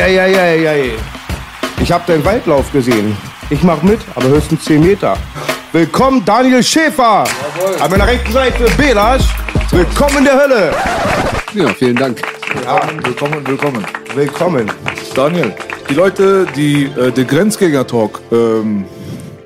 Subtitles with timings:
[0.00, 0.92] Eieieiei.
[1.82, 3.16] Ich habe den Waldlauf gesehen.
[3.50, 5.16] Ich mache mit, aber höchstens 10 Meter.
[5.72, 7.24] Willkommen, Daniel Schäfer.
[7.80, 9.24] An meiner rechten Seite Belasch.
[9.70, 10.72] Willkommen in der Hölle.
[11.54, 12.22] Ja, vielen Dank.
[12.64, 13.86] Ja, Willkommen, willkommen.
[14.14, 14.70] willkommen.
[15.14, 15.54] Daniel,
[15.88, 18.84] die Leute, die äh, den Grenzgänger-Talk, ähm,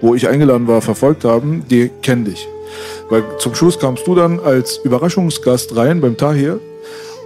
[0.01, 2.47] wo ich eingeladen war, verfolgt haben, die kennen dich.
[3.09, 6.61] Weil zum Schluss kamst du dann als Überraschungsgast rein beim Tahir.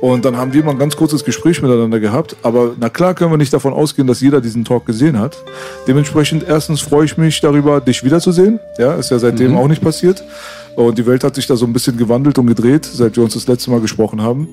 [0.01, 2.37] Und dann haben wir mal ein ganz kurzes Gespräch miteinander gehabt.
[2.43, 5.37] Aber na klar können wir nicht davon ausgehen, dass jeder diesen Talk gesehen hat.
[5.87, 8.61] Dementsprechend erstens freue ich mich darüber, dich wiederzusehen.
[8.79, 10.25] Ja, ist ja seitdem auch nicht passiert.
[10.77, 13.35] Und die Welt hat sich da so ein bisschen gewandelt und gedreht, seit wir uns
[13.35, 14.49] das letzte Mal gesprochen haben.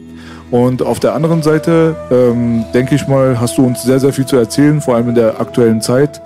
[0.52, 4.25] Und auf der anderen Seite, ähm, denke ich mal, hast du uns sehr, sehr viel
[4.25, 6.22] zu erzählen, vor allem in der aktuellen Zeit.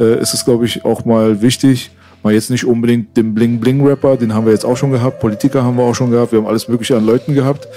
[0.00, 1.90] Äh, ist es, glaube ich, auch mal wichtig,
[2.22, 5.76] mal jetzt nicht unbedingt den Bling-Bling-Rapper, den haben wir jetzt auch schon gehabt, Politiker haben
[5.76, 7.68] wir auch schon gehabt, wir haben alles Mögliche an Leuten gehabt.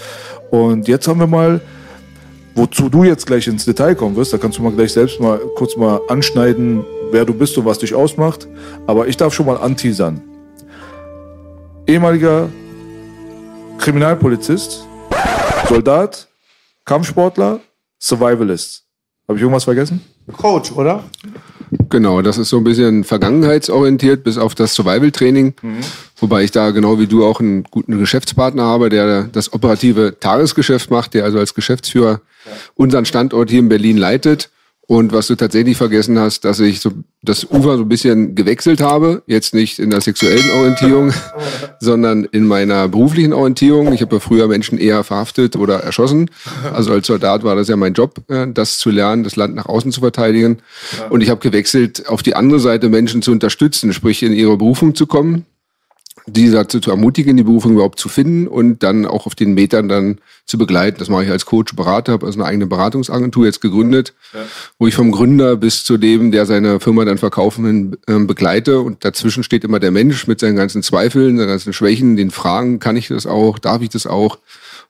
[0.51, 1.61] Und jetzt haben wir mal,
[2.55, 5.39] wozu du jetzt gleich ins Detail kommen wirst, da kannst du mal gleich selbst mal
[5.55, 8.47] kurz mal anschneiden, wer du bist und was dich ausmacht.
[8.87, 10.21] Aber ich darf schon mal anteasern.
[11.87, 12.49] Ehemaliger
[13.79, 14.85] Kriminalpolizist,
[15.67, 16.27] Soldat,
[16.85, 17.59] Kampfsportler,
[17.99, 18.83] Survivalist.
[19.27, 20.01] Habe ich irgendwas vergessen?
[20.37, 21.03] Coach, oder?
[21.89, 25.53] Genau, das ist so ein bisschen vergangenheitsorientiert, bis auf das Survival-Training.
[26.21, 30.91] Wobei ich da genau wie du auch einen guten Geschäftspartner habe, der das operative Tagesgeschäft
[30.91, 32.21] macht, der also als Geschäftsführer
[32.75, 34.49] unseren Standort hier in Berlin leitet.
[34.89, 36.91] Und was du tatsächlich vergessen hast, dass ich so
[37.21, 39.21] das Ufer so ein bisschen gewechselt habe.
[39.27, 41.13] Jetzt nicht in der sexuellen Orientierung,
[41.79, 43.93] sondern in meiner beruflichen Orientierung.
[43.93, 46.31] Ich habe ja früher Menschen eher verhaftet oder erschossen.
[46.73, 49.67] Also als Soldat war das ja mein Job, äh, das zu lernen, das Land nach
[49.67, 50.57] außen zu verteidigen.
[51.11, 54.95] Und ich habe gewechselt, auf die andere Seite Menschen zu unterstützen, sprich in ihre Berufung
[54.95, 55.45] zu kommen
[56.29, 59.87] die dazu zu ermutigen, die Berufung überhaupt zu finden und dann auch auf den Metern
[59.87, 60.97] dann zu begleiten.
[60.99, 64.13] Das mache ich als Coach, Berater, habe also eine eigene Beratungsagentur jetzt gegründet,
[64.77, 68.79] wo ich vom Gründer bis zu dem, der seine Firma dann verkaufen will, ähm, begleite.
[68.79, 72.79] Und dazwischen steht immer der Mensch mit seinen ganzen Zweifeln, seinen ganzen Schwächen, den Fragen,
[72.79, 74.39] kann ich das auch, darf ich das auch?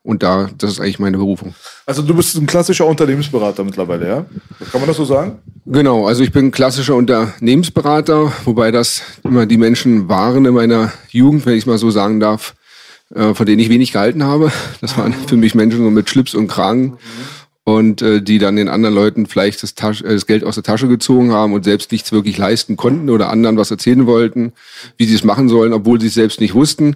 [0.01, 1.53] Und da, das ist eigentlich meine Berufung.
[1.85, 4.25] Also du bist ein klassischer Unternehmensberater mittlerweile, ja?
[4.71, 5.39] Kann man das so sagen?
[5.65, 11.45] Genau, also ich bin klassischer Unternehmensberater, wobei das immer die Menschen waren in meiner Jugend,
[11.45, 12.55] wenn ich es mal so sagen darf,
[13.13, 14.51] äh, von denen ich wenig gehalten habe.
[14.81, 16.97] Das waren für mich Menschen so mit Schlips und Kragen
[17.69, 20.63] und äh, die dann den anderen Leuten vielleicht das, Tasch äh, das Geld aus der
[20.63, 24.53] Tasche gezogen haben und selbst nichts wirklich leisten konnten oder anderen was erzählen wollten,
[24.97, 26.95] wie sie es machen sollen, obwohl sie es selbst nicht wussten.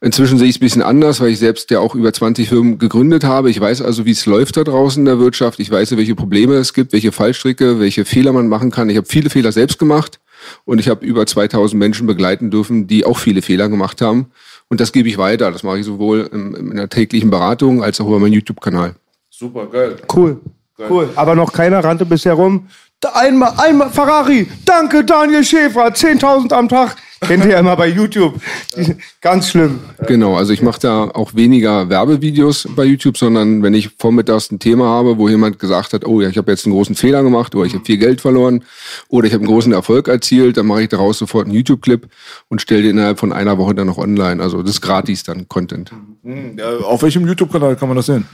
[0.00, 2.78] Inzwischen sehe ich es ein bisschen anders, weil ich selbst ja auch über 20 Firmen
[2.78, 3.50] gegründet habe.
[3.50, 5.60] Ich weiß also, wie es läuft da draußen in der Wirtschaft.
[5.60, 8.88] Ich weiß, welche Probleme es gibt, welche Fallstricke, welche Fehler man machen kann.
[8.88, 10.18] Ich habe viele Fehler selbst gemacht
[10.64, 14.26] und ich habe über 2000 Menschen begleiten dürfen, die auch viele Fehler gemacht haben.
[14.68, 15.52] Und das gebe ich weiter.
[15.52, 18.96] Das mache ich sowohl in, in der täglichen Beratung als auch über meinen YouTube-Kanal.
[19.38, 19.96] Super, geil.
[20.14, 20.40] Cool.
[20.78, 21.10] Cool.
[21.14, 22.68] Aber noch keiner rannte bisher rum.
[23.04, 24.48] Einmal, einmal Ferrari.
[24.64, 25.86] Danke, Daniel Schäfer.
[25.88, 26.96] 10.000 am Tag.
[27.20, 28.40] Kennt ihr ja immer bei YouTube.
[29.20, 29.80] Ganz schlimm.
[30.06, 34.58] Genau, also ich mache da auch weniger Werbevideos bei YouTube, sondern wenn ich vormittags ein
[34.58, 37.54] Thema habe, wo jemand gesagt hat, oh ja, ich habe jetzt einen großen Fehler gemacht
[37.54, 38.64] oder ich habe viel Geld verloren
[39.08, 42.06] oder ich habe einen großen Erfolg erzielt, dann mache ich daraus sofort einen YouTube-Clip
[42.48, 44.42] und stelle den innerhalb von einer Woche dann noch online.
[44.42, 45.92] Also das ist gratis dann Content.
[46.22, 48.26] Ja, auf welchem YouTube-Kanal kann man das sehen?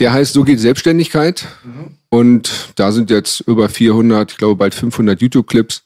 [0.00, 1.46] Der heißt So geht Selbstständigkeit
[2.14, 5.82] und da sind jetzt über 400, ich glaube bald 500 YouTube-Clips.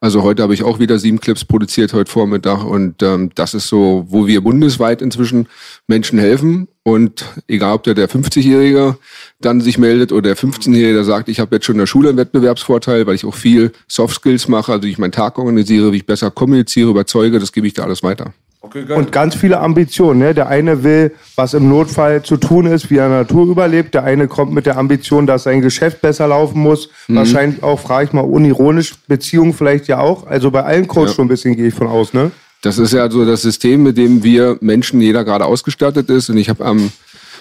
[0.00, 3.68] Also heute habe ich auch wieder sieben Clips produziert heute Vormittag und ähm, das ist
[3.68, 5.48] so, wo wir bundesweit inzwischen
[5.86, 8.96] Menschen helfen und egal ob der der 50-Jährige
[9.38, 12.08] dann sich meldet oder der 15-Jährige, der sagt, ich habe jetzt schon in der Schule
[12.08, 15.92] einen Wettbewerbsvorteil, weil ich auch viel Soft Skills mache, also wie ich meinen Tag organisiere,
[15.92, 18.32] wie ich besser kommuniziere, überzeuge, das gebe ich da alles weiter.
[18.66, 18.92] Okay.
[18.92, 20.18] Und ganz viele Ambitionen.
[20.18, 20.34] Ne?
[20.34, 23.94] Der eine will, was im Notfall zu tun ist, wie er Natur überlebt.
[23.94, 26.88] Der eine kommt mit der Ambition, dass sein Geschäft besser laufen muss.
[27.08, 27.16] Mhm.
[27.16, 30.26] Wahrscheinlich auch, frage ich mal, unironisch, Beziehung vielleicht ja auch.
[30.26, 32.30] Also bei allen Coach schon ein bisschen gehe ich von aus, ne?
[32.62, 36.30] Das ist ja so das System, mit dem wir Menschen, jeder gerade ausgestattet ist.
[36.30, 36.90] Und ich habe am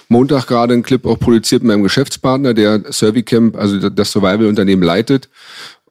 [0.07, 5.29] Montag gerade einen Clip auch produziert mit meinem Geschäftspartner, der Servicamp, also das Survival-Unternehmen leitet,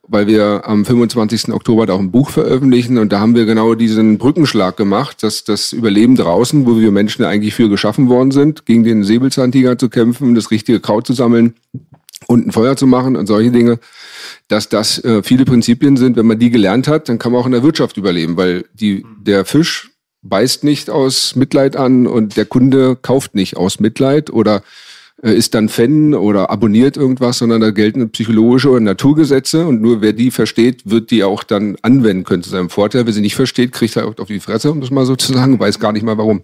[0.07, 1.53] weil wir am 25.
[1.53, 5.45] Oktober da auch ein Buch veröffentlichen und da haben wir genau diesen Brückenschlag gemacht, dass
[5.45, 9.89] das Überleben draußen, wo wir Menschen eigentlich für geschaffen worden sind, gegen den Säbelzahntiger zu
[9.89, 11.55] kämpfen, das richtige Kraut zu sammeln
[12.27, 13.79] und ein Feuer zu machen und solche Dinge,
[14.49, 16.17] dass das äh, viele Prinzipien sind.
[16.17, 19.05] Wenn man die gelernt hat, dann kann man auch in der Wirtschaft überleben, weil die,
[19.21, 19.91] der Fisch
[20.23, 24.63] beißt nicht aus Mitleid an und der Kunde kauft nicht aus Mitleid oder
[25.23, 30.13] ist dann Fan oder abonniert irgendwas, sondern da gelten psychologische oder Naturgesetze und nur wer
[30.13, 33.07] die versteht, wird die auch dann anwenden können zu seinem Vorteil.
[33.07, 35.59] Wer sie nicht versteht, kriegt er auf die Fresse, um das mal so zu sagen,
[35.59, 36.43] weiß gar nicht mal warum.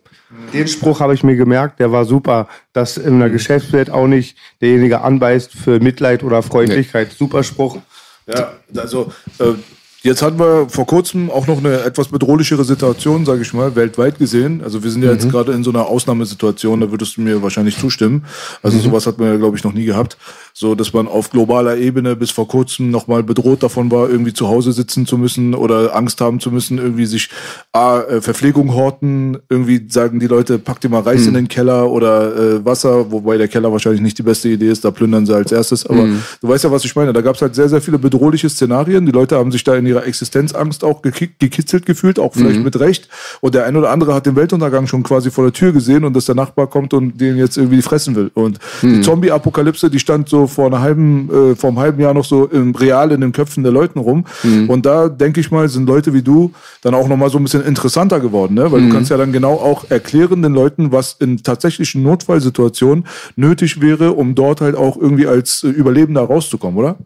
[0.55, 4.37] Den Spruch habe ich mir gemerkt, der war super, dass in der Geschäftswelt auch nicht
[4.61, 7.13] derjenige anbeißt für Mitleid oder Freundlichkeit.
[7.13, 7.79] Super Spruch.
[8.27, 9.55] Ja, also äh,
[10.03, 14.19] jetzt hatten wir vor kurzem auch noch eine etwas bedrohlichere Situation, sage ich mal, weltweit
[14.19, 14.63] gesehen.
[14.63, 17.79] Also wir sind ja jetzt gerade in so einer Ausnahmesituation, da würdest du mir wahrscheinlich
[17.79, 18.25] zustimmen.
[18.63, 20.17] Also sowas hat man ja, glaube ich, noch nie gehabt.
[20.53, 24.49] So, dass man auf globaler Ebene bis vor kurzem nochmal bedroht davon war, irgendwie zu
[24.49, 27.29] Hause sitzen zu müssen oder Angst haben zu müssen, irgendwie sich
[27.73, 31.91] A, äh, Verpflegung horten, irgendwie sagen die Leute, pack dir mal Reis in den Keller
[31.91, 35.35] oder äh, Wasser, wobei der Keller wahrscheinlich nicht die beste Idee ist, da plündern sie
[35.35, 35.87] als erstes.
[35.87, 36.07] Aber
[36.41, 37.13] du weißt ja, was ich meine.
[37.13, 39.07] Da gab es halt sehr, sehr viele bedrohliche Szenarien.
[39.07, 43.09] Die Leute haben sich da in ihrer Existenzangst auch gekitzelt gefühlt, auch vielleicht mit Recht.
[43.41, 46.15] Und der ein oder andere hat den Weltuntergang schon quasi vor der Tür gesehen und
[46.15, 48.31] dass der Nachbar kommt und den jetzt irgendwie fressen will.
[48.35, 52.25] Und die Zombie-Apokalypse, die stand so vor einer halben, äh, vor einem halben Jahr noch
[52.25, 54.25] so im real in den Köpfen der Leuten rum.
[54.69, 56.53] Und da denke ich mal, sind Leute wie du
[56.83, 58.71] dann auch nochmal so ein bisschen interessanter geworden, ne?
[58.71, 63.05] Weil du kannst ja dann genau auch erklären den Leuten, was in tatsächlichen Notfallsituationen
[63.37, 66.97] nötig wäre, um dort halt auch irgendwie als äh, Überlebender rauszukommen, oder?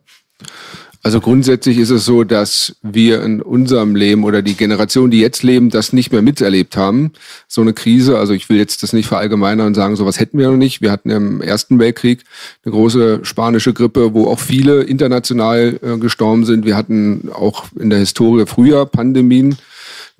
[1.05, 5.43] Also grundsätzlich ist es so, dass wir in unserem Leben oder die Generation, die jetzt
[5.43, 7.13] leben, das nicht mehr miterlebt haben.
[7.47, 8.19] So eine Krise.
[8.19, 10.81] Also ich will jetzt das nicht verallgemeinern und sagen, sowas hätten wir noch nicht.
[10.81, 12.25] Wir hatten im Ersten Weltkrieg
[12.65, 16.65] eine große spanische Grippe, wo auch viele international äh, gestorben sind.
[16.65, 19.59] Wir hatten auch in der Historie früher Pandemien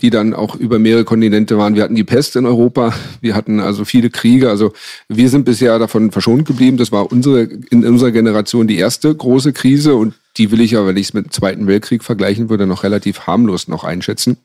[0.03, 1.77] die dann auch über mehrere Kontinente waren.
[1.77, 4.51] Wir hatten die Pest in Europa, wir hatten also viele Kriege.
[4.51, 4.73] Also
[5.09, 6.77] wir sind bisher davon verschont geblieben.
[6.77, 10.87] Das war unsere in unserer Generation die erste große Krise und die will ich ja,
[10.87, 14.39] wenn ich es mit dem Zweiten Weltkrieg vergleichen würde, noch relativ harmlos noch einschätzen.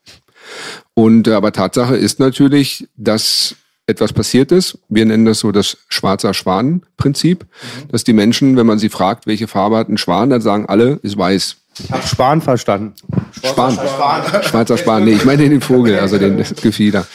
[0.93, 3.55] Und äh, aber Tatsache ist natürlich, dass
[3.87, 4.77] etwas passiert ist.
[4.87, 7.45] Wir nennen das so das schwarzer Schwan-Prinzip,
[7.91, 10.99] dass die Menschen, wenn man sie fragt, welche Farbe hat ein Schwan, dann sagen alle,
[11.01, 11.57] ist weiß.
[11.77, 12.93] Ich habe Spahn verstanden.
[13.43, 13.77] Span.
[14.43, 15.05] Schwarzer Span.
[15.05, 17.05] Nee, ich meine den Vogel, also den das Gefieder.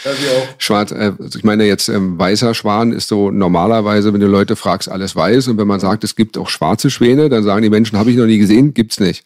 [0.59, 4.57] Schwarz, äh, also ich meine jetzt ähm, weißer Schwan ist so normalerweise, wenn du Leute
[4.57, 5.49] fragst, alles weiß.
[5.49, 8.17] Und wenn man sagt, es gibt auch schwarze Schwäne, dann sagen die Menschen, habe ich
[8.17, 9.25] noch nie gesehen, gibt's nicht.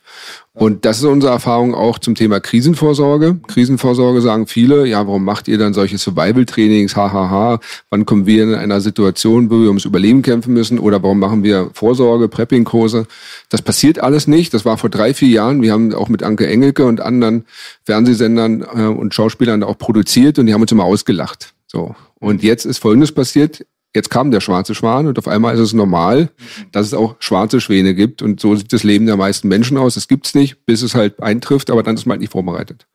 [0.59, 3.37] Und das ist unsere Erfahrung auch zum Thema Krisenvorsorge.
[3.47, 7.61] Krisenvorsorge sagen viele, ja, warum macht ihr dann solche Survival-Trainings, hahaha,
[7.91, 11.45] wann kommen wir in einer Situation, wo wir ums Überleben kämpfen müssen oder warum machen
[11.45, 13.07] wir Vorsorge, Prepping-Kurse?
[13.49, 14.53] Das passiert alles nicht.
[14.53, 15.62] Das war vor drei, vier Jahren.
[15.62, 17.47] Wir haben auch mit Anke Engelke und anderen
[17.85, 21.55] Fernsehsendern äh, und Schauspielern auch produziert und die haben uns immer ausgelacht.
[21.67, 21.95] So.
[22.19, 23.65] Und jetzt ist Folgendes passiert.
[23.95, 26.31] Jetzt kam der schwarze Schwan und auf einmal ist es normal,
[26.73, 28.21] dass es auch schwarze Schwäne gibt.
[28.21, 29.97] Und so sieht das Leben der meisten Menschen aus.
[29.97, 32.87] Es gibt's nicht, bis es halt eintrifft, aber dann ist man halt nicht vorbereitet.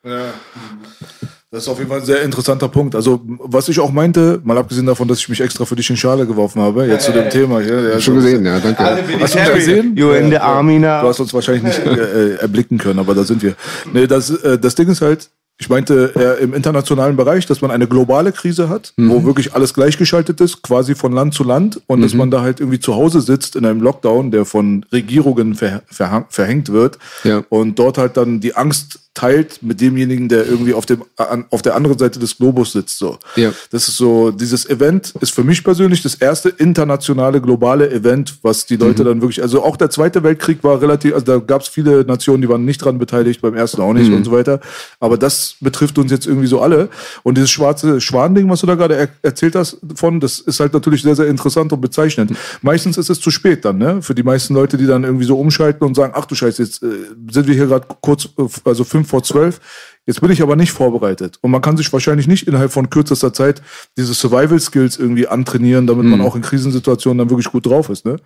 [1.53, 2.95] Das ist auf jeden Fall ein sehr interessanter Punkt.
[2.95, 5.95] Also, was ich auch meinte, mal abgesehen davon, dass ich mich extra für dich in
[5.95, 7.91] Schale geworfen habe, jetzt zu dem Thema hier.
[7.91, 8.83] Ja, Schon gesehen, ja, danke.
[9.21, 9.95] Hast du uns gesehen?
[9.95, 11.01] You in the army now.
[11.03, 13.53] Du hast uns wahrscheinlich nicht äh, äh, erblicken können, aber da sind wir.
[13.93, 15.29] Nee, das, äh, das Ding ist halt,
[15.59, 19.75] ich meinte eher im internationalen Bereich, dass man eine globale Krise hat, wo wirklich alles
[19.75, 23.21] gleichgeschaltet ist, quasi von Land zu Land und dass man da halt irgendwie zu Hause
[23.21, 25.83] sitzt in einem Lockdown, der von Regierungen ver
[26.29, 27.43] verhängt wird Ja.
[27.49, 31.61] und dort halt dann die Angst teilt mit demjenigen, der irgendwie auf dem an, auf
[31.61, 32.97] der anderen Seite des Globus sitzt.
[32.97, 33.51] So, Ja.
[33.71, 34.31] das ist so.
[34.31, 39.21] Dieses Event ist für mich persönlich das erste internationale globale Event, was die Leute dann
[39.21, 39.41] wirklich.
[39.41, 41.13] Also auch der Zweite Weltkrieg war relativ.
[41.13, 44.11] Also da gab es viele Nationen, die waren nicht dran beteiligt, beim ersten auch nicht
[44.11, 44.59] und so weiter.
[44.99, 46.89] Aber das betrifft uns jetzt irgendwie so alle.
[47.21, 50.73] Und dieses schwarze Schwan-Ding, was du da gerade er erzählt hast, von, das ist halt
[50.73, 52.31] natürlich sehr sehr interessant und bezeichnend.
[52.61, 54.01] Meistens ist es zu spät dann, ne?
[54.01, 56.81] Für die meisten Leute, die dann irgendwie so umschalten und sagen, ach du Scheiße, jetzt
[56.81, 56.87] äh,
[57.31, 59.59] sind wir hier gerade kurz, äh, also fünf vor zwölf.
[60.05, 61.37] Jetzt bin ich aber nicht vorbereitet.
[61.41, 63.61] Und man kann sich wahrscheinlich nicht innerhalb von kürzester Zeit
[63.97, 68.17] diese Survival-Skills irgendwie antrainieren, damit man auch in Krisensituationen dann wirklich gut drauf ist, ne?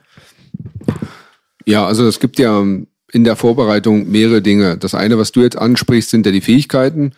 [1.65, 4.77] Ja, also es gibt ja in in der Vorbereitung mehrere Dinge.
[4.77, 7.13] Das eine, was du jetzt ansprichst, sind ja die Fähigkeiten.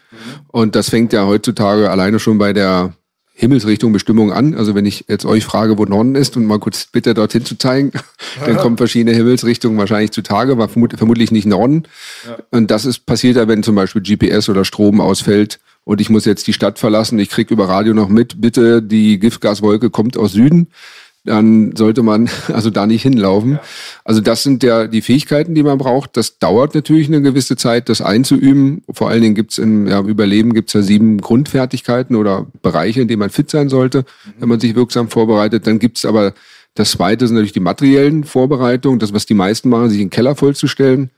[0.47, 2.93] Und das fängt ja heutzutage alleine schon bei der
[3.39, 4.53] Himmelsrichtung Bestimmung an.
[4.53, 7.57] Also wenn ich jetzt euch frage, wo Norden ist und mal kurz bitte dorthin zu
[7.57, 7.93] zeigen,
[8.45, 11.83] dann kommen verschiedene Himmelsrichtungen wahrscheinlich zutage, aber vermut vermutlich nicht Norden.
[12.27, 12.37] Ja.
[12.51, 16.25] Und das ist passiert ja, wenn zum Beispiel GPS oder Strom ausfällt und ich muss
[16.25, 17.17] jetzt die Stadt verlassen.
[17.17, 20.67] Ich krieg über Radio noch mit, bitte, die Giftgaswolke kommt aus Süden
[21.25, 23.53] dann sollte man also da nicht hinlaufen.
[23.53, 23.61] Ja.
[24.03, 26.17] Also das sind ja die Fähigkeiten, die man braucht.
[26.17, 28.83] Das dauert natürlich eine gewisse Zeit, das einzuüben.
[28.91, 33.19] Vor allen Dingen gibt's im ja, Überleben gibt's ja sieben Grundfertigkeiten oder Bereiche, in denen
[33.19, 34.33] man fit sein sollte, mhm.
[34.39, 35.67] wenn man sich wirksam vorbereitet.
[35.67, 36.33] Dann gibt's aber
[36.75, 40.35] das zweite sind natürlich die materiellen Vorbereitungen, das, was die meisten machen, sich den Keller
[40.35, 41.09] vollzustellen.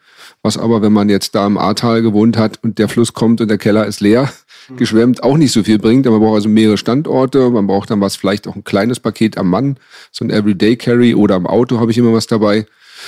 [0.42, 3.48] Was aber, wenn man jetzt da im Ahrtal gewohnt hat und der Fluss kommt und
[3.48, 4.32] der Keller ist leer,
[4.78, 6.08] geschwemmt auch nicht so viel bringt.
[6.08, 7.50] Aber man braucht also mehrere Standorte.
[7.50, 9.78] Man braucht dann was, vielleicht auch ein kleines Paket am Mann,
[10.12, 12.66] so ein Everyday Carry oder am Auto habe ich immer was dabei.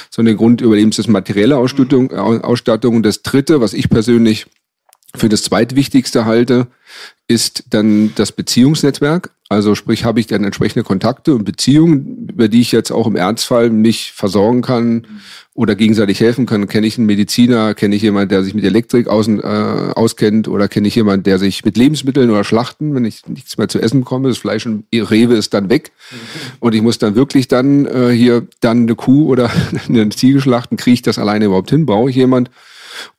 [0.09, 2.95] So eine Grundüberlebens ist materielle Ausstattung, Ausstattung.
[2.95, 4.47] Und das dritte, was ich persönlich
[5.15, 6.67] für das zweitwichtigste halte,
[7.27, 9.29] ist dann das Beziehungsnetzwerk.
[9.53, 13.15] Also sprich, habe ich dann entsprechende Kontakte und Beziehungen, über die ich jetzt auch im
[13.15, 15.05] Ernstfall mich versorgen kann
[15.53, 16.67] oder gegenseitig helfen kann.
[16.67, 20.47] Kenne ich einen Mediziner, kenne ich jemanden, der sich mit Elektrik außen, äh, auskennt?
[20.47, 23.79] Oder kenne ich jemanden, der sich mit Lebensmitteln oder Schlachten, wenn ich nichts mehr zu
[23.79, 25.91] essen bekomme, das Fleisch und Rewe ist dann weg.
[26.59, 29.51] Und ich muss dann wirklich dann äh, hier dann eine Kuh oder
[29.87, 32.49] eine Ziege schlachten, kriege ich das alleine überhaupt hin, brauche ich jemand?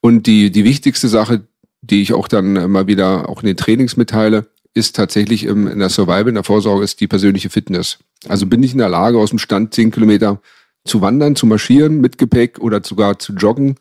[0.01, 1.43] Und die, die wichtigste Sache,
[1.83, 5.79] die ich auch dann immer wieder auch in den Trainings mitteile, ist tatsächlich im, in
[5.79, 7.99] der Survival, in der Vorsorge, ist die persönliche Fitness.
[8.29, 10.41] Also bin ich in der Lage, aus dem Stand zehn Kilometer
[10.85, 13.77] zu wandern, zu marschieren mit Gepäck oder sogar zu joggen?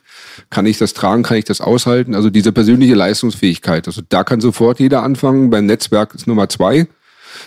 [0.49, 1.23] Kann ich das tragen?
[1.23, 2.15] Kann ich das aushalten?
[2.15, 3.87] Also diese persönliche Leistungsfähigkeit.
[3.87, 5.49] Also da kann sofort jeder anfangen.
[5.49, 6.87] Beim Netzwerk ist Nummer zwei.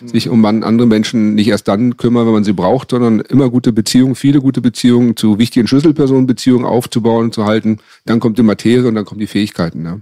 [0.05, 3.73] Sich um andere Menschen nicht erst dann kümmern, wenn man sie braucht, sondern immer gute
[3.73, 7.79] Beziehungen, viele gute Beziehungen zu wichtigen Schlüsselpersonenbeziehungen aufzubauen, zu halten.
[8.05, 9.85] Dann kommt die Materie und dann kommen die Fähigkeiten.
[9.85, 10.01] Ja.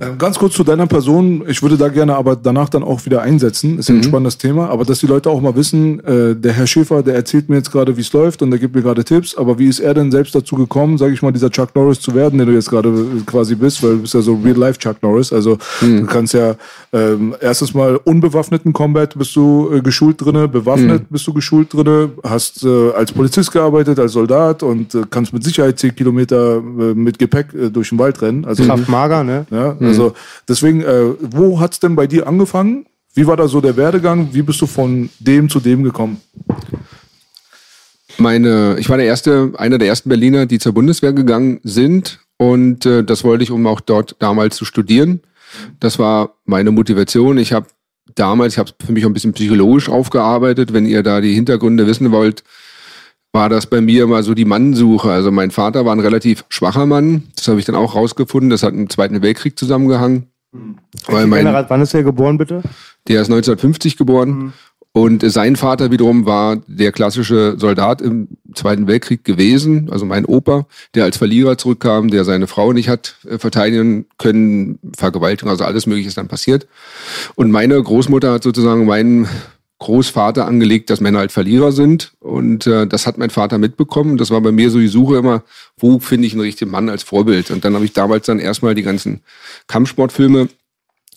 [0.00, 1.44] Ähm, ganz kurz zu deiner Person.
[1.48, 3.78] Ich würde da gerne aber danach dann auch wieder einsetzen.
[3.78, 4.04] Ist ja ein mhm.
[4.04, 4.68] spannendes Thema.
[4.68, 7.72] Aber dass die Leute auch mal wissen, äh, der Herr Schäfer, der erzählt mir jetzt
[7.72, 9.36] gerade, wie es läuft und der gibt mir gerade Tipps.
[9.36, 12.14] Aber wie ist er denn selbst dazu gekommen, sage ich mal, dieser Chuck Norris zu
[12.14, 12.92] werden, den du jetzt gerade
[13.24, 13.82] quasi bist?
[13.82, 15.32] Weil du bist ja so Real-Life Chuck Norris.
[15.32, 16.00] Also mhm.
[16.00, 16.56] du kannst ja
[16.92, 21.06] ähm, erstes Mal unbewaffneten Combat bist du äh, geschult drinne, bewaffnet mhm.
[21.10, 25.42] bist du geschult drinne, hast äh, als Polizist gearbeitet, als Soldat und äh, kannst mit
[25.44, 26.60] Sicherheit zehn Kilometer äh,
[26.94, 28.44] mit Gepäck äh, durch den Wald rennen.
[28.44, 29.46] Also Kraftmager, ne?
[29.50, 29.88] Ja, Mhm.
[29.88, 30.14] Also
[30.48, 32.86] deswegen, äh, wo hat's denn bei dir angefangen?
[33.14, 34.28] Wie war da so der Werdegang?
[34.32, 36.20] Wie bist du von dem zu dem gekommen?
[38.18, 42.20] Meine, ich war der erste, einer der ersten Berliner, die zur Bundeswehr gegangen sind.
[42.38, 45.20] Und äh, das wollte ich, um auch dort damals zu studieren.
[45.80, 47.38] Das war meine Motivation.
[47.38, 47.66] Ich habe
[48.14, 50.72] damals, ich habe es für mich auch ein bisschen psychologisch aufgearbeitet.
[50.72, 52.44] Wenn ihr da die Hintergründe wissen wollt,
[53.36, 55.10] war das bei mir immer so die Mannsuche.
[55.10, 57.24] Also mein Vater war ein relativ schwacher Mann.
[57.36, 58.48] Das habe ich dann auch rausgefunden.
[58.48, 60.28] Das hat im Zweiten Weltkrieg zusammengehangen.
[60.52, 60.78] Mhm.
[61.06, 62.62] Weil mein, wann ist er geboren, bitte?
[63.08, 64.30] Der ist 1950 geboren.
[64.30, 64.52] Mhm.
[64.92, 70.64] Und sein Vater wiederum war der klassische Soldat im Zweiten Weltkrieg gewesen, also mein Opa,
[70.94, 75.86] der als Verlierer zurückkam, der seine Frau nicht hat äh, verteidigen können, Vergewaltigung, also alles
[75.86, 76.66] Mögliche ist dann passiert.
[77.34, 79.28] Und meine Großmutter hat sozusagen meinen
[79.78, 82.12] Großvater angelegt, dass Männer halt Verlierer sind.
[82.20, 84.16] Und äh, das hat mein Vater mitbekommen.
[84.16, 85.42] Das war bei mir so die Suche immer,
[85.76, 87.50] wo finde ich einen richtigen Mann als Vorbild.
[87.50, 89.20] Und dann habe ich damals dann erstmal die ganzen
[89.66, 90.48] Kampfsportfilme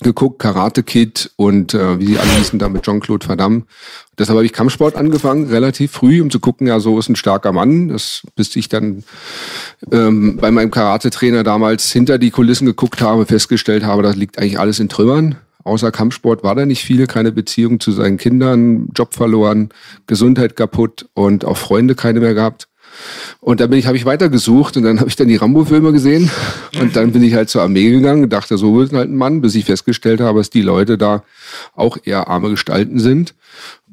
[0.02, 3.64] geguckt, Karate Kid und äh, wie sie alle hießen da mit Jean-Claude Van Damme.
[4.18, 7.52] Deshalb habe ich Kampfsport angefangen, relativ früh, um zu gucken, ja, so ist ein starker
[7.52, 7.90] Mann.
[7.90, 9.04] Das, bis ich dann
[9.92, 14.60] ähm, bei meinem Karate-Trainer damals hinter die Kulissen geguckt habe, festgestellt habe, das liegt eigentlich
[14.60, 19.14] alles in Trümmern außer Kampfsport war da nicht viel, keine Beziehung zu seinen Kindern, Job
[19.14, 19.70] verloren,
[20.08, 22.68] Gesundheit kaputt und auch Freunde keine mehr gehabt.
[23.40, 26.30] Und dann bin ich, habe ich weitergesucht und dann habe ich dann die Rambo-Filme gesehen
[26.82, 29.42] und dann bin ich halt zur Armee gegangen und dachte, so wird halt ein Mann,
[29.42, 31.24] bis ich festgestellt habe, dass die Leute da
[31.76, 33.36] auch eher arme Gestalten sind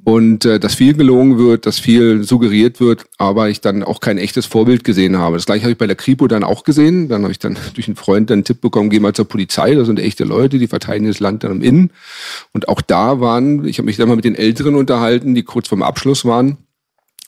[0.07, 4.19] und äh, dass viel gelogen wird, dass viel suggeriert wird, aber ich dann auch kein
[4.19, 5.37] echtes Vorbild gesehen habe.
[5.37, 7.09] Das gleiche habe ich bei der Kripo dann auch gesehen.
[7.09, 9.75] Dann habe ich dann durch einen Freund dann einen Tipp bekommen, geh mal zur Polizei,
[9.75, 11.91] das sind echte Leute, die verteidigen das Land dann im Innen.
[12.53, 15.67] Und auch da waren, ich habe mich dann mal mit den Älteren unterhalten, die kurz
[15.67, 16.59] vorm Abschluss waren.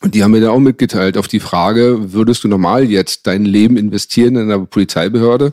[0.01, 3.45] Und die haben mir dann auch mitgeteilt auf die Frage, würdest du normal jetzt dein
[3.45, 5.53] Leben investieren in einer Polizeibehörde?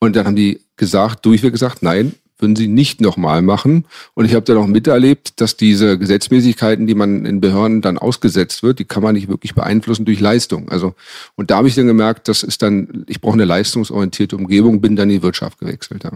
[0.00, 3.86] Und dann haben die gesagt, durchweg gesagt, nein, würden sie nicht nochmal machen.
[4.14, 8.62] Und ich habe dann auch miterlebt, dass diese Gesetzmäßigkeiten, die man in Behörden dann ausgesetzt
[8.62, 10.68] wird, die kann man nicht wirklich beeinflussen durch Leistung.
[10.68, 10.94] Also,
[11.36, 14.96] und da habe ich dann gemerkt, das ist dann, ich brauche eine leistungsorientierte Umgebung, bin
[14.96, 16.04] dann in die Wirtschaft gewechselt.
[16.04, 16.12] Ja.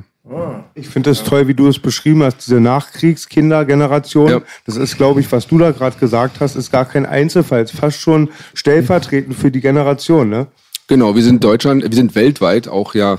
[0.75, 4.29] Ich finde es toll, wie du es beschrieben hast, diese Nachkriegskindergeneration.
[4.29, 4.43] Ja.
[4.65, 7.73] Das ist, glaube ich, was du da gerade gesagt hast, ist gar kein Einzelfall, ist
[7.73, 10.29] fast schon stellvertretend für die Generation.
[10.29, 10.49] Ne?
[10.89, 13.19] Genau, wir sind Deutschland, wir sind weltweit auch ja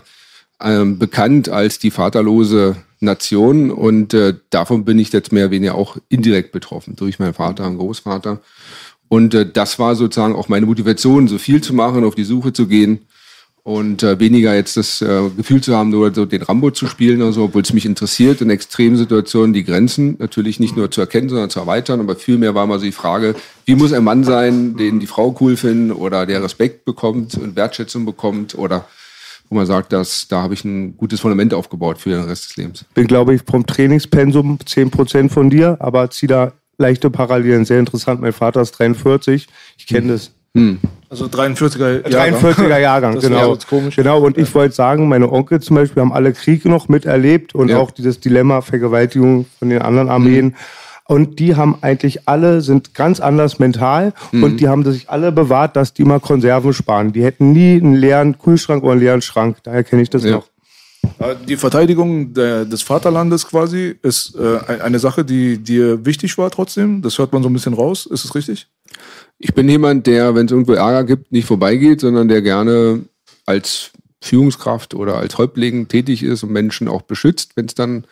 [0.62, 5.76] ähm, bekannt als die vaterlose Nation und äh, davon bin ich jetzt mehr oder weniger
[5.76, 8.40] auch indirekt betroffen durch meinen Vater und Großvater.
[9.08, 12.54] Und äh, das war sozusagen auch meine Motivation, so viel zu machen, auf die Suche
[12.54, 13.02] zu gehen
[13.68, 17.22] und äh, weniger jetzt das äh, Gefühl zu haben, nur so den Rambo zu spielen
[17.22, 21.28] oder so, obwohl es mich interessiert, in Extremsituationen die Grenzen natürlich nicht nur zu erkennen,
[21.28, 22.00] sondern zu erweitern.
[22.00, 23.36] Aber vielmehr war mal so die Frage,
[23.66, 27.58] wie muss ein Mann sein, den die Frau cool findet oder der Respekt bekommt und
[27.58, 28.88] Wertschätzung bekommt oder
[29.50, 32.58] wo man sagt, dass da habe ich ein gutes Fundament aufgebaut für den Rest des
[32.58, 32.86] Lebens.
[32.94, 37.66] Bin, glaube ich, vom Trainingspensum 10% von dir, aber zieh da leichte Parallelen.
[37.66, 38.22] Sehr interessant.
[38.22, 39.48] Mein Vater ist 43.
[39.78, 40.32] Ich kenne das.
[41.10, 42.42] Also 43er Jahrgang.
[42.42, 43.54] 43er Jahrgang, Das genau.
[43.54, 43.96] jetzt komisch.
[43.96, 47.70] Genau, und ich wollte sagen, meine Onkel zum Beispiel haben alle Krieg noch miterlebt und
[47.70, 47.78] Ja.
[47.78, 50.56] auch dieses Dilemma Vergewaltigung von den anderen Armeen.
[51.08, 55.76] Und die haben eigentlich alle, sind ganz anders mental und die haben sich alle bewahrt,
[55.76, 57.14] dass die mal Konserven sparen.
[57.14, 59.58] Die hätten nie einen leeren Kühlschrank oder einen leeren Schrank.
[59.64, 60.32] Daher kenne ich das Ja.
[60.32, 60.48] noch.
[61.20, 66.38] Äh, Die Verteidigung der, des Vaterlandes quasi ist äh, ein- eine Sache, die dir wichtig
[66.38, 67.02] war trotzdem.
[67.02, 68.06] Das hört man so ein bisschen raus.
[68.06, 68.68] Ist es richtig?
[69.40, 73.02] Ich bin jemand, der, wenn es irgendwo Ärger gibt, nicht vorbeigeht, sondern der gerne
[73.46, 78.04] als Führungskraft oder als Häuptling tätig ist und Menschen auch beschützt, wenn es dann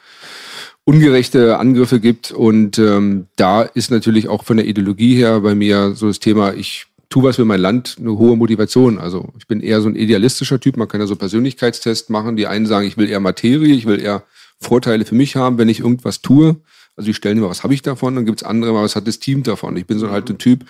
[0.86, 2.32] ungerechte Angriffe gibt.
[2.32, 6.54] Und ähm, da ist natürlich auch von der Ideologie her bei mir so das Thema,
[6.54, 9.00] ich tue was für mein Land, eine hohe Motivation.
[9.00, 10.78] Also ich bin eher so ein idealistischer Typ.
[10.78, 12.36] Man kann ja so Persönlichkeitstests machen.
[12.36, 14.24] Die einen sagen, ich will eher Materie, ich will eher
[14.60, 16.56] Vorteile für mich haben, wenn ich irgendwas tue.
[16.98, 18.16] Also die stellen immer, was habe ich davon?
[18.16, 19.76] Dann gibt's andere, was hat das Team davon?
[19.76, 20.66] Ich bin so halt ein Typ,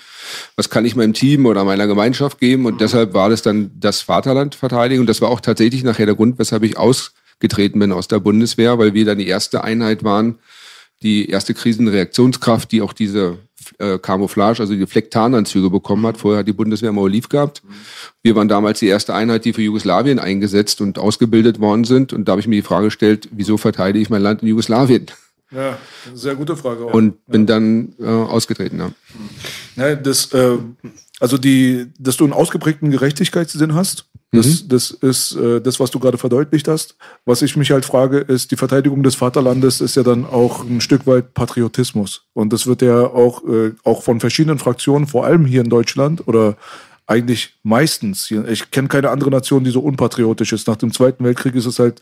[0.56, 2.66] was kann ich meinem Team oder meiner Gemeinschaft geben?
[2.66, 5.02] Und deshalb war das dann das Vaterland verteidigen.
[5.02, 6.78] Und das war auch tatsächlich nachher der Grund, weshalb ich
[7.36, 10.40] ausgetreten bin aus der Bundeswehr, weil wir dann die erste Einheit waren,
[11.02, 13.38] die erste Krisenreaktionskraft, die auch diese
[13.80, 16.18] äh, Camouflage, also die Flecktarnanzüge bekommen hat.
[16.18, 17.62] Vorher hat die Bundeswehr immer Oliv gehabt.
[18.24, 22.14] Wir waren damals die erste Einheit, die für Jugoslawien eingesetzt und ausgebildet worden sind.
[22.14, 25.08] Und da habe ich mir die Frage gestellt, wieso verteidige ich mein Land in Jugoslawien?
[25.52, 25.78] Ja,
[26.14, 26.86] sehr gute Frage.
[26.86, 26.94] Auch.
[26.94, 28.80] Und bin dann äh, ausgetreten.
[28.80, 28.92] Ja.
[29.76, 30.58] Ja, das, äh,
[31.20, 36.00] also die, dass du einen ausgeprägten Gerechtigkeitssinn hast, das, das ist äh, das, was du
[36.00, 36.98] gerade verdeutlicht hast.
[37.26, 40.82] Was ich mich halt frage, ist, die Verteidigung des Vaterlandes ist ja dann auch ein
[40.82, 42.26] Stück weit Patriotismus.
[42.34, 46.28] Und das wird ja auch, äh, auch von verschiedenen Fraktionen, vor allem hier in Deutschland
[46.28, 46.58] oder
[47.08, 50.68] eigentlich meistens, ich kenne keine andere Nation, die so unpatriotisch ist.
[50.68, 52.00] Nach dem Zweiten Weltkrieg ist es halt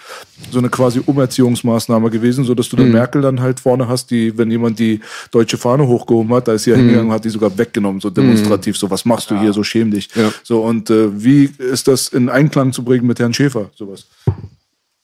[0.50, 4.38] so eine quasi Umerziehungsmaßnahme gewesen, so dass du dann Merkel dann halt vorne hast, die,
[4.38, 7.58] wenn jemand die deutsche Fahne hochgehoben hat, da ist sie ja hingegangen, hat die sogar
[7.58, 10.08] weggenommen, so demonstrativ, so was machst du hier, so schäm dich.
[10.16, 10.32] Ja.
[10.42, 14.06] So und äh, wie ist das in Einklang zu bringen mit Herrn Schäfer, sowas?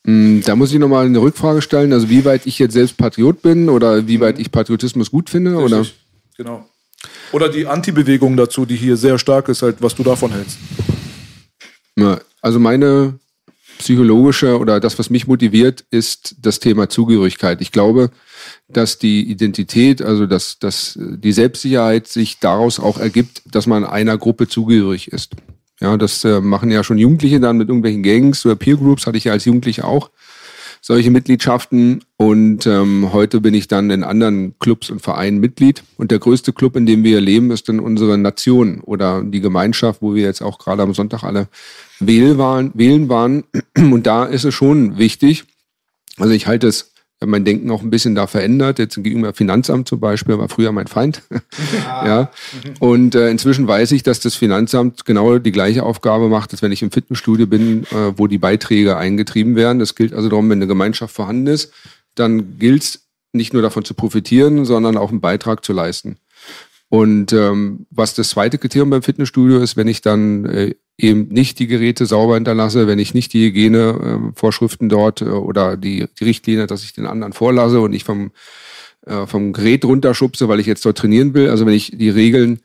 [0.05, 1.91] Mm, Da muss ich nochmal eine Rückfrage stellen.
[1.91, 5.55] Also wie weit ich jetzt selbst Patriot bin oder wie weit ich Patriotismus gut finde?
[5.57, 5.81] Oder?
[5.81, 5.99] Richtig.
[6.38, 6.65] Genau.
[7.31, 10.57] Oder die Anti-Bewegung dazu, die hier sehr stark ist, halt, was du davon hältst.
[11.95, 13.19] Ja, also meine
[13.77, 17.62] psychologische oder das, was mich motiviert, ist das Thema Zugehörigkeit.
[17.62, 18.12] Ich glaube,
[18.67, 24.17] dass die Identität, also dass, dass die Selbstsicherheit sich daraus auch ergibt, dass man einer
[24.17, 25.31] Gruppe zugehörig ist.
[25.79, 29.17] Ja, das äh, machen ja schon Jugendliche dann mit irgendwelchen Gangs oder Peer Groups, hatte
[29.17, 30.09] ich ja als Jugendlicher auch
[30.81, 32.03] solche Mitgliedschaften.
[32.17, 35.83] Und ähm, heute bin ich dann in anderen Clubs und Vereinen Mitglied.
[35.97, 40.01] Und der größte Club, in dem wir leben, ist dann unsere Nation oder die Gemeinschaft,
[40.01, 41.47] wo wir jetzt auch gerade am Sonntag alle
[41.99, 43.43] wählen waren,
[43.75, 45.43] und da ist es schon wichtig,
[46.17, 46.88] also ich halte es
[47.25, 48.79] mein Denken auch ein bisschen da verändert.
[48.79, 51.21] Jetzt gegenüber Finanzamt zum Beispiel war früher mein Feind.
[51.86, 52.32] ja.
[52.79, 56.71] Und äh, inzwischen weiß ich, dass das Finanzamt genau die gleiche Aufgabe macht, als wenn
[56.71, 59.79] ich im Fitnessstudio bin, äh, wo die Beiträge eingetrieben werden.
[59.79, 61.73] Das gilt also darum, wenn eine Gemeinschaft vorhanden ist,
[62.15, 66.17] dann gilt es nicht nur davon zu profitieren, sondern auch einen Beitrag zu leisten.
[66.88, 71.59] Und ähm, was das zweite Kriterium beim Fitnessstudio ist, wenn ich dann äh, eben nicht
[71.59, 76.67] die Geräte sauber hinterlasse, wenn ich nicht die Hygienevorschriften dort äh, oder die, die Richtlinie,
[76.67, 78.31] dass ich den anderen vorlasse und nicht vom,
[79.05, 81.49] äh, vom Gerät runterschubse, weil ich jetzt dort trainieren will.
[81.49, 82.59] Also wenn ich die Regeln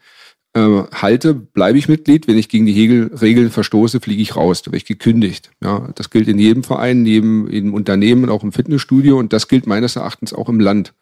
[0.55, 2.27] äh, halte, bleibe ich Mitglied.
[2.27, 4.62] Wenn ich gegen die Regel, Regeln verstoße, fliege ich raus.
[4.62, 5.51] Da werde ich gekündigt.
[5.62, 9.33] Ja, das gilt in jedem Verein, in jedem, in jedem Unternehmen auch im Fitnessstudio und
[9.33, 10.94] das gilt meines Erachtens auch im Land.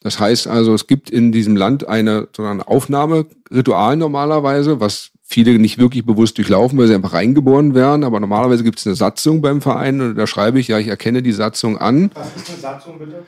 [0.00, 5.58] Das heißt also, es gibt in diesem Land eine, so ein Aufnahmeritual normalerweise, was viele
[5.60, 8.02] nicht wirklich bewusst durchlaufen, weil sie einfach reingeboren werden.
[8.02, 11.22] Aber normalerweise gibt es eine Satzung beim Verein und da schreibe ich, ja, ich erkenne
[11.22, 12.10] die Satzung an.
[12.14, 13.22] Was ist eine Satzung bitte?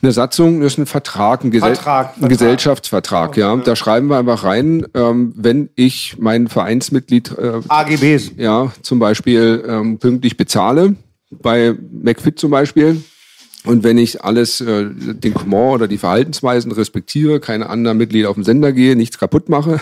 [0.00, 2.28] Eine Satzung ist ein Vertrag, ein, Gesell Vertrag, ein Vertrag.
[2.30, 3.56] Gesellschaftsvertrag, ja.
[3.56, 8.32] Da schreiben wir einfach rein, ähm, wenn ich mein Vereinsmitglied äh, AGBs.
[8.36, 10.94] ja, zum Beispiel ähm, pünktlich bezahle,
[11.30, 13.02] bei McFit zum Beispiel.
[13.64, 18.36] Und wenn ich alles, äh, den Komment oder die Verhaltensweisen respektiere, keine anderen Mitglieder auf
[18.36, 19.80] den Sender gehe, nichts kaputt mache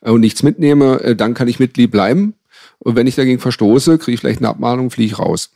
[0.00, 2.34] und nichts mitnehme, äh, dann kann ich Mitglied bleiben.
[2.78, 5.50] Und wenn ich dagegen verstoße, kriege ich vielleicht eine Abmahnung, fliege ich raus.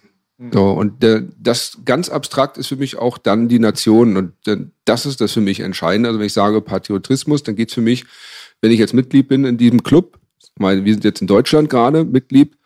[0.51, 4.17] So, und äh, das ganz abstrakt ist für mich auch dann die Nation.
[4.17, 6.09] Und äh, das ist das für mich Entscheidende.
[6.09, 8.07] Also wenn ich sage Patriotismus, dann geht es für mich,
[8.61, 10.19] wenn ich jetzt Mitglied bin in diesem Club,
[10.59, 12.57] meine, wir sind jetzt in Deutschland gerade Mitglied,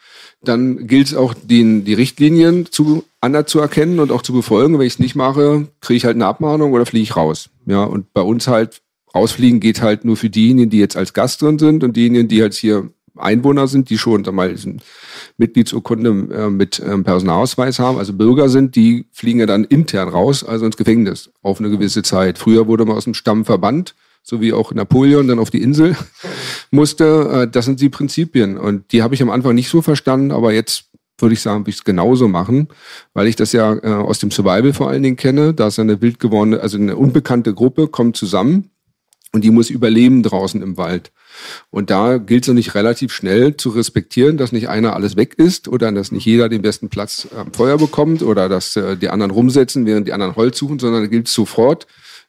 [0.43, 4.79] dann gilt es auch, die, die Richtlinien zu, anerzuerkennen und auch zu befolgen.
[4.79, 7.51] Wenn ich es nicht mache, kriege ich halt eine Abmahnung oder fliege ich raus.
[7.67, 8.81] Ja, und bei uns halt
[9.17, 12.43] rausfliegen geht halt nur für diejenigen, die jetzt als Gast drin sind und diejenigen, die
[12.43, 14.55] halt hier Einwohner sind, die schon mal
[15.39, 20.45] Mitgliedsurkunde äh, mit ähm, Personalausweis haben, also Bürger sind, die fliegen ja dann intern raus,
[20.45, 22.39] also ins Gefängnis auf eine gewisse Zeit.
[22.39, 25.97] Früher wurde man aus dem Stamm verbannt, so wie auch Napoleon dann auf die Insel
[26.71, 27.45] musste.
[27.45, 30.53] Äh, das sind die Prinzipien und die habe ich am Anfang nicht so verstanden, aber
[30.53, 30.85] jetzt
[31.19, 32.69] würde ich sagen, würde ich es genauso machen,
[33.15, 35.55] weil ich das ja äh, aus dem Survival vor allen Dingen kenne.
[35.55, 38.71] Da ist eine wild gewordene, also eine unbekannte Gruppe kommt zusammen
[39.33, 41.13] und die muss überleben draußen im Wald.
[41.71, 45.69] Und da gilt es nicht relativ schnell zu respektieren, dass nicht einer alles weg ist
[45.69, 49.31] oder dass nicht jeder den besten Platz am Feuer bekommt oder dass äh, die anderen
[49.31, 51.87] rumsetzen, während die anderen Holz suchen, sondern da gilt es sofort,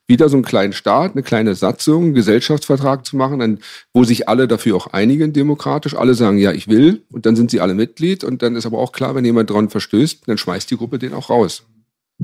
[0.07, 3.59] wieder so einen kleinen Staat, eine kleine Satzung, einen Gesellschaftsvertrag zu machen,
[3.93, 5.95] wo sich alle dafür auch einigen demokratisch.
[5.95, 7.03] Alle sagen, ja, ich will.
[7.11, 8.23] Und dann sind sie alle Mitglied.
[8.23, 11.13] Und dann ist aber auch klar, wenn jemand dran verstößt, dann schmeißt die Gruppe den
[11.13, 11.63] auch raus.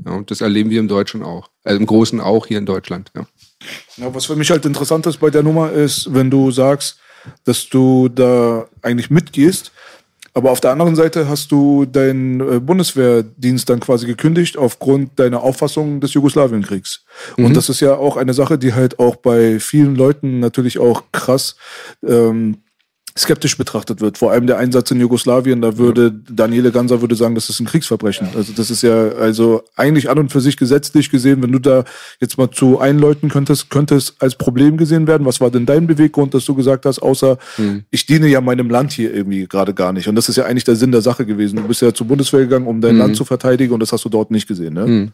[0.05, 1.49] Ja, und das erleben wir im Deutschen auch.
[1.63, 3.11] Also im Großen auch hier in Deutschland.
[3.15, 3.27] Ja.
[3.97, 6.97] Ja, was für mich halt interessant ist bei der Nummer ist, wenn du sagst,
[7.45, 9.71] dass du da eigentlich mitgehst,
[10.35, 15.43] aber auf der anderen Seite hast du deinen äh, Bundeswehrdienst dann quasi gekündigt aufgrund deiner
[15.43, 17.05] Auffassung des Jugoslawienkriegs.
[17.37, 17.45] Mhm.
[17.45, 21.03] Und das ist ja auch eine Sache, die halt auch bei vielen Leuten natürlich auch
[21.11, 21.55] krass
[22.05, 22.62] ähm,
[23.17, 24.17] skeptisch betrachtet wird.
[24.17, 27.65] Vor allem der Einsatz in Jugoslawien, da würde Daniele Ganser würde sagen, das ist ein
[27.65, 28.29] Kriegsverbrechen.
[28.35, 31.83] Also das ist ja also eigentlich an und für sich gesetzlich gesehen, wenn du da
[32.19, 35.25] jetzt mal zu einläuten könntest, könnte es als Problem gesehen werden.
[35.25, 37.83] Was war denn dein Beweggrund, dass du gesagt hast, außer mhm.
[37.91, 40.07] ich diene ja meinem Land hier irgendwie gerade gar nicht.
[40.07, 41.57] Und das ist ja eigentlich der Sinn der Sache gewesen.
[41.57, 43.01] Du bist ja zur Bundeswehr gegangen, um dein mhm.
[43.01, 44.87] Land zu verteidigen und das hast du dort nicht gesehen, ne?
[44.87, 45.11] Mhm.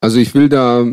[0.00, 0.86] Also ich will da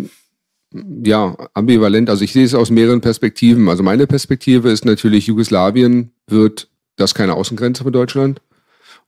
[1.04, 2.10] ja, ambivalent.
[2.10, 3.70] Also ich sehe es aus mehreren Perspektiven.
[3.70, 8.42] Also meine Perspektive ist natürlich, Jugoslawien wird das keine Außengrenze für Deutschland.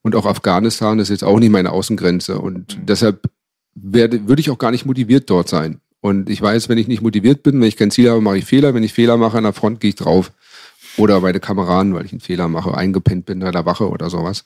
[0.01, 2.39] Und auch Afghanistan ist jetzt auch nicht meine Außengrenze.
[2.39, 2.85] Und mhm.
[2.85, 3.29] deshalb
[3.75, 5.81] werde, würde ich auch gar nicht motiviert dort sein.
[6.01, 8.45] Und ich weiß, wenn ich nicht motiviert bin, wenn ich kein Ziel habe, mache ich
[8.45, 8.73] Fehler.
[8.73, 10.31] Wenn ich Fehler mache an der Front, gehe ich drauf.
[10.99, 14.43] Oder meine Kameraden, weil ich einen Fehler mache, eingepennt bin bei der Wache oder sowas.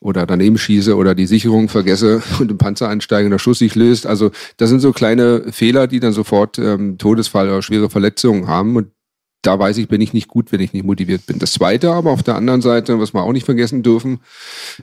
[0.00, 3.74] Oder daneben schieße oder die Sicherung vergesse und im Panzer einsteige und der Schuss sich
[3.74, 4.06] löst.
[4.06, 8.76] Also das sind so kleine Fehler, die dann sofort ähm, Todesfall oder schwere Verletzungen haben.
[8.76, 8.88] Und
[9.42, 11.38] da weiß ich, bin ich nicht gut, wenn ich nicht motiviert bin.
[11.38, 14.20] Das Zweite aber auf der anderen Seite, was wir auch nicht vergessen dürfen,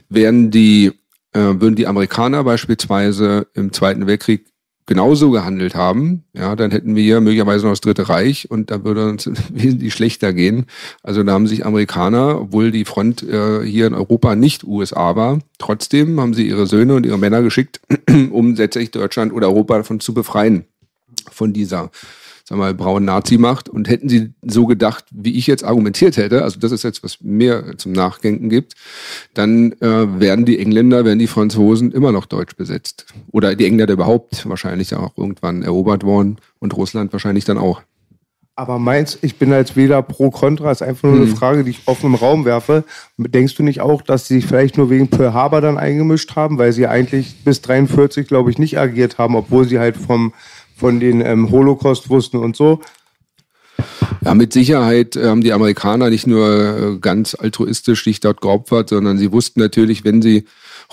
[0.08, 0.92] werden die,
[1.32, 4.51] äh, würden die Amerikaner beispielsweise im Zweiten Weltkrieg
[4.92, 9.08] genauso gehandelt haben, ja, dann hätten wir möglicherweise noch das Dritte Reich und da würde
[9.08, 10.66] uns wesentlich schlechter gehen.
[11.02, 15.38] Also da haben sich Amerikaner, obwohl die Front äh, hier in Europa nicht USA war,
[15.56, 17.80] trotzdem haben sie ihre Söhne und ihre Männer geschickt,
[18.30, 20.66] um letztendlich Deutschland oder Europa davon zu befreien,
[21.30, 21.90] von dieser
[22.52, 23.70] sag mal, braunen Nazi-Macht.
[23.70, 27.22] Und hätten sie so gedacht, wie ich jetzt argumentiert hätte, also das ist jetzt, was
[27.22, 28.74] mir zum Nachdenken gibt,
[29.32, 33.06] dann äh, werden die Engländer, werden die Franzosen immer noch deutsch besetzt.
[33.30, 37.80] Oder die Engländer überhaupt wahrscheinlich auch irgendwann erobert worden und Russland wahrscheinlich dann auch.
[38.54, 41.36] Aber meins, ich bin als Wähler pro Contra, ist einfach nur eine hm.
[41.36, 42.84] Frage, die ich offen im Raum werfe.
[43.16, 46.58] Denkst du nicht auch, dass sie sich vielleicht nur wegen Pearl Harbor dann eingemischt haben,
[46.58, 50.34] weil sie eigentlich bis 43, glaube ich, nicht agiert haben, obwohl sie halt vom
[50.76, 52.80] von den ähm, Holocaust wussten und so.
[54.24, 56.48] Ja, mit Sicherheit haben die Amerikaner nicht nur
[56.94, 60.44] äh, ganz altruistisch sich dort geopfert, sondern sie wussten natürlich, wenn sie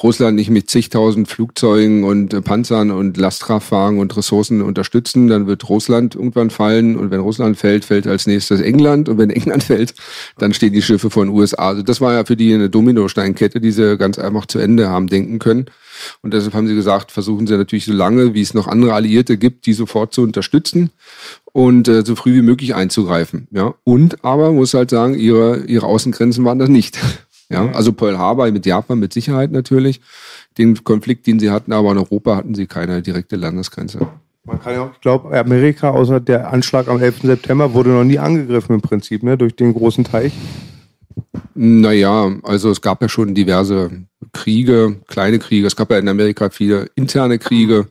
[0.03, 5.67] Russland nicht mit zigtausend Flugzeugen und äh, Panzern und Lastkraftwagen und Ressourcen unterstützen, dann wird
[5.67, 6.95] Russland irgendwann fallen.
[6.95, 9.09] Und wenn Russland fällt, fällt als nächstes England.
[9.09, 9.93] Und wenn England fällt,
[10.37, 11.69] dann stehen die Schiffe von USA.
[11.69, 15.07] Also das war ja für die eine Dominosteinkette, die sie ganz einfach zu Ende haben
[15.07, 15.65] denken können.
[16.21, 19.37] Und deshalb haben sie gesagt, versuchen sie natürlich so lange, wie es noch andere Alliierte
[19.37, 20.91] gibt, die sofort zu unterstützen
[21.51, 23.47] und äh, so früh wie möglich einzugreifen.
[23.51, 26.99] Ja, und aber muss halt sagen, ihre ihre Außengrenzen waren das nicht.
[27.51, 30.01] Ja, also Pearl Harbor mit Japan mit Sicherheit natürlich.
[30.57, 34.07] Den Konflikt, den sie hatten, aber in Europa hatten sie keine direkte Landesgrenze.
[34.43, 37.21] Man kann ja auch, ich glaube, Amerika, außer der Anschlag am 11.
[37.23, 40.33] September, wurde noch nie angegriffen im Prinzip, ne, durch den großen Teich.
[41.55, 43.91] Naja, also es gab ja schon diverse
[44.31, 45.67] Kriege, kleine Kriege.
[45.67, 47.87] Es gab ja in Amerika viele interne Kriege,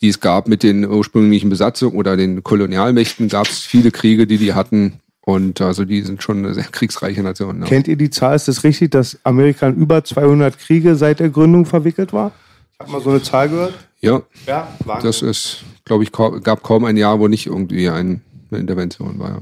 [0.00, 3.28] die es gab mit den ursprünglichen Besatzungen oder den Kolonialmächten.
[3.28, 5.00] Gab es viele Kriege, die die hatten.
[5.24, 7.60] Und also die sind schon eine sehr kriegsreiche Nation.
[7.60, 7.66] Ja.
[7.66, 8.34] Kennt ihr die Zahl?
[8.34, 12.32] Ist es richtig, dass Amerika in über 200 Kriege seit der Gründung verwickelt war?
[12.74, 13.74] Ich habe mal so eine Zahl gehört.
[14.00, 14.68] Ja, ja
[15.00, 19.30] das ist, glaube ich, gab kaum ein Jahr, wo nicht irgendwie eine Intervention war.
[19.30, 19.40] Ja.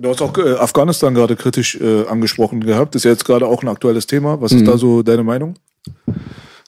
[0.00, 2.96] Du hast auch äh, Afghanistan gerade kritisch äh, angesprochen gehabt.
[2.96, 4.40] Ist ja jetzt gerade auch ein aktuelles Thema.
[4.40, 5.54] Was ist da so deine Meinung?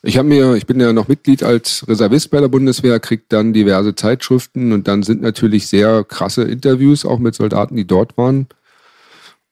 [0.03, 3.53] Ich habe mir, ich bin ja noch Mitglied als Reservist bei der Bundeswehr, krieg dann
[3.53, 8.47] diverse Zeitschriften und dann sind natürlich sehr krasse Interviews auch mit Soldaten, die dort waren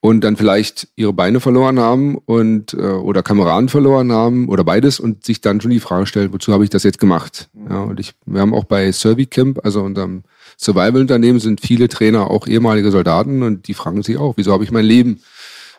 [0.04, 5.00] und dann vielleicht ihre Beine verloren haben und äh, oder Kameraden verloren haben oder beides
[5.00, 7.48] und sich dann schon die Frage stellen, wozu habe ich das jetzt gemacht?
[7.70, 10.24] Ja, und ich, wir haben auch bei Servicamp, also unserem
[10.58, 14.70] Survival-Unternehmen, sind viele Trainer auch ehemalige Soldaten und die fragen sich auch, wieso habe ich
[14.70, 15.22] mein Leben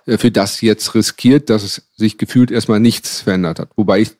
[0.08, 3.70] äh, für das jetzt riskiert, dass es sich gefühlt erstmal nichts verändert hat.
[3.76, 4.14] Wobei ich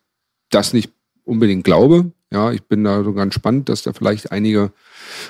[0.56, 0.92] das nicht
[1.26, 2.12] unbedingt glaube.
[2.32, 4.72] Ja, ich bin da so ganz spannend, dass da vielleicht einige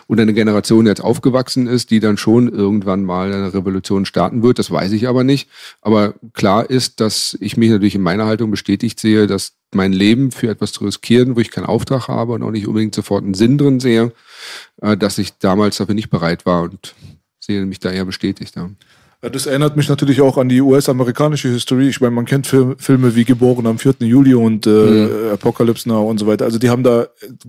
[0.07, 4.59] oder eine Generation jetzt aufgewachsen ist, die dann schon irgendwann mal eine Revolution starten wird.
[4.59, 5.49] Das weiß ich aber nicht.
[5.81, 10.31] Aber klar ist, dass ich mich natürlich in meiner Haltung bestätigt sehe, dass mein Leben
[10.31, 13.33] für etwas zu riskieren, wo ich keinen Auftrag habe und auch nicht unbedingt sofort einen
[13.33, 14.13] Sinn drin sehe,
[14.81, 16.95] äh, dass ich damals dafür nicht bereit war und
[17.39, 18.55] sehe mich da eher bestätigt.
[18.55, 18.69] Ja.
[19.25, 21.87] Ja, das erinnert mich natürlich auch an die US-amerikanische History.
[21.89, 23.95] Ich meine, man kennt Film, Filme wie Geboren am 4.
[24.01, 25.09] Juli und äh, Mhm.
[25.33, 26.45] Apocalypse Now und so weiter.
[26.45, 27.03] Also die haben da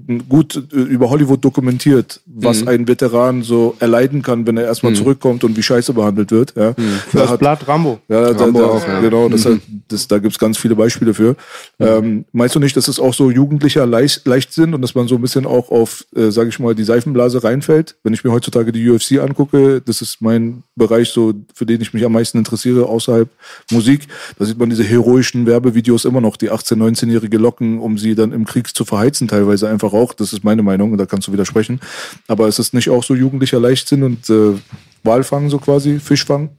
[0.09, 2.69] äh, gut äh, über Hollywood dokumentiert, was Mhm.
[2.69, 6.55] ein Veteran so erleiden kann, wenn er erstmal zurückkommt und wie scheiße behandelt wird.
[6.57, 6.73] Ja.
[6.73, 6.77] Da
[7.13, 8.01] Das hat- Blatt Rambo.
[8.09, 9.01] ja, da, Rambo da, auch, ja.
[9.03, 11.37] genau, das, hat- das, da gibt's ganz viele Beispiele für.
[11.79, 15.17] Ähm, meinst du nicht, dass es auch so jugendlicher Leicht, Leichtsinn und dass man so
[15.17, 17.97] ein bisschen auch auf, äh, sage ich mal, die Seifenblase reinfällt?
[18.03, 21.93] Wenn ich mir heutzutage die UFC angucke, das ist mein Bereich, so für den ich
[21.93, 23.29] mich am meisten interessiere, außerhalb
[23.71, 24.09] Musik.
[24.39, 28.33] Da sieht man diese heroischen Werbevideos immer noch, die 18-, 19-Jährige locken, um sie dann
[28.33, 30.15] im Krieg zu verheizen, teilweise einfach auch.
[30.15, 31.81] Das ist meine Meinung, und da kannst du widersprechen.
[32.29, 34.55] Aber ist es nicht auch so jugendlicher Leichtsinn und äh,
[35.03, 36.51] Walfang so quasi, Fischfang?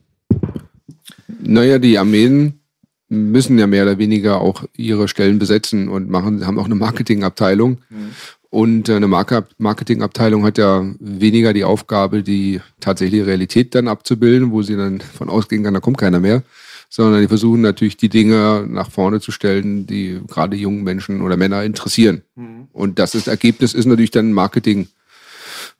[1.40, 2.60] Naja, die Armeen
[3.08, 7.78] müssen ja mehr oder weniger auch ihre Stellen besetzen und machen, haben auch eine Marketingabteilung.
[8.50, 14.52] Und äh, eine Marke- Marketingabteilung hat ja weniger die Aufgabe, die tatsächliche Realität dann abzubilden,
[14.52, 16.42] wo sie dann von ausgehen kann, da kommt keiner mehr.
[16.90, 21.36] Sondern die versuchen natürlich die Dinge nach vorne zu stellen, die gerade jungen Menschen oder
[21.36, 22.22] Männer interessieren.
[22.72, 24.88] Und das ist, Ergebnis ist natürlich dann Marketing,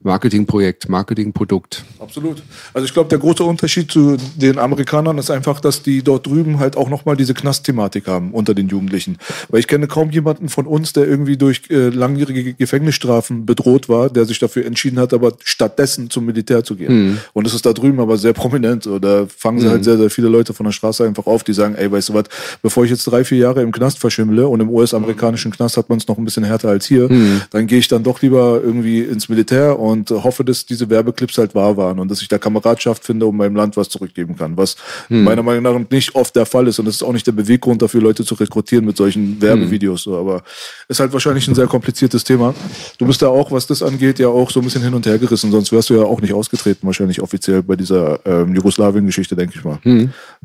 [0.00, 1.84] Marketingprojekt, Marketingprodukt.
[1.98, 2.40] Absolut.
[2.72, 6.61] Also ich glaube, der große Unterschied zu den Amerikanern ist einfach, dass die dort drüben
[6.61, 9.18] halt auch nochmal diese Knastthematik haben unter den Jugendlichen.
[9.48, 14.08] Weil ich kenne kaum jemanden von uns, der irgendwie durch äh, langjährige Gefängnisstrafen bedroht war,
[14.08, 17.18] der sich dafür entschieden hat, aber stattdessen zum Militär zu gehen.
[17.32, 18.88] Und das ist da drüben aber sehr prominent.
[19.00, 21.74] Da fangen sie halt sehr, sehr viele Leute von der Straße einfach auf, die sagen,
[21.74, 22.24] ey, weißt du was,
[22.62, 25.98] bevor ich jetzt drei, vier Jahre im Knast verschimmle und im US-amerikanischen Knast hat man
[25.98, 27.08] es noch ein bisschen härter als hier,
[27.50, 31.38] dann gehe ich dann doch lieber irgendwie ins Militär und äh, hoffe, dass diese Werbeclips
[31.38, 34.57] halt wahr waren und dass ich da Kameradschaft finde und meinem Land was zurückgeben kann,
[34.57, 34.77] was
[35.09, 37.83] meiner Meinung nach nicht oft der Fall ist und das ist auch nicht der Beweggrund
[37.83, 40.03] dafür, Leute zu rekrutieren mit solchen Werbevideos.
[40.03, 40.16] So.
[40.16, 40.42] Aber
[40.88, 42.55] ist halt wahrscheinlich ein sehr kompliziertes Thema.
[42.98, 45.18] Du bist da auch, was das angeht, ja auch so ein bisschen hin und her
[45.18, 49.55] gerissen, sonst wärst du ja auch nicht ausgetreten, wahrscheinlich offiziell bei dieser ähm, Jugoslawien-Geschichte, denke
[49.57, 49.79] ich mal.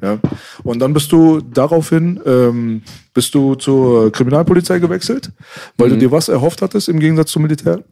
[0.01, 0.19] Ja.
[0.63, 2.82] Und dann bist du daraufhin, ähm,
[3.13, 5.32] bist du zur Kriminalpolizei gewechselt,
[5.77, 7.84] weil du dir was erhofft hattest im Gegensatz zum Militär?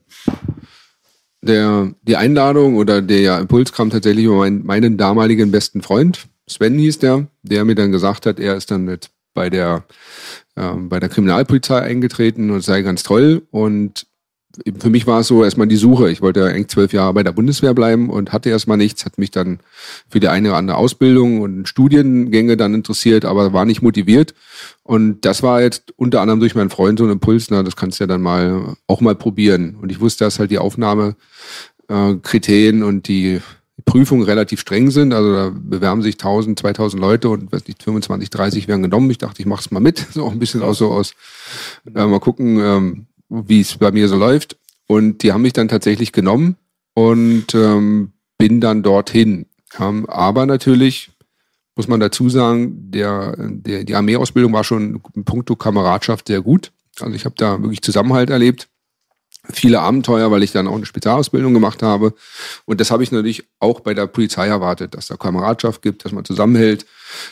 [1.42, 6.28] Der, die Einladung oder der Impuls kam tatsächlich über meinen, meinen damaligen besten Freund.
[6.48, 9.86] Sven hieß der, der mir dann gesagt hat, er ist dann mit bei der,
[10.58, 13.44] ähm, bei der Kriminalpolizei eingetreten und sei ganz toll.
[13.52, 14.06] Und
[14.80, 16.12] für mich war es so erstmal die Suche.
[16.12, 19.32] Ich wollte eigentlich zwölf Jahre bei der Bundeswehr bleiben und hatte erstmal nichts, hat mich
[19.32, 19.60] dann
[20.10, 24.34] für die eine oder andere Ausbildung und Studiengänge dann interessiert, aber war nicht motiviert.
[24.84, 28.00] Und das war jetzt unter anderem durch meinen Freund so ein Impuls, na, das kannst
[28.00, 29.76] du ja dann mal auch mal probieren.
[29.76, 33.42] Und ich wusste, dass halt die Aufnahmekriterien äh, und die
[33.86, 35.14] Prüfungen relativ streng sind.
[35.14, 39.10] Also da bewerben sich 1000, 2000 Leute und weiß nicht, 25, 30 werden genommen.
[39.10, 40.08] Ich dachte, ich mache es mal mit.
[40.12, 41.14] So auch ein bisschen auch so aus,
[41.86, 44.58] äh, mal gucken, ähm, wie es bei mir so läuft.
[44.88, 46.58] Und die haben mich dann tatsächlich genommen
[46.94, 49.46] und ähm, bin dann dorthin.
[49.78, 51.12] Aber natürlich
[51.78, 56.74] muss man dazu sagen, der, der, die Armeeausbildung war schon in puncto Kameradschaft sehr gut.
[57.00, 58.68] Also ich habe da wirklich Zusammenhalt erlebt.
[59.54, 62.14] Viele Abenteuer, weil ich dann auch eine Spezialausbildung gemacht habe.
[62.66, 66.12] Und das habe ich natürlich auch bei der Polizei erwartet, dass da Kameradschaft gibt, dass
[66.12, 66.86] man zusammenhält,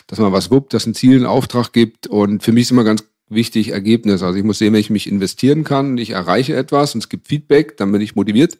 [0.07, 2.07] dass man was wuppt, dass ein Ziel einen Auftrag gibt.
[2.07, 4.23] Und für mich ist immer ganz wichtig Ergebnis.
[4.23, 7.27] Also ich muss sehen, wenn ich mich investieren kann, ich erreiche etwas und es gibt
[7.27, 8.57] Feedback, dann bin ich motiviert.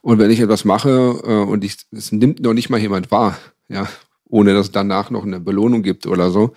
[0.00, 3.38] Und wenn ich etwas mache äh, und ich, es nimmt noch nicht mal jemand wahr,
[3.68, 3.88] ja,
[4.28, 6.54] ohne dass es danach noch eine Belohnung gibt oder so,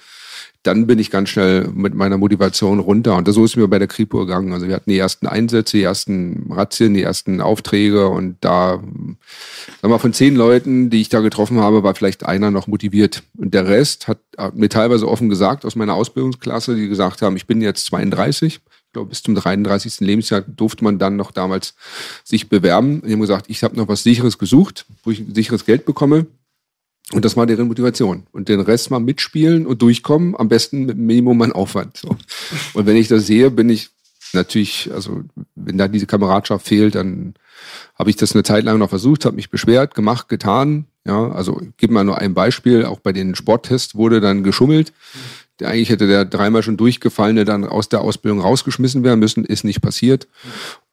[0.64, 3.16] dann bin ich ganz schnell mit meiner Motivation runter.
[3.16, 4.54] Und so ist mir bei der Kripo gegangen.
[4.54, 9.18] Also wir hatten die ersten Einsätze, die ersten Razzien, die ersten Aufträge und da, sagen
[9.82, 13.24] wir mal, von zehn Leuten, die ich da getroffen habe, war vielleicht einer noch motiviert.
[13.38, 17.36] Und der Rest hat, hat mir teilweise offen gesagt aus meiner Ausbildungsklasse, die gesagt haben,
[17.36, 18.62] ich bin jetzt 32.
[18.92, 20.02] Ich glaube, bis zum 33.
[20.02, 21.76] Lebensjahr durfte man dann noch damals
[22.24, 23.02] sich bewerben.
[23.06, 26.28] Die haben gesagt, ich habe noch was Sicheres gesucht, wo ich sicheres Geld bekomme.
[27.14, 28.24] Und das war deren Motivation.
[28.32, 31.98] Und den Rest mal mitspielen und durchkommen, am besten mit Minimum an Aufwand.
[31.98, 32.16] So.
[32.74, 33.90] Und wenn ich das sehe, bin ich
[34.34, 35.22] natürlich, also
[35.56, 37.34] wenn da diese Kameradschaft fehlt, dann
[37.96, 40.86] habe ich das eine Zeit lang noch versucht, habe mich beschwert, gemacht, getan.
[41.06, 42.86] Ja, also ich gebe mal nur ein Beispiel.
[42.86, 44.94] Auch bei den Sporttests wurde dann geschummelt.
[45.62, 49.82] Eigentlich hätte der dreimal schon durchgefallene dann aus der Ausbildung rausgeschmissen werden müssen, ist nicht
[49.82, 50.28] passiert.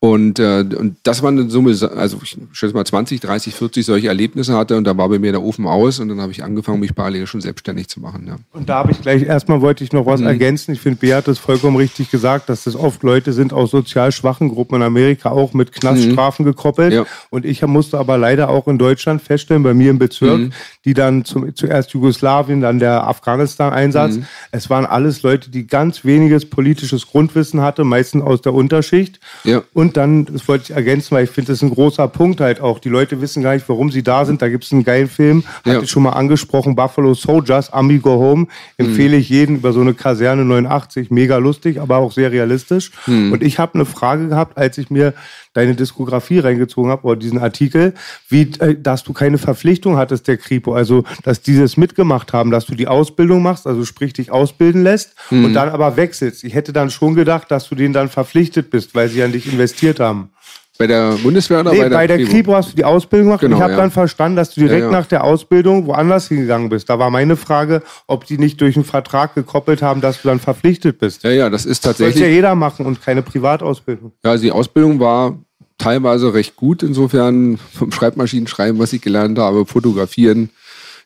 [0.00, 4.06] Und, äh, und das war eine Summe, also ich schätze mal 20, 30, 40 solche
[4.06, 6.78] Erlebnisse hatte und da war bei mir der Ofen aus und dann habe ich angefangen,
[6.78, 8.26] mich parallel schon selbstständig zu machen.
[8.28, 8.36] Ja.
[8.52, 10.28] Und da habe ich gleich, erstmal wollte ich noch was Mhm.
[10.28, 10.70] ergänzen.
[10.72, 14.12] Ich finde, Bea hat das vollkommen richtig gesagt, dass das oft Leute sind aus sozial
[14.12, 16.90] schwachen Gruppen in Amerika auch mit Knaststrafen gekoppelt.
[16.90, 16.98] Mhm.
[16.98, 17.06] Ja.
[17.30, 20.52] Und ich musste aber leider auch in Deutschland feststellen, bei mir im Bezirk, Mhm.
[20.84, 24.14] die dann zum, zuerst Jugoslawien, dann der Afghanistan-Einsatz.
[24.18, 24.26] Mhm.
[24.52, 29.18] Es waren alles Leute, die ganz weniges politisches Grundwissen hatten, meistens aus der Unterschicht.
[29.42, 29.62] Ja.
[29.74, 32.60] Und dann, das wollte ich ergänzen, weil ich finde, das ist ein großer Punkt halt
[32.60, 32.78] auch.
[32.78, 34.42] Die Leute wissen gar nicht, warum sie da sind.
[34.42, 35.82] Da gibt es einen geilen Film, hatte Ja.
[35.82, 38.46] ich schon mal angesprochen, Buffalo Soldiers, Ami Go Home.
[38.76, 41.10] Empfehle ich jedem über so eine Kaserne 89.
[41.10, 42.90] Mega lustig, aber auch sehr realistisch.
[43.06, 45.14] Und ich habe eine Frage gehabt, als ich mir
[45.58, 47.94] deine Diskografie reingezogen habe oder diesen Artikel,
[48.28, 50.72] wie, äh, dass du keine Verpflichtung hattest, der Kripo.
[50.74, 55.14] Also, dass dieses mitgemacht haben, dass du die Ausbildung machst, also sprich dich ausbilden lässt
[55.30, 56.44] und dann aber wechselst.
[56.44, 59.52] Ich hätte dann schon gedacht, dass du denen dann verpflichtet bist, weil sie an dich
[59.52, 60.30] investiert haben.
[60.78, 63.40] Bei der Bundeswehr oder Nee, bei der, bei der Kripo hast du die Ausbildung gemacht.
[63.40, 63.78] Genau, ich habe ja.
[63.78, 64.92] dann verstanden, dass du direkt Ja, ja.
[64.92, 66.88] nach der Ausbildung woanders hingegangen bist.
[66.88, 70.38] Da war meine Frage, ob die nicht durch einen Vertrag gekoppelt haben, dass du dann
[70.38, 71.24] verpflichtet bist.
[71.24, 72.36] Ja, ja, das ist Das sollte ja tatsächlich.
[72.36, 74.12] jeder machen und keine Privatausbildung.
[74.24, 75.36] Ja, also die Ausbildung war
[75.78, 76.82] teilweise recht gut.
[76.82, 80.50] Insofern vom Schreibmaschinenschreiben, was ich gelernt habe, Fotografieren,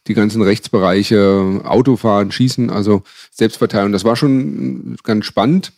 [0.09, 3.93] die ganzen Rechtsbereiche, Autofahren, Schießen, also Selbstverteidigung.
[3.93, 5.73] Das war schon ganz spannend.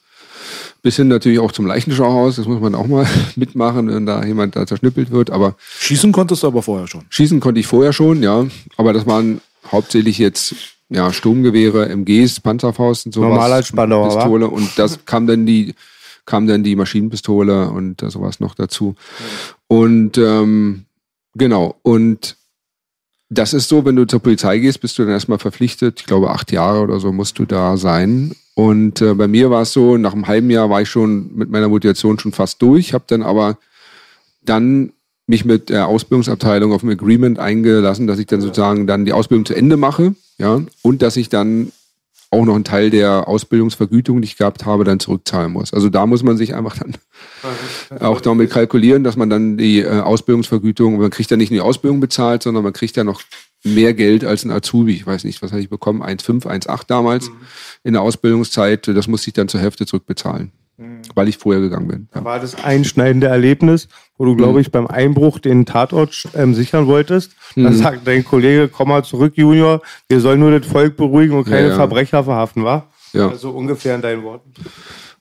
[0.83, 2.37] Bis hin natürlich auch zum Leichenschauhaus.
[2.37, 5.31] Das muss man auch mal mitmachen, wenn da jemand da zerschnippelt wird.
[5.31, 7.05] Aber Schießen konntest du aber vorher schon.
[7.09, 8.47] Schießen konnte ich vorher schon, ja.
[8.77, 10.55] Aber das waren hauptsächlich jetzt
[10.91, 13.31] ja, Sturmgewehre, MGs, Panzerfaust und sowas.
[13.31, 14.17] Normaler Spandauer, wa?
[14.17, 14.49] Pistole.
[14.49, 15.75] Und das kam dann die,
[16.27, 18.95] kam dann die Maschinenpistole und äh, sowas noch dazu.
[19.67, 20.85] Und ähm,
[21.35, 21.77] genau.
[21.83, 22.37] Und
[23.31, 26.01] das ist so, wenn du zur Polizei gehst, bist du dann erstmal verpflichtet.
[26.01, 28.35] Ich glaube, acht Jahre oder so musst du da sein.
[28.55, 31.51] Und äh, bei mir war es so, nach einem halben Jahr war ich schon mit
[31.51, 33.59] meiner Motivation schon fast durch, habe dann aber
[34.43, 34.93] dann
[35.27, 39.47] mich mit der Ausbildungsabteilung auf ein Agreement eingelassen, dass ich dann sozusagen dann die Ausbildung
[39.47, 41.73] zu Ende mache, ja, und dass ich dann
[42.31, 45.73] auch noch einen Teil der Ausbildungsvergütung, die ich gehabt habe, dann zurückzahlen muss.
[45.73, 46.95] Also da muss man sich einfach dann
[48.01, 51.67] auch damit kalkulieren, dass man dann die äh, Ausbildungsvergütung, man kriegt ja nicht nur die
[51.67, 53.23] Ausbildung bezahlt, sondern man kriegt ja noch
[53.65, 54.93] mehr Geld als ein Azubi.
[54.93, 56.03] Ich weiß nicht, was habe ich bekommen?
[56.03, 57.31] 1,5, 1,8 damals
[57.83, 58.89] in der Ausbildungszeit.
[58.89, 60.53] Das musste ich dann zur Hälfte zurückbezahlen,
[61.15, 62.09] weil ich vorher gegangen bin.
[62.15, 62.25] Ja.
[62.25, 67.33] War das einschneidende Erlebnis, wo du, glaube ich, beim Einbruch den Tatort ähm, sichern wolltest?
[67.55, 67.65] Mhm.
[67.65, 71.45] Dann sagt dein Kollege, komm mal zurück, Junior, wir sollen nur das Volk beruhigen und
[71.45, 71.75] keine Ja, ja.
[71.77, 72.89] Verbrecher verhaften, wa?
[73.13, 73.29] Ja.
[73.29, 74.53] Also ungefähr in deinen Worten.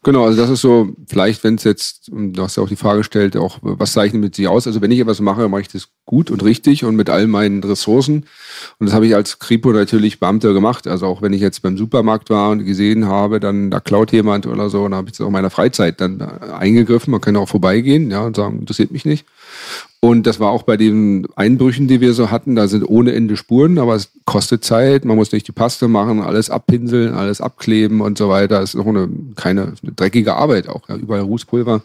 [0.04, 3.00] Genau, also das ist so, vielleicht, wenn es jetzt, du hast ja auch die Frage
[3.00, 4.68] gestellt, auch was zeichnet mit sich aus?
[4.68, 7.64] Also wenn ich etwas mache, mache ich das gut und richtig und mit all meinen
[7.64, 8.26] Ressourcen.
[8.80, 10.86] Und das habe ich als Kripo natürlich Beamter gemacht.
[10.88, 14.46] Also auch wenn ich jetzt beim Supermarkt war und gesehen habe, dann da klaut jemand
[14.46, 17.12] oder so, dann habe ich das auch in meiner Freizeit dann äh, eingegriffen.
[17.12, 19.26] Man kann auch vorbeigehen, ja, und sagen, interessiert mich nicht.
[20.02, 22.58] Und das war auch bei den Einbrüchen, die wir so hatten.
[22.58, 25.06] Da sind ohne Ende Spuren, aber es kostet Zeit.
[25.06, 28.62] Man muss nicht die Paste machen, alles abpinseln, alles abkleben und so weiter.
[28.62, 30.90] Es ist noch eine, keine eine dreckige Arbeit auch.
[30.90, 30.98] Ja.
[30.98, 31.82] Überall Rußpulver.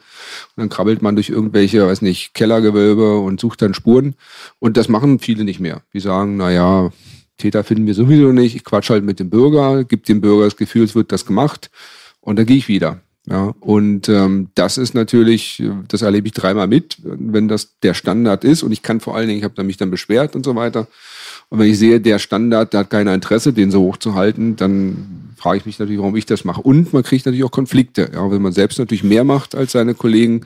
[0.56, 4.14] Und dann krabbelt man durch irgendwelche, weiß nicht, Kellergewölbe und sucht dann Spuren.
[4.58, 5.82] Und das machen viele nicht mehr.
[5.92, 6.90] Die sagen, na ja,
[7.38, 8.56] Täter finden wir sowieso nicht.
[8.56, 11.70] Ich quatsch halt mit dem Bürger, gebe dem Bürger das Gefühl, es wird das gemacht.
[12.20, 13.00] Und dann gehe ich wieder.
[13.30, 18.42] Ja, und ähm, das ist natürlich, das erlebe ich dreimal mit, wenn das der Standard
[18.42, 18.62] ist.
[18.62, 20.88] Und ich kann vor allen Dingen, ich habe mich dann beschwert und so weiter.
[21.50, 24.56] Und wenn ich sehe, der Standard, der hat kein Interesse, den so hoch zu halten,
[24.56, 26.60] dann frage ich mich natürlich, warum ich das mache.
[26.60, 28.10] Und man kriegt natürlich auch Konflikte.
[28.12, 30.42] Ja, wenn man selbst natürlich mehr macht als seine Kollegen,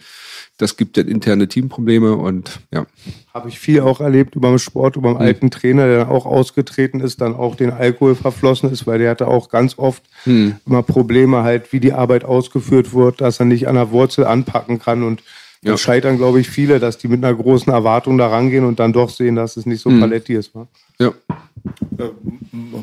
[0.58, 2.86] das gibt dann interne Teamprobleme und ja.
[3.32, 6.26] Habe ich viel auch erlebt über den Sport, über den alten Trainer, der dann auch
[6.26, 10.82] ausgetreten ist, dann auch den Alkohol verflossen ist, weil der hatte auch ganz oft immer
[10.82, 15.02] Probleme halt, wie die Arbeit ausgeführt wird, dass er nicht an der Wurzel anpacken kann
[15.02, 15.22] und
[15.64, 15.78] da Ja.
[15.78, 19.10] scheitern, glaube ich, viele, dass die mit einer großen Erwartung da rangehen und dann doch
[19.10, 20.54] sehen, dass es nicht so paletti ist.
[20.54, 20.66] wa?
[20.98, 21.12] Ja.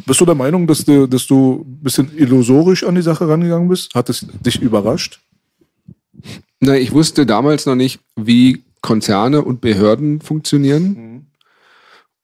[0.06, 3.68] Bist du der Meinung, dass du, dass du ein bisschen illusorisch an die Sache rangegangen
[3.68, 3.94] bist?
[3.96, 5.22] Hat es dich überrascht?
[6.60, 11.28] Na, ich wusste damals noch nicht, wie Konzerne und Behörden funktionieren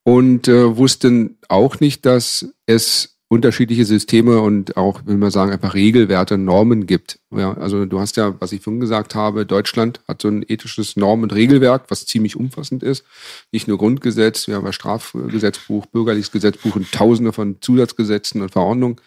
[0.04, 5.74] und äh, wusste auch nicht, dass es unterschiedliche Systeme und auch, will man sagen, einfach
[5.74, 7.20] Regelwerte, Normen gibt.
[7.36, 10.96] Ja, also du hast ja, was ich vorhin gesagt habe, Deutschland hat so ein ethisches
[10.96, 13.04] Norm- und Regelwerk, was ziemlich umfassend ist.
[13.52, 18.98] Nicht nur Grundgesetz, wir haben ja Strafgesetzbuch, Bürgerliches Gesetzbuch und tausende von Zusatzgesetzen und Verordnungen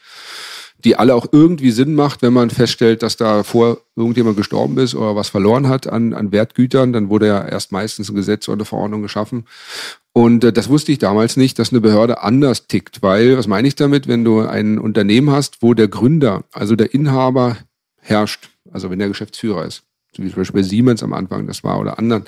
[0.84, 4.94] die alle auch irgendwie Sinn macht, wenn man feststellt, dass da vor irgendjemand gestorben ist
[4.94, 8.58] oder was verloren hat an, an Wertgütern, dann wurde ja erst meistens ein Gesetz oder
[8.58, 9.46] eine Verordnung geschaffen.
[10.18, 13.68] Und äh, das wusste ich damals nicht, dass eine Behörde anders tickt, weil, was meine
[13.68, 17.56] ich damit, wenn du ein Unternehmen hast, wo der Gründer, also der Inhaber
[18.00, 21.78] herrscht, also wenn der Geschäftsführer ist, so wie zum Beispiel Siemens am Anfang das war
[21.78, 22.24] oder anderen,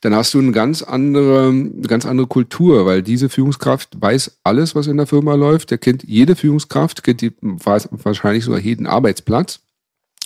[0.00, 4.76] dann hast du eine ganz andere, eine ganz andere Kultur, weil diese Führungskraft weiß alles,
[4.76, 5.72] was in der Firma läuft.
[5.72, 9.58] Der kennt jede Führungskraft, kennt die, wahrscheinlich sogar jeden Arbeitsplatz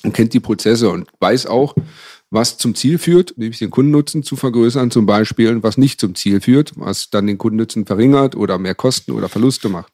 [0.03, 1.75] und kennt die Prozesse und weiß auch,
[2.31, 6.15] was zum Ziel führt, nämlich den Kundennutzen zu vergrößern zum Beispiel und was nicht zum
[6.15, 9.93] Ziel führt, was dann den Kundennutzen verringert oder mehr Kosten oder Verluste macht.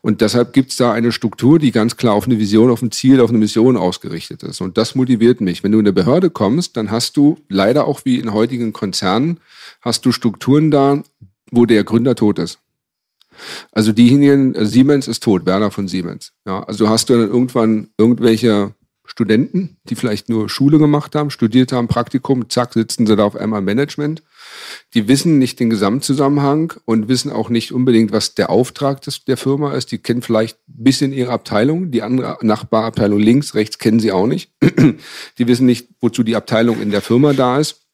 [0.00, 2.90] Und deshalb gibt es da eine Struktur, die ganz klar auf eine Vision, auf ein
[2.90, 4.60] Ziel, auf eine Mission ausgerichtet ist.
[4.60, 5.62] Und das motiviert mich.
[5.62, 9.40] Wenn du in eine Behörde kommst, dann hast du leider auch wie in heutigen Konzernen,
[9.80, 11.02] hast du Strukturen da,
[11.50, 12.58] wo der Gründer tot ist.
[13.72, 16.32] Also diejenigen, also Siemens ist tot, Werner von Siemens.
[16.44, 18.74] Ja, also hast du dann irgendwann irgendwelche
[19.08, 23.36] Studenten, die vielleicht nur Schule gemacht haben, studiert haben, Praktikum, zack, sitzen sie da auf
[23.36, 24.22] einmal Management.
[24.94, 29.38] Die wissen nicht den Gesamtzusammenhang und wissen auch nicht unbedingt, was der Auftrag des, der
[29.38, 29.90] Firma ist.
[29.92, 34.26] Die kennen vielleicht ein bisschen ihre Abteilung, die andere Nachbarabteilung links, rechts kennen sie auch
[34.26, 34.52] nicht.
[35.38, 37.86] die wissen nicht, wozu die Abteilung in der Firma da ist.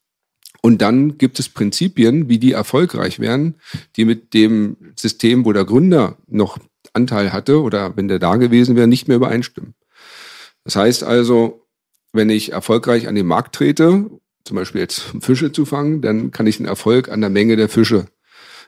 [0.62, 3.54] Und dann gibt es Prinzipien, wie die erfolgreich werden,
[3.96, 6.58] die mit dem System, wo der Gründer noch
[6.92, 9.74] Anteil hatte oder wenn der da gewesen wäre, nicht mehr übereinstimmen.
[10.64, 11.66] Das heißt also,
[12.12, 14.10] wenn ich erfolgreich an den Markt trete,
[14.44, 17.68] zum Beispiel jetzt Fische zu fangen, dann kann ich den Erfolg an der Menge der
[17.68, 18.06] Fische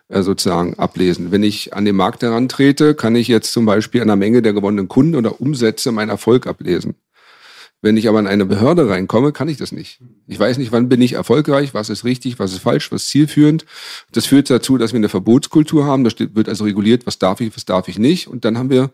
[0.08, 1.32] äh, sozusagen ablesen.
[1.32, 4.52] Wenn ich an den Markt herantrete, kann ich jetzt zum Beispiel an der Menge der
[4.52, 6.94] gewonnenen Kunden oder Umsätze meinen Erfolg ablesen.
[7.82, 10.00] Wenn ich aber in eine Behörde reinkomme, kann ich das nicht.
[10.26, 13.10] Ich weiß nicht, wann bin ich erfolgreich, was ist richtig, was ist falsch, was ist
[13.10, 13.66] zielführend.
[14.12, 16.02] Das führt dazu, dass wir eine Verbotskultur haben.
[16.02, 18.28] Da wird also reguliert, was darf ich, was darf ich nicht.
[18.28, 18.90] Und dann haben wir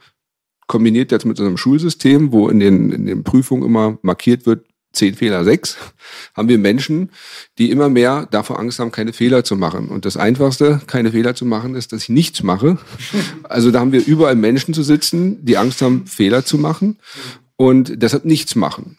[0.72, 4.64] kombiniert jetzt mit unserem Schulsystem, wo in den, in den Prüfungen immer markiert wird,
[4.94, 5.76] zehn Fehler, sechs,
[6.34, 7.10] haben wir Menschen,
[7.58, 9.88] die immer mehr davor Angst haben, keine Fehler zu machen.
[9.88, 12.78] Und das Einfachste, keine Fehler zu machen, ist, dass ich nichts mache.
[13.42, 16.96] Also da haben wir überall Menschen zu sitzen, die Angst haben, Fehler zu machen
[17.56, 18.96] und deshalb nichts machen.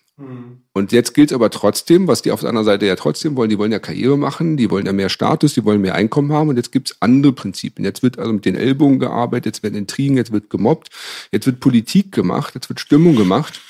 [0.76, 3.52] Und jetzt gilt es aber trotzdem, was die auf der anderen Seite ja trotzdem wollen,
[3.52, 6.50] die wollen ja Karriere machen, die wollen ja mehr Status, die wollen mehr Einkommen haben
[6.50, 7.86] und jetzt gibt es andere Prinzipien.
[7.86, 10.90] Jetzt wird also mit den Ellbogen gearbeitet, jetzt werden Intrigen, jetzt wird gemobbt,
[11.32, 13.62] jetzt wird Politik gemacht, jetzt wird Stimmung gemacht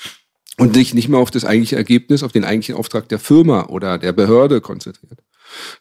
[0.58, 3.98] und sich nicht mehr auf das eigentliche Ergebnis, auf den eigentlichen Auftrag der Firma oder
[3.98, 5.20] der Behörde konzentriert.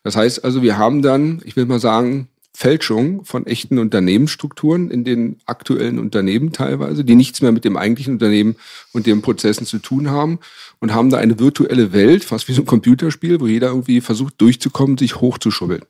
[0.03, 2.29] Das heißt also, wir haben dann, ich will mal sagen,
[2.62, 8.12] Fälschung von echten Unternehmensstrukturen in den aktuellen Unternehmen teilweise, die nichts mehr mit dem eigentlichen
[8.12, 8.54] Unternehmen
[8.92, 10.38] und den Prozessen zu tun haben
[10.78, 14.40] und haben da eine virtuelle Welt, fast wie so ein Computerspiel, wo jeder irgendwie versucht
[14.40, 15.82] durchzukommen, sich hochzuschubbeln.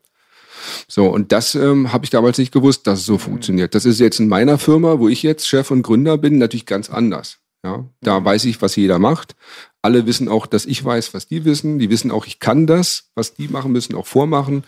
[0.89, 3.75] So, und das ähm, habe ich damals nicht gewusst, dass es so funktioniert.
[3.75, 6.89] Das ist jetzt in meiner Firma, wo ich jetzt Chef und Gründer bin, natürlich ganz
[6.89, 7.37] anders.
[7.63, 9.37] Ja, da weiß ich, was jeder macht.
[9.83, 11.81] Alle wissen auch, dass ich weiß, was die wissen.
[11.81, 14.65] Die wissen auch, ich kann das, was die machen müssen, auch vormachen.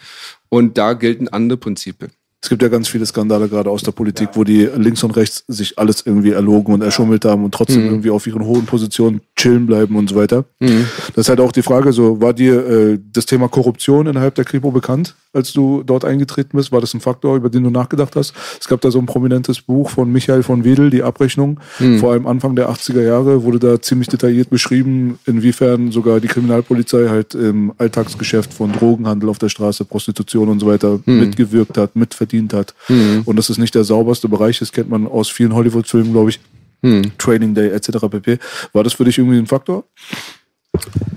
[0.48, 2.10] Und da gelten andere Prinzipien.
[2.44, 5.44] Es gibt ja ganz viele Skandale gerade aus der Politik, wo die links und rechts
[5.48, 7.88] sich alles irgendwie erlogen und erschummelt haben und trotzdem mhm.
[7.88, 10.44] irgendwie auf ihren hohen Positionen chillen bleiben und so weiter.
[10.60, 10.84] Mhm.
[11.14, 14.44] Das ist halt auch die Frage, so war dir äh, das Thema Korruption innerhalb der
[14.44, 16.70] Kripo bekannt, als du dort eingetreten bist?
[16.70, 18.34] War das ein Faktor, über den du nachgedacht hast?
[18.60, 21.60] Es gab da so ein prominentes Buch von Michael von Wedel, die Abrechnung.
[21.78, 21.98] Mhm.
[21.98, 27.08] Vor allem Anfang der 80er Jahre wurde da ziemlich detailliert beschrieben, inwiefern sogar die Kriminalpolizei
[27.08, 31.20] halt im Alltagsgeschäft von Drogenhandel auf der Straße, Prostitution und so weiter mhm.
[31.20, 32.74] mitgewirkt hat, mitverdient verdient hat.
[32.88, 33.22] Mhm.
[33.24, 36.40] Und das ist nicht der sauberste Bereich, das kennt man aus vielen Hollywood-Filmen, glaube ich.
[36.82, 37.12] Mhm.
[37.16, 38.06] Training Day etc.
[38.10, 38.38] pp.
[38.72, 39.84] War das für dich irgendwie ein Faktor?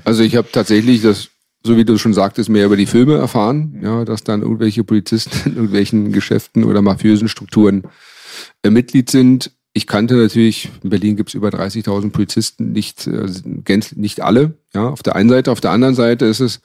[0.06, 1.30] Also ich habe tatsächlich das,
[1.64, 5.32] so wie du schon sagtest, mehr über die Filme erfahren, ja, dass dann irgendwelche Polizisten
[5.50, 7.84] in irgendwelchen Geschäften oder mafiösen Strukturen
[8.64, 9.52] äh, Mitglied sind.
[9.74, 13.28] Ich kannte natürlich, in Berlin gibt es über 30.000 Polizisten, nicht, äh,
[13.96, 15.52] nicht alle, ja, auf der einen Seite.
[15.52, 16.62] Auf der anderen Seite ist es,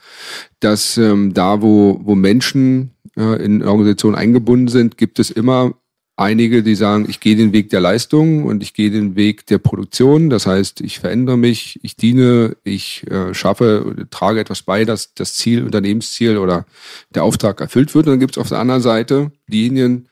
[0.61, 5.75] dass ähm, da, wo, wo Menschen äh, in Organisationen eingebunden sind, gibt es immer
[6.17, 9.59] einige, die sagen, ich gehe den Weg der Leistung und ich gehe den Weg der
[9.59, 10.31] Produktion.
[10.31, 15.35] Das heißt, ich verändere mich, ich diene, ich äh, schaffe, trage etwas bei, dass das
[15.35, 16.67] Ziel, Unternehmensziel oder
[17.15, 18.07] der Auftrag erfüllt wird.
[18.07, 20.09] Und dann gibt es auf der anderen Seite diejenigen,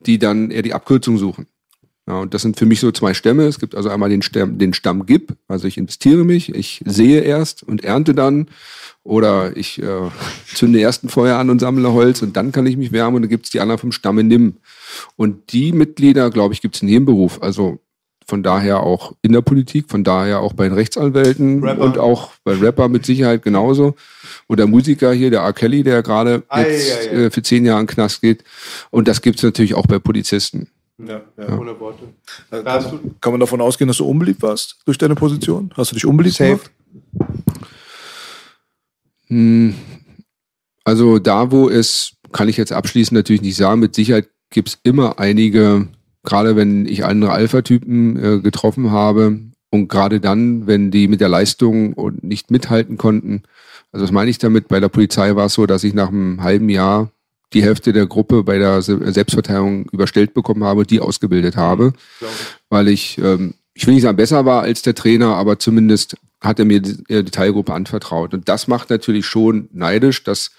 [0.00, 1.46] die dann eher die Abkürzung suchen.
[2.10, 3.44] Ja, und das sind für mich so zwei Stämme.
[3.44, 7.20] Es gibt also einmal den Stamm, den Stamm Gib, also ich investiere mich, ich sehe
[7.20, 8.48] erst und ernte dann.
[9.04, 10.10] Oder ich äh,
[10.54, 13.14] zünde erst ein Feuer an und sammle Holz und dann kann ich mich wärmen.
[13.14, 14.56] Und dann gibt es die anderen vom Stamme Nimm.
[15.14, 17.40] Und die Mitglieder, glaube ich, gibt es in jedem Beruf.
[17.42, 17.78] Also
[18.26, 21.80] von daher auch in der Politik, von daher auch bei den Rechtsanwälten Rapper.
[21.80, 23.94] und auch bei Rapper mit Sicherheit genauso.
[24.48, 25.52] Oder Musiker hier, der R.
[25.52, 28.42] Kelly, der gerade jetzt äh, für zehn Jahre in den Knast geht.
[28.90, 30.68] Und das gibt es natürlich auch bei Polizisten.
[31.06, 32.04] Ja, ja, ohne Worte.
[32.64, 35.70] Hast du Kann man davon ausgehen, dass du unbeliebt warst durch deine Position?
[35.76, 36.58] Hast du dich unbeliebt safe.
[36.58, 36.70] gemacht?
[39.28, 39.74] Hm,
[40.84, 44.78] Also da, wo es, kann ich jetzt abschließend natürlich nicht sagen, mit Sicherheit gibt es
[44.82, 45.88] immer einige,
[46.24, 49.38] gerade wenn ich andere Alpha-Typen äh, getroffen habe
[49.70, 53.42] und gerade dann, wenn die mit der Leistung und nicht mithalten konnten.
[53.92, 54.68] Also was meine ich damit?
[54.68, 57.10] Bei der Polizei war es so, dass ich nach einem halben Jahr
[57.52, 61.92] die Hälfte der Gruppe bei der Se- Selbstverteidigung überstellt bekommen habe, die ausgebildet habe,
[62.68, 66.58] weil ich, ähm, ich will nicht sagen, besser war als der Trainer, aber zumindest hat
[66.58, 68.34] er mir die, die Teilgruppe anvertraut.
[68.34, 70.24] Und das macht natürlich schon neidisch.
[70.24, 70.52] Das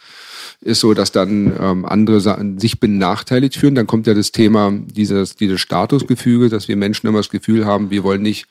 [0.60, 2.22] ist so, dass dann ähm, andere
[2.60, 3.74] sich benachteiligt fühlen.
[3.74, 7.90] Dann kommt ja das Thema dieses, dieses Statusgefüge, dass wir Menschen immer das Gefühl haben,
[7.90, 8.46] wir wollen nicht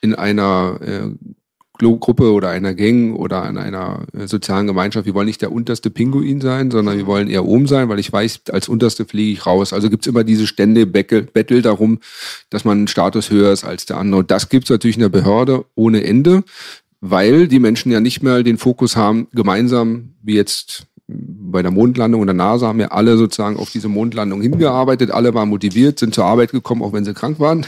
[0.00, 1.08] in einer äh,
[1.78, 5.90] Gruppe oder einer Gang oder in einer äh, sozialen Gemeinschaft, wir wollen nicht der unterste
[5.90, 9.46] Pinguin sein, sondern wir wollen eher oben sein, weil ich weiß, als unterste fliege ich
[9.46, 9.72] raus.
[9.72, 11.98] Also gibt's immer diese Becke- Battle darum,
[12.50, 14.20] dass man einen Status höher ist als der andere.
[14.20, 16.44] Und das gibt's natürlich in der Behörde ohne Ende,
[17.00, 22.20] weil die Menschen ja nicht mehr den Fokus haben, gemeinsam, wie jetzt bei der Mondlandung
[22.20, 26.14] und der NASA haben ja alle sozusagen auf diese Mondlandung hingearbeitet, alle waren motiviert, sind
[26.14, 27.66] zur Arbeit gekommen, auch wenn sie krank waren.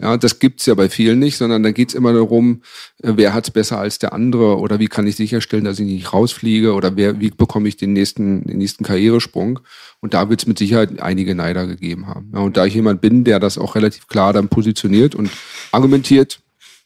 [0.00, 2.62] Ja, das gibt's ja bei vielen nicht, sondern da geht's immer darum,
[3.02, 6.12] äh, wer hat's besser als der andere oder wie kann ich sicherstellen, dass ich nicht
[6.12, 9.60] rausfliege oder wer, wie bekomme ich den nächsten, den nächsten Karrieresprung.
[10.00, 12.32] Und da wird's mit Sicherheit einige Neider gegeben haben.
[12.34, 15.30] Ja, und da ich jemand bin, der das auch relativ klar dann positioniert und
[15.70, 16.40] argumentiert,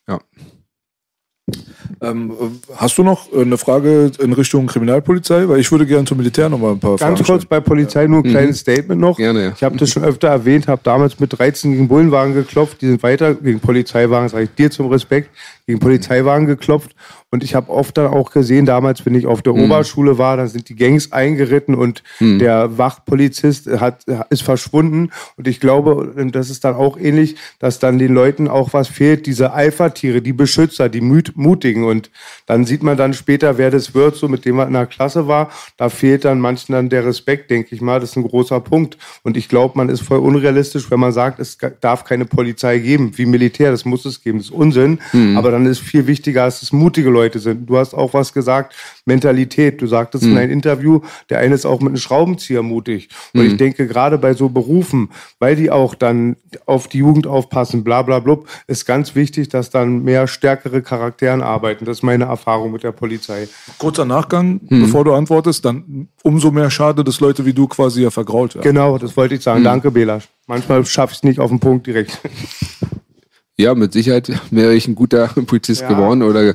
[0.09, 0.20] ja.
[2.01, 5.49] Ähm, äh, hast du noch äh, eine Frage in Richtung Kriminalpolizei?
[5.49, 8.07] Weil ich würde gerne zum Militär noch mal ein paar Ganz Fragen kurz bei Polizei
[8.07, 9.18] nur ein kleines Statement noch.
[9.18, 9.22] Mhm.
[9.22, 9.53] Gerne, ja.
[9.55, 12.80] Ich habe das schon öfter erwähnt, habe damals mit 13 gegen Bullenwagen geklopft.
[12.82, 15.30] Die sind weiter gegen Polizeiwagen, sage ich dir zum Respekt,
[15.66, 16.95] gegen Polizeiwagen geklopft.
[17.30, 20.47] Und ich habe oft dann auch gesehen, damals, wenn ich auf der Oberschule war, dann
[20.47, 25.11] sind die Gangs eingeritten und der Wachpolizist hat, ist verschwunden.
[25.37, 28.87] Und ich glaube, und das ist dann auch ähnlich, dass dann den Leuten auch was
[28.87, 31.75] fehlt, diese Alpha-Tiere, die Beschützer, die Müt Mutigen.
[31.84, 32.10] Und
[32.46, 35.28] dann sieht man dann später, wer das wird, so mit dem man in der Klasse
[35.28, 35.50] war.
[35.76, 38.00] Da fehlt dann manchen dann der Respekt, denke ich mal.
[38.00, 38.98] Das ist ein großer Punkt.
[39.22, 43.12] Und ich glaube, man ist voll unrealistisch, wenn man sagt, es darf keine Polizei geben,
[43.16, 44.38] wie Militär, das muss es geben.
[44.38, 44.98] Das ist Unsinn.
[45.36, 47.68] Aber dann ist viel wichtiger, dass es mutige Leute sind.
[47.68, 48.74] Du hast auch was gesagt,
[49.04, 49.80] Mentalität.
[49.80, 51.00] Du sagtest in einem Interview,
[51.30, 53.08] der eine ist auch mit einem Schraubenzieher mutig.
[53.34, 57.84] Und ich denke, gerade bei so Berufen, weil die auch dann auf die Jugend aufpassen,
[57.84, 61.65] bla bla blub, ist ganz wichtig, dass dann mehr stärkere Charakteren arbeiten.
[61.74, 63.48] Das ist meine Erfahrung mit der Polizei.
[63.78, 68.10] Kurzer Nachgang, bevor du antwortest, dann umso mehr schade, dass Leute wie du quasi ja
[68.10, 68.64] vergrault werden.
[68.64, 69.64] Genau, das wollte ich sagen.
[69.64, 70.28] Danke, Belasch.
[70.46, 72.20] Manchmal schaffe ich es nicht auf den Punkt direkt.
[73.58, 75.88] Ja, mit Sicherheit wäre ich ein guter Polizist Ja.
[75.88, 76.54] geworden oder ge-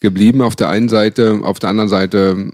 [0.00, 1.40] geblieben auf der einen Seite.
[1.42, 2.50] Auf der anderen Seite,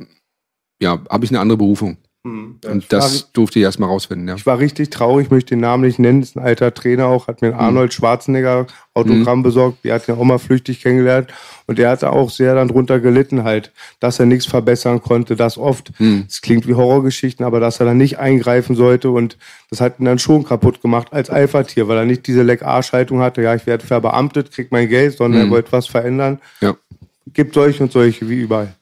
[0.83, 1.97] ja, habe ich eine andere Berufung.
[2.25, 4.35] Und das durfte ich erst mal rausfinden, ja.
[4.35, 7.29] Ich war richtig traurig, ich möchte den Namen nicht nennen, ist ein alter Trainer auch,
[7.29, 11.29] hat mir ein Arnold Schwarzenegger Autogramm besorgt, der hat ihn auch mal flüchtig kennengelernt
[11.67, 15.57] und der hatte auch sehr dann drunter gelitten halt, dass er nichts verbessern konnte, das
[15.57, 15.93] oft,
[16.27, 19.39] es klingt wie Horrorgeschichten, aber dass er dann nicht eingreifen sollte und
[19.71, 23.43] das hat ihn dann schon kaputt gemacht als Alpha-Tier, weil er nicht diese Leck-Arsch-Haltung hatte,
[23.43, 26.41] ja, ich werde verbeamtet, krieg mein Geld, sondern er wollte was verändern.
[26.61, 26.75] ja.
[27.33, 28.75] Gibt solche und solche, wie überall.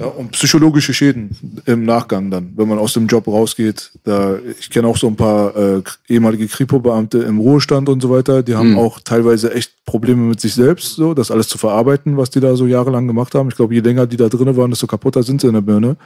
[0.00, 1.36] Ja, und psychologische Schäden
[1.66, 3.92] im Nachgang dann, wenn man aus dem Job rausgeht.
[4.04, 8.42] Da, ich kenne auch so ein paar äh, ehemalige Kripo-Beamte im Ruhestand und so weiter,
[8.42, 12.30] die haben auch teilweise echt Probleme mit sich selbst, so das alles zu verarbeiten, was
[12.30, 13.50] die da so jahrelang gemacht haben.
[13.50, 15.96] Ich glaube, je länger die da drinnen waren, desto kaputter sind sie in der Birne.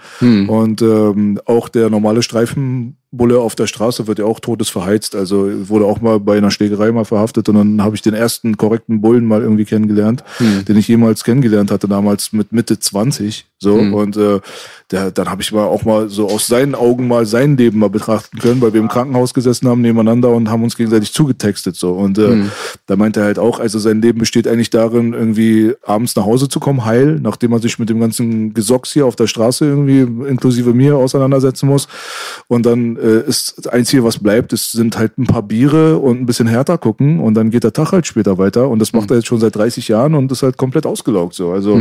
[0.49, 2.23] Und ähm, auch der normale
[3.15, 5.15] Streifenbulle auf der Straße wird ja auch todesverheizt.
[5.15, 8.57] Also wurde auch mal bei einer Schlägerei mal verhaftet und dann habe ich den ersten
[8.57, 10.25] korrekten Bullen mal irgendwie kennengelernt,
[10.65, 13.47] den ich jemals kennengelernt hatte, damals mit Mitte 20.
[13.59, 14.41] So, und äh,
[14.91, 17.89] der, dann habe ich mal auch mal so aus seinen Augen mal sein Leben mal
[17.89, 21.77] betrachten können, weil wir im Krankenhaus gesessen haben nebeneinander und haben uns gegenseitig zugetextet.
[21.77, 21.93] So.
[21.93, 22.45] Und äh,
[22.87, 26.49] da meinte er halt auch, also sein Leben besteht eigentlich darin, irgendwie abends nach Hause
[26.49, 30.01] zu kommen, heil, nachdem man sich mit dem ganzen Gesocks hier auf der Straße irgendwie
[30.29, 31.89] inklusive mir auseinandersetzen muss.
[32.49, 36.21] Und dann äh, ist das Einzige, was bleibt, es sind halt ein paar Biere und
[36.21, 38.69] ein bisschen härter gucken und dann geht der Tag halt später weiter.
[38.69, 41.35] Und das macht er jetzt schon seit 30 Jahren und ist halt komplett ausgelaugt.
[41.35, 41.53] So.
[41.53, 41.81] Also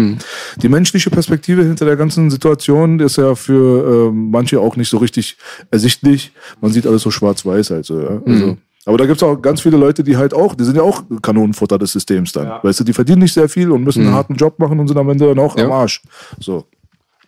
[0.58, 4.98] die menschliche Perspektive hinter der ganzen Situation ist ja für ähm, manche auch nicht so
[4.98, 5.38] richtig
[5.72, 6.32] ersichtlich.
[6.62, 8.00] Man sieht alles so schwarz-weiß halt so.
[8.00, 8.22] Ja?
[8.26, 11.04] Also, aber da gibt's auch ganz viele Leute, die halt auch, die sind ja auch
[11.22, 12.52] Kanonenfutter des Systems dann.
[12.64, 14.98] Weißt du, die verdienen nicht sehr viel und müssen einen harten Job machen und sind
[14.98, 15.66] am Ende dann auch Ja.
[15.66, 16.02] am Arsch.
[16.40, 16.66] So.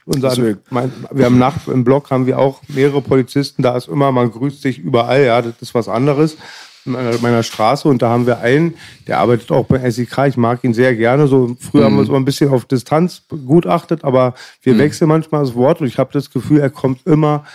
[0.08, 0.60] Unser, Deswegen.
[0.70, 4.30] mein, wir haben nach, im Block haben wir auch mehrere Polizisten, da ist immer, man
[4.30, 6.38] grüßt sich überall, ja, das ist was anderes
[6.86, 8.76] meiner, meiner Straße und da haben wir einen,
[9.08, 12.10] der arbeitet auch bei SEK, ich mag ihn sehr gerne, so früher haben wir uns
[12.10, 16.14] immer ein bisschen auf Distanz begutachtet, aber wir wechseln manchmal das Wort und ich habe
[16.14, 17.46] das Gefühl, er kommt immer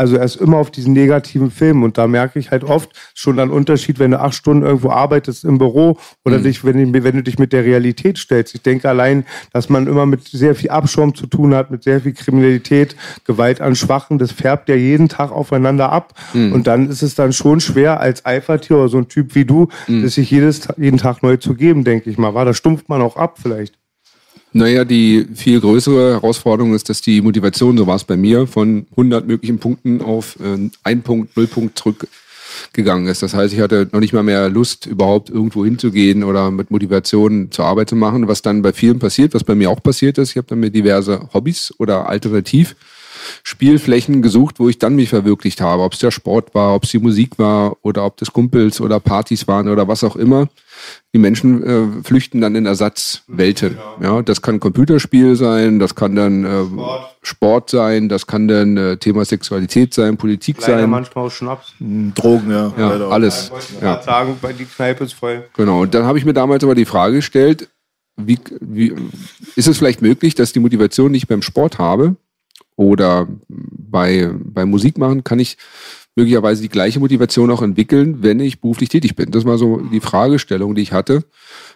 [0.00, 3.38] also er ist immer auf diesen negativen Film und da merke ich halt oft schon
[3.38, 7.16] einen Unterschied, wenn du acht Stunden irgendwo arbeitest im Büro oder dich, wenn, du- wenn
[7.16, 8.54] du dich mit der Realität stellst.
[8.54, 12.00] Ich denke allein, dass man immer mit sehr viel Abschaum zu tun hat, mit sehr
[12.00, 12.96] viel Kriminalität,
[13.26, 16.14] Gewalt an Schwachen, das färbt ja jeden Tag aufeinander ab
[16.54, 19.68] und dann ist es dann schon schwer als Eifertier oder so ein Typ wie du,
[20.02, 22.32] das sich jedes, jeden Tag neu zu geben, denke ich mal.
[22.32, 23.74] War, da stumpft man auch ab vielleicht.
[24.52, 28.86] Naja, die viel größere Herausforderung ist, dass die Motivation, so war es bei mir, von
[28.92, 33.22] 100 möglichen Punkten auf äh, ein Punkt, null Punkt zurückgegangen ist.
[33.22, 37.52] Das heißt, ich hatte noch nicht mal mehr Lust, überhaupt irgendwo hinzugehen oder mit Motivation
[37.52, 40.30] zur Arbeit zu machen, was dann bei vielen passiert, was bei mir auch passiert ist.
[40.30, 42.74] Ich habe dann mir diverse Hobbys oder alternativ
[43.44, 45.82] Spielflächen gesucht, wo ich dann mich verwirklicht habe.
[45.82, 48.98] Ob es der Sport war, ob es die Musik war oder ob das Kumpels oder
[48.98, 50.48] Partys waren oder was auch immer.
[51.14, 53.78] Die Menschen äh, flüchten dann in Ersatzwelten.
[54.00, 56.64] Ja, das kann Computerspiel sein, das kann dann äh,
[57.22, 57.70] Sport.
[57.70, 60.90] sein, das kann dann äh, Thema Sexualität sein, Politik Leider sein.
[60.90, 61.72] manchmal auch Schnaps.
[61.80, 62.72] Drogen, ja.
[62.78, 63.50] Ja, leider alles.
[63.50, 63.80] Wollte ich Ja.
[63.94, 65.44] gerade sagen, weil die Kneipe ist voll.
[65.56, 65.82] Genau.
[65.82, 67.68] Und dann habe ich mir damals aber die Frage gestellt,
[68.16, 68.94] wie, wie,
[69.56, 72.16] ist es vielleicht möglich, dass ich die Motivation nicht beim Sport habe
[72.76, 75.56] oder bei, bei Musik machen, kann ich
[76.16, 79.30] möglicherweise die gleiche Motivation auch entwickeln, wenn ich beruflich tätig bin.
[79.30, 81.24] Das war so die Fragestellung, die ich hatte.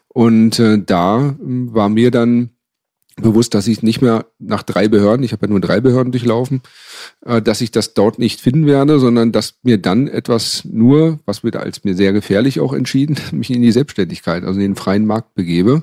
[0.09, 2.51] Und äh, da ähm, war mir dann
[3.17, 6.63] bewusst, dass ich nicht mehr nach drei Behörden, ich habe ja nur drei Behörden durchlaufen,
[7.25, 11.45] äh, dass ich das dort nicht finden werde, sondern dass mir dann etwas nur, was
[11.45, 15.07] wird als mir sehr gefährlich auch entschieden, mich in die Selbstständigkeit, also in den freien
[15.07, 15.83] Markt begebe.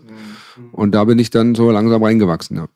[0.73, 2.57] Und da bin ich dann so langsam reingewachsen.
[2.57, 2.67] Ja.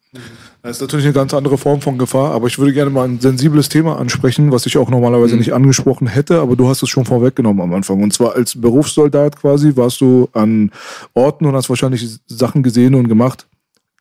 [0.66, 3.20] Das ist natürlich eine ganz andere Form von Gefahr, aber ich würde gerne mal ein
[3.20, 7.06] sensibles Thema ansprechen, was ich auch normalerweise nicht angesprochen hätte, aber du hast es schon
[7.06, 8.02] vorweggenommen am Anfang.
[8.02, 10.72] Und zwar als Berufssoldat quasi warst du an
[11.14, 13.46] Orten und hast wahrscheinlich Sachen gesehen und gemacht,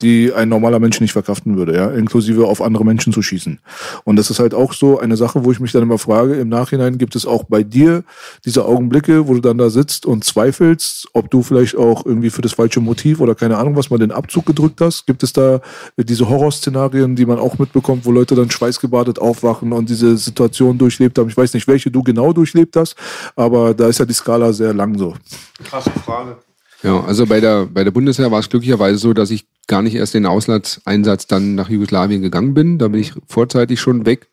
[0.02, 3.60] die ein normaler Mensch nicht verkraften würde, ja, inklusive auf andere Menschen zu schießen.
[4.04, 6.48] Und das ist halt auch so eine Sache, wo ich mich dann immer frage, im
[6.48, 8.02] Nachhinein gibt es auch bei dir
[8.44, 12.42] diese Augenblicke, wo du dann da sitzt und zweifelst, ob du vielleicht auch irgendwie für
[12.42, 15.06] das falsche Motiv oder keine Ahnung, was mal den Abzug gedrückt hast?
[15.06, 15.60] Gibt es da
[15.96, 20.76] äh, diese Horrorszenarien, die man auch mitbekommt, wo Leute dann schweißgebadet aufwachen und diese Situation
[20.76, 21.28] durchlebt haben?
[21.28, 22.96] Ich weiß nicht, welche du genau durchlebt hast,
[23.36, 25.14] aber da ist ja die Skala sehr lang so.
[25.62, 26.36] Krasse Frage.
[26.84, 29.94] Ja, also bei der, bei der Bundeswehr war es glücklicherweise so, dass ich gar nicht
[29.94, 32.78] erst den Auslandseinsatz dann nach Jugoslawien gegangen bin.
[32.78, 34.28] Da bin ich vorzeitig schon weg,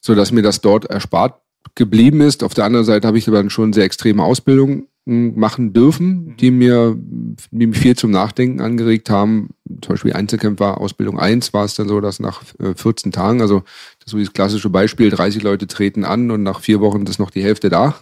[0.00, 1.42] sodass mir das dort erspart
[1.74, 2.42] geblieben ist.
[2.42, 6.96] Auf der anderen Seite habe ich dann schon sehr extreme Ausbildung machen dürfen, die mir,
[7.50, 9.50] die mich viel zum Nachdenken angeregt haben.
[9.80, 13.60] Zum Beispiel Einzelkämpfer Ausbildung 1 war es dann so, dass nach äh, 14 Tagen, also
[13.98, 17.18] das ist so dieses klassische Beispiel, 30 Leute treten an und nach vier Wochen ist
[17.18, 17.96] noch die Hälfte da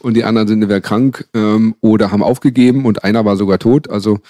[0.00, 3.90] und die anderen sind entweder krank ähm, oder haben aufgegeben und einer war sogar tot.
[3.90, 4.20] Also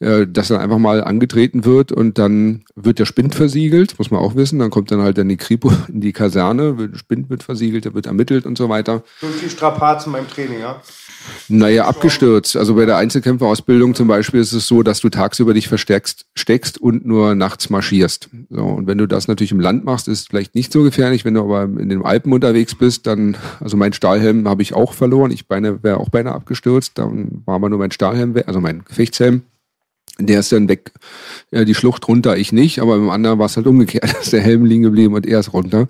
[0.00, 4.20] äh, dass dann einfach mal angetreten wird und dann wird der Spind versiegelt, muss man
[4.20, 4.58] auch wissen.
[4.58, 7.94] Dann kommt dann halt dann die Kripo in die Kaserne, der Spind wird versiegelt, der
[7.94, 9.04] wird ermittelt und so weiter.
[9.20, 10.80] Durch die Strapazen beim Training, ja?
[11.48, 12.56] Naja, abgestürzt.
[12.56, 16.78] Also bei der Einzelkämpferausbildung zum Beispiel ist es so, dass du tagsüber dich versteckst, steckst
[16.78, 18.30] und nur nachts marschierst.
[18.50, 21.24] So, und wenn du das natürlich im Land machst, ist es vielleicht nicht so gefährlich.
[21.24, 24.94] Wenn du aber in den Alpen unterwegs bist, dann, also mein Stahlhelm habe ich auch
[24.94, 25.30] verloren.
[25.30, 26.98] Ich wäre auch beinahe abgestürzt.
[26.98, 29.42] Dann war aber nur mein Stahlhelm also mein Gefechtshelm.
[30.18, 30.92] Der ist dann weg,
[31.50, 34.12] äh, die Schlucht runter, ich nicht, aber beim anderen war es halt umgekehrt.
[34.12, 35.88] Da ist der Helm liegen geblieben und er ist runter.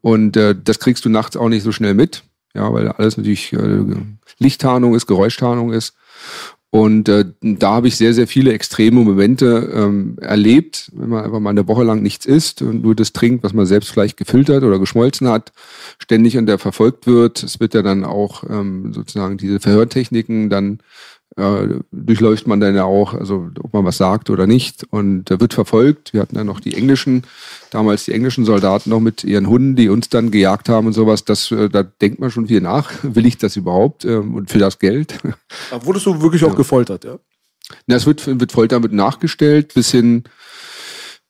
[0.00, 2.22] Und äh, das kriegst du nachts auch nicht so schnell mit,
[2.54, 3.84] ja, weil alles natürlich äh,
[4.38, 5.94] Lichttarnung ist, Geräuschtarnung ist.
[6.72, 11.40] Und äh, da habe ich sehr, sehr viele extreme Momente ähm, erlebt, wenn man einfach
[11.40, 14.62] mal eine Woche lang nichts isst und nur das trinkt, was man selbst vielleicht gefiltert
[14.62, 15.52] oder geschmolzen hat,
[15.98, 17.42] ständig und der verfolgt wird.
[17.42, 20.78] Es wird ja dann auch ähm, sozusagen diese Verhörtechniken dann
[21.36, 24.84] äh, durchläuft man dann ja auch, also ob man was sagt oder nicht.
[24.90, 26.12] Und da wird verfolgt.
[26.12, 27.22] Wir hatten dann noch die englischen,
[27.70, 31.24] damals die englischen Soldaten noch mit ihren Hunden, die uns dann gejagt haben und sowas.
[31.24, 32.90] Das, äh, da denkt man schon viel nach.
[33.02, 34.04] Will ich das überhaupt?
[34.04, 35.18] Ähm, und für das Geld?
[35.70, 37.18] Da wurdest du wirklich auch gefoltert, ja?
[37.86, 40.24] Na, es wird, wird Folter mit nachgestellt bis hin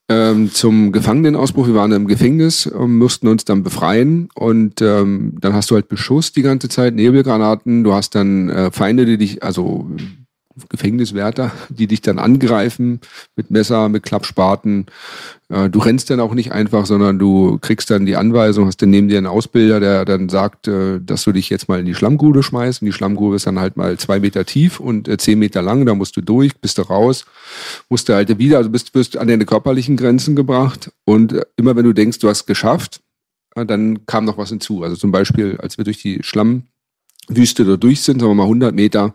[0.08, 1.68] ähm, zum Gefangenenausbruch.
[1.68, 5.88] Wir waren im Gefängnis, ähm, mussten uns dann befreien und ähm, dann hast du halt
[5.88, 7.84] Beschuss die ganze Zeit, Nebelgranaten.
[7.84, 9.88] Du hast dann äh, Feinde, die dich, also
[10.68, 13.00] Gefängniswärter, die dich dann angreifen
[13.36, 14.86] mit Messer, mit Klappspaten.
[15.48, 18.90] Äh, du rennst dann auch nicht einfach, sondern du kriegst dann die Anweisung, hast dann
[18.90, 21.94] neben dir einen Ausbilder, der dann sagt, äh, dass du dich jetzt mal in die
[21.94, 22.82] Schlammgrube schmeißt.
[22.82, 25.86] Und die Schlammgrube ist dann halt mal zwei Meter tief und äh, zehn Meter lang.
[25.86, 27.26] Da musst du durch, bist du raus,
[27.88, 30.90] musst du halt wieder, also bist, bist an deine körperlichen Grenzen gebracht.
[31.04, 33.00] Und immer wenn du denkst, du hast geschafft,
[33.54, 34.82] dann kam noch was hinzu.
[34.82, 36.64] Also zum Beispiel, als wir durch die Schlamm
[37.36, 39.14] Wüste da durch sind, sagen wir mal 100 Meter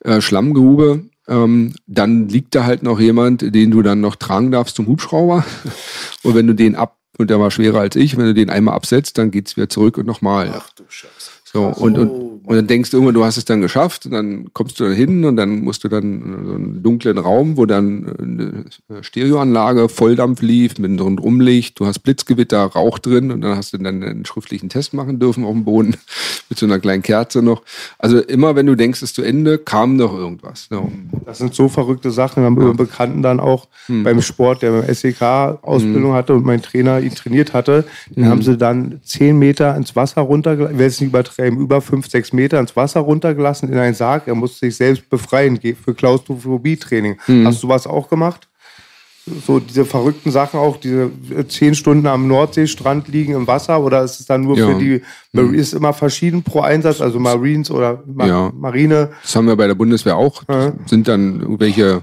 [0.00, 4.76] äh, Schlammgrube, ähm, dann liegt da halt noch jemand, den du dann noch tragen darfst
[4.76, 5.44] zum Hubschrauber.
[6.22, 8.74] Und wenn du den ab, und der war schwerer als ich, wenn du den einmal
[8.74, 10.54] absetzt, dann geht's wieder zurück und nochmal.
[10.54, 11.10] Ach du Scheiße.
[11.52, 12.10] So, und, und,
[12.50, 14.90] und dann denkst du irgendwann, du hast es dann geschafft, und dann kommst du da
[14.90, 19.88] hin und dann musst du dann in so einen dunklen Raum, wo dann eine Stereoanlage
[19.88, 24.02] Volldampf lief mit einem Umlicht, du hast Blitzgewitter, Rauch drin und dann hast du dann
[24.02, 25.96] einen schriftlichen Test machen dürfen auf dem Boden
[26.48, 27.62] mit so einer kleinen Kerze noch.
[27.98, 30.68] Also immer, wenn du denkst, es ist zu Ende, kam noch irgendwas.
[30.70, 30.90] So.
[31.24, 32.42] Das sind so verrückte Sachen.
[32.42, 32.72] Wir haben ja.
[32.72, 34.04] Bekannten dann auch hm.
[34.04, 35.22] beim Sport, der beim SEK
[35.62, 36.14] Ausbildung hm.
[36.14, 38.30] hatte und mein Trainer ihn trainiert hatte, den hm.
[38.30, 42.32] haben sie dann zehn Meter ins Wasser runtergelassen, wer es nicht übertreiben, über fünf, sechs
[42.32, 44.26] Meter ins Wasser runtergelassen in einen Sarg.
[44.26, 47.16] Er musste sich selbst befreien für Klaustrophobie-Training.
[47.26, 47.46] Hm.
[47.46, 48.46] Hast du was auch gemacht?
[49.46, 51.10] so diese verrückten Sachen auch, diese
[51.46, 54.66] zehn Stunden am Nordseestrand liegen im Wasser oder ist es dann nur ja.
[54.66, 55.54] für die, mhm.
[55.54, 58.52] ist immer verschieden pro Einsatz, also Marines oder Ma ja.
[58.58, 59.10] Marine?
[59.22, 60.42] Das haben wir bei der Bundeswehr auch.
[60.48, 60.72] Ja.
[60.86, 62.02] Sind dann irgendwelche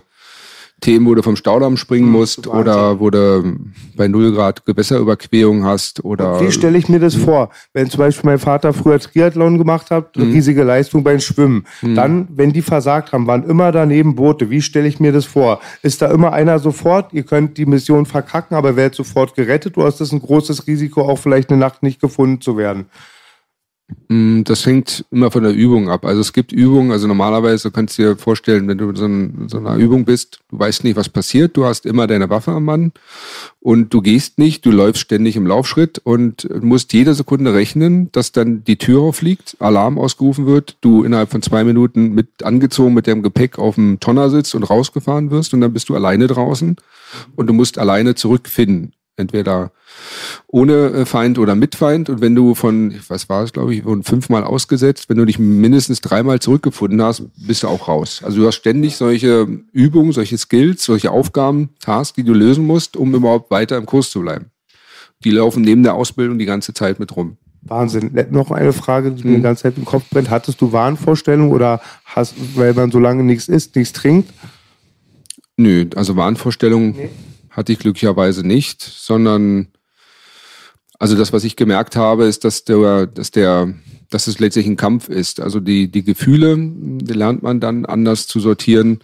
[0.80, 3.56] Themen, wo du vom Staudamm springen hm, musst oder wo du
[3.96, 6.40] bei null Grad Gewässerüberquerung hast oder.
[6.40, 7.22] Wie stelle ich mir das hm.
[7.22, 7.50] vor?
[7.74, 10.32] Wenn zum Beispiel mein Vater früher Triathlon gemacht hat, hm.
[10.32, 11.66] riesige Leistung beim Schwimmen.
[11.80, 11.96] Hm.
[11.96, 14.52] Dann, wenn die versagt haben, waren immer daneben Boote.
[14.52, 15.60] Wie stelle ich mir das vor?
[15.82, 19.88] Ist da immer einer sofort, ihr könnt die Mission verkacken, aber werdet sofort gerettet oder
[19.88, 22.86] ist das ein großes Risiko, auch vielleicht eine Nacht nicht gefunden zu werden?
[24.10, 26.06] Mm, das hängt immer von der Übung ab.
[26.06, 29.48] Also es gibt Übungen, also normalerweise kannst du dir vorstellen, wenn du in so, ein,
[29.48, 32.66] so, einer Übung bist, du weißt nicht, was passiert, du hast immer deine Waffe am
[32.66, 32.92] Mann
[33.62, 38.34] und du gehst nicht, du läufst ständig im Laufschritt und musst jede Sekunde rechnen, dass
[38.34, 43.08] dann die Tür aufliegt, Alarm ausgerufen wird, du innerhalb von zwei Minuten mit angezogen mit
[43.08, 46.76] dem Gepäck auf dem Tonner sitzt und rausgefahren wirst und dann bist du alleine draußen
[47.38, 49.72] und du musst alleine zurückfinden entweder
[50.48, 52.10] ohne äh, Feind oder mit Feind.
[52.10, 55.40] Und wenn du von, was war es, glaube ich, von fünfmal ausgesetzt, wenn du dich
[55.40, 58.22] mindestens dreimal zurückgefunden hast, bist du auch raus.
[58.24, 62.96] Also du hast ständig solche Übungen, solche Skills, solche Aufgaben, Tasks, die du lösen musst,
[62.96, 64.46] um überhaupt weiter im Kurs zu bleiben.
[65.24, 67.38] Die laufen neben der Ausbildung die ganze Zeit mit rum.
[67.64, 68.12] Wahnsinn.
[68.30, 69.32] Noch eine Frage, die hm.
[69.32, 70.30] mir die ganze Zeit im Kopf brennt.
[70.30, 74.32] Hattest du Wahnvorstellungen oder hast, weil man so lange nichts isst, nichts trinkt?
[75.58, 76.92] Nö, also Wahnvorstellungen.
[76.92, 77.10] Nee
[77.58, 79.70] hatte ich glücklicherweise nicht, sondern
[81.00, 83.74] also das, was ich gemerkt habe, ist, dass der, dass der,
[84.10, 85.40] dass es letztlich ein Kampf ist.
[85.40, 89.00] Also die, die Gefühle die lernt man dann anders zu sortieren,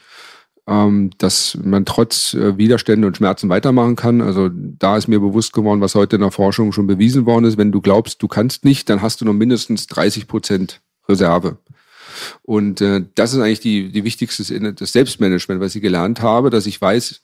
[0.67, 4.21] ähm, dass man trotz äh, Widerstände und Schmerzen weitermachen kann.
[4.21, 7.57] Also da ist mir bewusst geworden, was heute in der Forschung schon bewiesen worden ist.
[7.57, 11.57] Wenn du glaubst, du kannst nicht, dann hast du noch mindestens 30 Prozent Reserve.
[12.43, 16.67] Und äh, das ist eigentlich die, die wichtigste das Selbstmanagement, was ich gelernt habe, dass
[16.67, 17.21] ich weiß,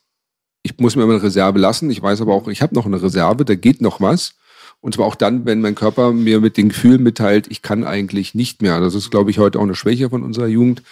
[0.62, 1.90] ich muss mir immer eine Reserve lassen.
[1.90, 4.34] Ich weiß aber auch, ich habe noch eine Reserve, da geht noch was.
[4.82, 8.34] Und zwar auch dann, wenn mein Körper mir mit den Gefühlen mitteilt, ich kann eigentlich
[8.34, 8.80] nicht mehr.
[8.80, 10.82] Das ist, glaube ich, heute auch eine Schwäche von unserer Jugend.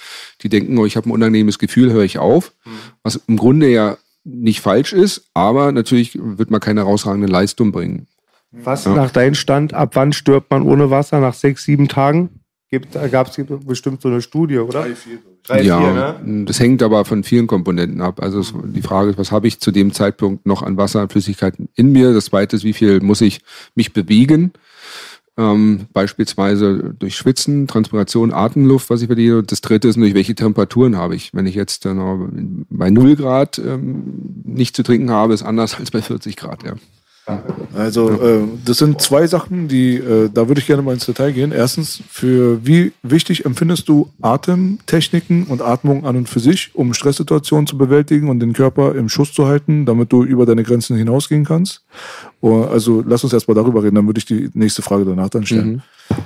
[0.43, 2.53] Die denken, oh, ich habe ein unangenehmes Gefühl, höre ich auf.
[2.65, 2.71] Mhm.
[3.03, 8.07] Was im Grunde ja nicht falsch ist, aber natürlich wird man keine herausragende Leistung bringen.
[8.51, 8.95] Was ja.
[8.95, 11.21] nach deinem Stand, ab wann stirbt man ohne Wasser?
[11.21, 12.38] Nach sechs, sieben Tagen?
[13.11, 14.83] Gab es bestimmt so eine Studie, oder?
[14.83, 15.19] Drei, vier.
[15.43, 15.93] Drei, ja, vier,
[16.23, 16.45] ne?
[16.45, 18.21] das hängt aber von vielen Komponenten ab.
[18.23, 21.13] Also es, die Frage ist, was habe ich zu dem Zeitpunkt noch an Wasser und
[21.13, 22.13] Flüssigkeiten in mir?
[22.13, 23.41] Das zweite ist, wie viel muss ich
[23.75, 24.53] mich bewegen?
[25.39, 29.43] Ähm, beispielsweise durch Schwitzen, Transpiration, Atemluft, was ich verliere.
[29.43, 31.33] Das dritte ist natürlich, welche Temperaturen habe ich.
[31.33, 31.95] Wenn ich jetzt äh,
[32.69, 36.65] bei 0 Grad ähm, nicht zu trinken habe, ist anders als bei 40 Grad.
[36.65, 36.75] Ja.
[37.75, 41.33] Also äh, das sind zwei Sachen, die äh, da würde ich gerne mal ins Detail
[41.33, 41.53] gehen.
[41.53, 47.67] Erstens, für wie wichtig empfindest du Atemtechniken und Atmung an und für sich, um Stresssituationen
[47.67, 51.45] zu bewältigen und den Körper im Schuss zu halten, damit du über deine Grenzen hinausgehen
[51.45, 51.83] kannst?
[52.43, 55.83] Also lass uns erstmal darüber reden, dann würde ich die nächste Frage danach dann stellen.
[56.11, 56.17] Mhm.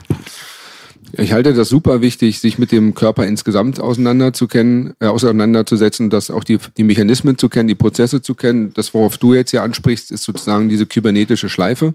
[1.15, 6.43] Ich halte das super wichtig, sich mit dem Körper insgesamt auseinanderzukennen, äh, auseinanderzusetzen, dass auch
[6.43, 8.73] die, die Mechanismen zu kennen, die Prozesse zu kennen.
[8.73, 11.95] Das, worauf du jetzt hier ansprichst, ist sozusagen diese kybernetische Schleife,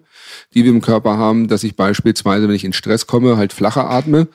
[0.54, 3.90] die wir im Körper haben, dass ich beispielsweise, wenn ich in Stress komme, halt flacher
[3.90, 4.28] atme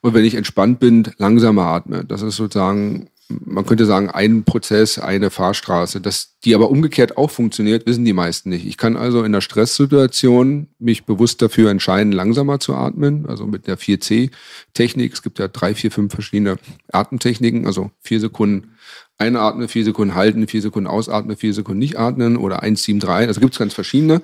[0.00, 2.04] und wenn ich entspannt bin, langsamer atme.
[2.04, 6.00] Das ist sozusagen man könnte sagen, ein Prozess, eine Fahrstraße.
[6.00, 8.66] Dass die aber umgekehrt auch funktioniert, wissen die meisten nicht.
[8.66, 13.66] Ich kann also in der Stresssituation mich bewusst dafür entscheiden, langsamer zu atmen, also mit
[13.66, 15.12] der 4C-Technik.
[15.12, 16.56] Es gibt ja drei, vier, fünf verschiedene
[16.92, 18.76] Atemtechniken, also vier Sekunden
[19.18, 23.26] einatmen, vier Sekunden halten, vier Sekunden ausatmen, vier Sekunden nicht atmen oder 1, 7, 3.
[23.26, 24.20] Also gibt es ganz verschiedene.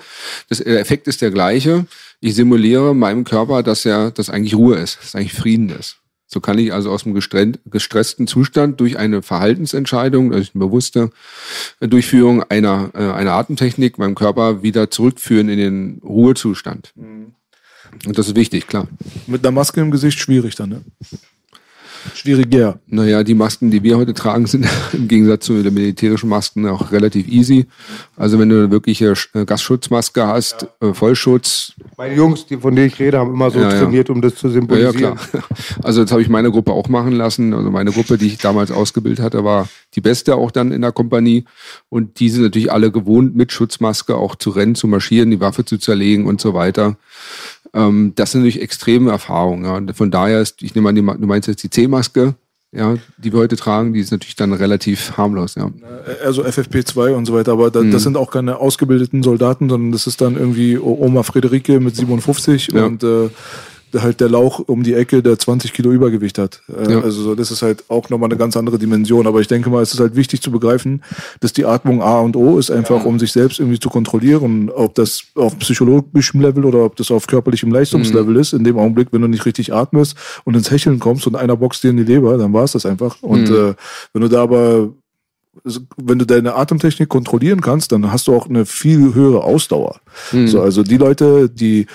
[0.49, 1.87] Das, der Effekt ist der gleiche.
[2.21, 6.02] Ich simuliere meinem Körper, dass er, dass eigentlich Ruhe ist, dass eigentlich Frieden ist.
[6.33, 11.11] So kann ich also aus dem gestressten Zustand durch eine Verhaltensentscheidung, durch eine bewusste
[11.81, 16.93] Durchführung einer, äh, einer Atemtechnik meinem Körper wieder zurückführen in den Ruhezustand.
[16.95, 17.35] Mhm.
[18.07, 18.89] Und das ist wichtig, klar.
[19.27, 20.83] Mit einer Maske im Gesicht schwierig dann, ne?
[22.15, 22.79] Schwieriger.
[22.87, 26.93] Naja, die Masken, die wir heute tragen, sind im Gegensatz zu den militärischen Masken auch
[26.93, 27.67] relativ easy.
[28.17, 30.89] Also wenn du eine wirkliche äh, Gasschutzmaske hast, ja.
[30.89, 31.73] Äh, Vollschutz.
[31.97, 34.49] Meine Jungs, die, von denen ich rede, haben immer so ja, trainiert, um das zu
[34.49, 35.01] symbolisieren.
[35.01, 35.43] Ja, klar.
[35.83, 37.55] Also das habe ich meine Gruppe auch machen lassen.
[37.55, 40.93] Also meine Gruppe, die ich damals ausgebildet hatte, war die beste auch dann in der
[40.93, 41.45] Kompanie.
[41.89, 45.65] Und die sind natürlich alle gewohnt, mit Schutzmaske auch zu rennen, zu marschieren, die Waffe
[45.65, 46.97] zu zerlegen und so weiter.
[47.75, 49.65] Ähm, das sind natürlich extreme Erfahrungen.
[49.65, 49.95] Ja.
[49.95, 52.35] Von daher ist, ich nehme an, du meinst jetzt die C-Maske,
[52.75, 55.71] ja, die wir heute tragen, die ist natürlich dann relativ harmlos, ja.
[56.25, 57.91] Also FFP2 und so weiter, aber da, mhm.
[57.91, 62.69] das sind auch keine ausgebildeten Soldaten, sondern das ist dann irgendwie Oma Friederike mit 57
[62.73, 62.87] ja.
[62.87, 63.29] und äh,
[63.95, 66.63] halt der Lauch um die Ecke, der 20 Kilo Übergewicht hat.
[66.69, 67.01] Äh, ja.
[67.01, 69.27] Also das ist halt auch nochmal eine ganz andere Dimension.
[69.27, 71.03] Aber ich denke mal, es ist halt wichtig zu begreifen,
[71.41, 74.95] dass die Atmung A und O ist, einfach um sich selbst irgendwie zu kontrollieren, ob
[74.95, 78.41] das auf psychologischem Level oder ob das auf körperlichem Leistungslevel mhm.
[78.41, 78.53] ist.
[78.53, 81.83] In dem Augenblick, wenn du nicht richtig atmest und ins Hecheln kommst und einer boxt
[81.83, 83.23] dir in die Leber, dann war es das einfach.
[83.23, 83.55] Und mhm.
[83.55, 83.75] äh,
[84.13, 84.91] wenn du da aber
[85.97, 90.01] wenn du deine Atemtechnik kontrollieren kannst, dann hast du auch eine viel höhere Ausdauer.
[90.33, 90.49] Mhm.
[90.49, 91.87] So, also die Leute, die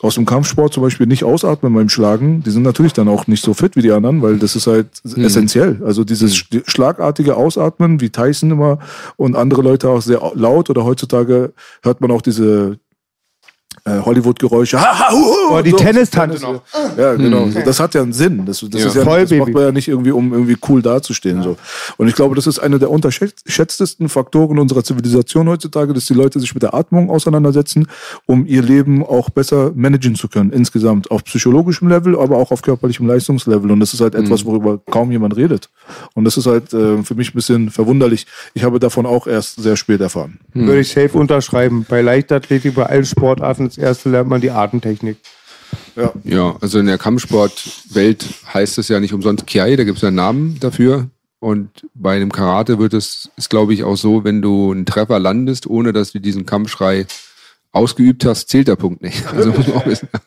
[0.00, 3.44] aus dem Kampfsport zum Beispiel nicht ausatmen beim Schlagen, die sind natürlich dann auch nicht
[3.44, 5.24] so fit wie die anderen, weil das ist halt mhm.
[5.24, 5.80] essentiell.
[5.84, 6.62] Also dieses mhm.
[6.66, 8.80] schlagartige Ausatmen, wie Tyson immer
[9.16, 12.78] und andere Leute auch sehr laut oder heutzutage hört man auch diese
[13.84, 14.78] äh, Hollywood-Geräusche.
[15.12, 15.76] Oh, die so.
[15.76, 16.62] Tennistante noch.
[16.96, 17.46] Ja, genau.
[17.46, 17.64] Mhm.
[17.64, 18.46] Das hat ja einen Sinn.
[18.46, 18.88] Das, das, ja.
[18.88, 21.38] Ist ja, Voll, das macht man ja nicht irgendwie, um irgendwie cool dazustehen.
[21.38, 21.42] Ja.
[21.42, 21.56] So.
[21.98, 26.40] Und ich glaube, das ist einer der unterschätztesten Faktoren unserer Zivilisation heutzutage, dass die Leute
[26.40, 27.86] sich mit der Atmung auseinandersetzen,
[28.26, 31.10] um ihr Leben auch besser managen zu können, insgesamt.
[31.10, 33.70] Auf psychologischem Level, aber auch auf körperlichem Leistungslevel.
[33.70, 34.48] Und das ist halt etwas, mhm.
[34.48, 35.68] worüber kaum jemand redet.
[36.14, 38.26] Und das ist halt äh, für mich ein bisschen verwunderlich.
[38.54, 40.40] Ich habe davon auch erst sehr spät erfahren.
[40.54, 40.68] Mhm.
[40.68, 41.84] Würde ich safe unterschreiben.
[41.88, 45.16] Bei Leichtathletik, bei allen Sportarten als erste lernt man die Atemtechnik.
[45.96, 46.12] Ja.
[46.24, 50.16] ja, also in der Kampfsportwelt heißt es ja nicht umsonst Kiai, da gibt es einen
[50.16, 51.08] Namen dafür.
[51.40, 55.18] Und bei dem Karate wird es, ist glaube ich auch so, wenn du einen Treffer
[55.18, 57.06] landest, ohne dass du diesen Kampfschrei
[57.74, 59.24] ausgeübt hast, zählt der Punkt nicht.
[59.34, 60.08] Also muss man auch wissen.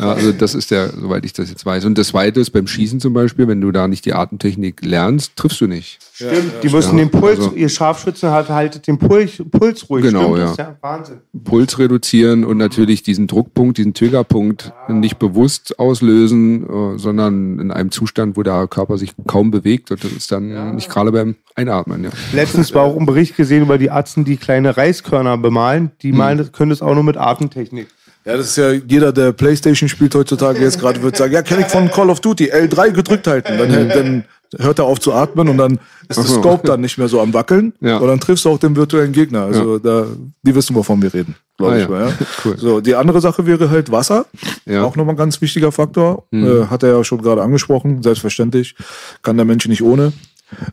[0.00, 1.84] Ja, also das ist der, soweit ich das jetzt weiß.
[1.84, 5.34] Und das Zweite ist beim Schießen zum Beispiel, wenn du da nicht die Atemtechnik lernst,
[5.34, 5.98] triffst du nicht.
[6.12, 9.90] Stimmt, ja, die müssen ja, den Puls, also, ihr Scharfschützen hat, haltet den Puls, Puls
[9.90, 10.04] ruhig.
[10.04, 10.64] Genau, Stimmt, ja.
[10.64, 10.76] ja.
[10.80, 11.18] Wahnsinn.
[11.42, 17.90] Puls reduzieren und natürlich diesen Druckpunkt, diesen Triggerpunkt nicht bewusst auslösen, äh, sondern in einem
[17.90, 22.04] Zustand, wo der Körper sich kaum bewegt und das ist dann nicht gerade beim Einatmen.
[22.04, 22.10] Ja.
[22.32, 25.90] Letztens war auch ein Bericht gesehen über die Atzen, die kleine Reiskörner bemalen.
[26.02, 26.16] Die hm.
[26.16, 27.88] malen, können das auch nur mit Atemtechnik.
[28.24, 31.62] Ja, das ist ja jeder, der Playstation spielt heutzutage jetzt gerade, wird sagen, ja, kenne
[31.62, 33.56] ich von Call of Duty, L3 gedrückt halten.
[33.56, 34.24] Dann, dann
[34.58, 35.78] hört er auf zu atmen und dann
[36.08, 37.72] ist das Scope dann nicht mehr so am Wackeln.
[37.80, 37.98] Ja.
[37.98, 39.42] Und dann triffst du auch den virtuellen Gegner.
[39.42, 39.78] Also ja.
[39.82, 40.06] da,
[40.42, 42.08] die wissen, wovon wir reden, glaube ah, ich mal.
[42.08, 42.12] Ja.
[42.44, 42.58] Cool.
[42.58, 44.26] So, die andere Sache wäre halt Wasser.
[44.64, 44.84] Ja.
[44.84, 46.24] Auch nochmal ein ganz wichtiger Faktor.
[46.30, 46.46] Mhm.
[46.46, 48.02] Äh, hat er ja schon gerade angesprochen.
[48.02, 48.74] Selbstverständlich
[49.22, 50.12] kann der Mensch nicht ohne.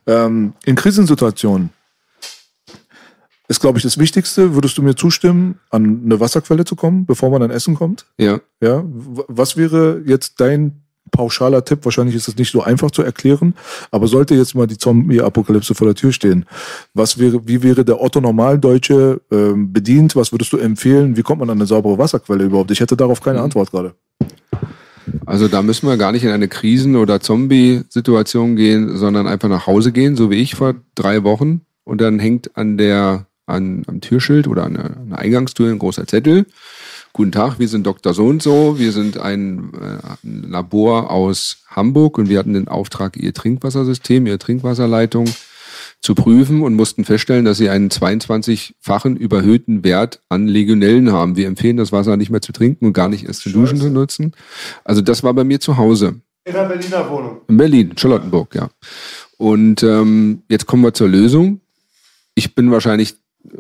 [0.07, 1.70] Ähm, in Krisensituationen
[3.47, 4.55] ist, glaube ich, das Wichtigste.
[4.55, 8.05] Würdest du mir zustimmen, an eine Wasserquelle zu kommen, bevor man an Essen kommt?
[8.17, 8.39] Ja.
[8.61, 8.83] Ja.
[8.85, 10.81] Was wäre jetzt dein
[11.11, 11.79] pauschaler Tipp?
[11.83, 13.53] Wahrscheinlich ist das nicht so einfach zu erklären,
[13.91, 16.45] aber sollte jetzt mal die Zombie-Apokalypse vor der Tür stehen,
[16.93, 20.15] was wäre, wie wäre der Otto Normaldeutsche ähm, bedient?
[20.15, 21.15] Was würdest du empfehlen?
[21.15, 22.71] Wie kommt man an eine saubere Wasserquelle überhaupt?
[22.71, 23.45] Ich hätte darauf keine mhm.
[23.45, 23.93] Antwort gerade.
[25.25, 29.67] Also da müssen wir gar nicht in eine Krisen- oder Zombie-Situation gehen, sondern einfach nach
[29.67, 31.61] Hause gehen, so wie ich vor drei Wochen.
[31.83, 35.79] Und dann hängt an der an, am Türschild oder an der, an der Eingangstür ein
[35.79, 36.45] großer Zettel.
[37.13, 38.13] Guten Tag, wir sind Dr.
[38.13, 38.77] So und so.
[38.77, 44.27] Wir sind ein, äh, ein Labor aus Hamburg und wir hatten den Auftrag, Ihr Trinkwassersystem,
[44.27, 45.27] Ihre Trinkwasserleitung
[46.01, 51.35] zu prüfen und mussten feststellen, dass sie einen 22-fachen überhöhten Wert an Legionellen haben.
[51.35, 53.89] Wir empfehlen das Wasser nicht mehr zu trinken und gar nicht erst zu duschen zu
[53.89, 54.33] nutzen.
[54.83, 56.21] Also das war bei mir zu Hause.
[56.45, 57.41] In der Berliner Wohnung.
[57.47, 58.69] In Berlin, Charlottenburg, ja.
[59.37, 61.61] Und ähm, jetzt kommen wir zur Lösung.
[62.35, 63.15] Ich bin wahrscheinlich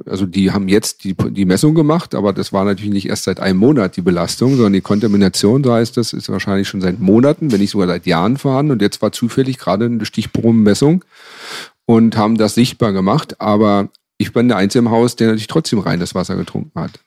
[0.05, 3.39] also die haben jetzt die, die Messung gemacht, aber das war natürlich nicht erst seit
[3.39, 7.51] einem Monat die Belastung, sondern die Kontamination, so heißt das, ist wahrscheinlich schon seit Monaten,
[7.51, 8.71] wenn nicht sogar seit Jahren vorhanden.
[8.71, 11.03] Und jetzt war zufällig gerade eine Stichprobenmessung
[11.85, 13.39] und haben das sichtbar gemacht.
[13.39, 16.99] Aber ich bin der Einzige im Haus, der natürlich trotzdem reines Wasser getrunken hat.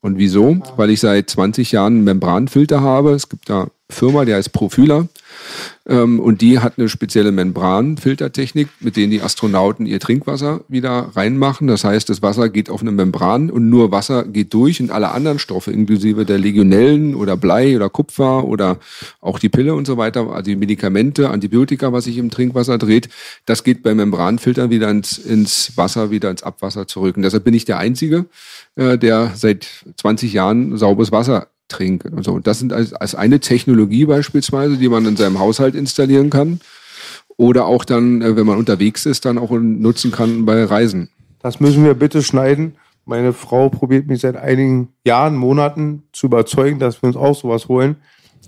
[0.00, 0.58] Und wieso?
[0.76, 3.12] Weil ich seit 20 Jahren einen Membranfilter habe.
[3.12, 5.06] Es gibt da Firma, die heißt Profila.
[5.88, 11.68] Ähm, und die hat eine spezielle Membranfiltertechnik, mit denen die Astronauten ihr Trinkwasser wieder reinmachen.
[11.68, 15.12] Das heißt, das Wasser geht auf eine Membran und nur Wasser geht durch und alle
[15.12, 18.78] anderen Stoffe, inklusive der Legionellen oder Blei oder Kupfer oder
[19.20, 23.08] auch die Pille und so weiter, also die Medikamente, Antibiotika, was sich im Trinkwasser dreht,
[23.46, 27.16] das geht bei Membranfiltern wieder ins, ins Wasser, wieder ins Abwasser zurück.
[27.16, 28.26] Und deshalb bin ich der Einzige,
[28.74, 32.06] äh, der seit 20 Jahren sauberes Wasser trinkt.
[32.06, 32.38] Und so.
[32.38, 36.60] Das sind als, als eine Technologie beispielsweise, die man in seinem Haushalt installieren kann.
[37.36, 41.10] Oder auch dann, äh, wenn man unterwegs ist, dann auch nutzen kann bei Reisen.
[41.40, 42.76] Das müssen wir bitte schneiden.
[43.04, 47.68] Meine Frau probiert mich seit einigen Jahren, Monaten zu überzeugen, dass wir uns auch sowas
[47.68, 47.96] holen.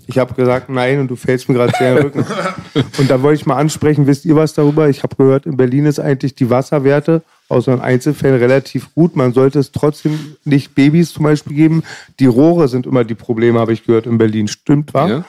[0.07, 2.25] Ich habe gesagt, nein, und du fällst mir gerade sehr in den Rücken.
[2.97, 4.89] und da wollte ich mal ansprechen, wisst ihr was darüber?
[4.89, 9.15] Ich habe gehört, in Berlin ist eigentlich die Wasserwerte außer in Einzelfällen relativ gut.
[9.15, 11.83] Man sollte es trotzdem nicht Babys zum Beispiel geben.
[12.19, 14.47] Die Rohre sind immer die Probleme, habe ich gehört, in Berlin.
[14.47, 15.07] Stimmt, wa?
[15.07, 15.25] Ja.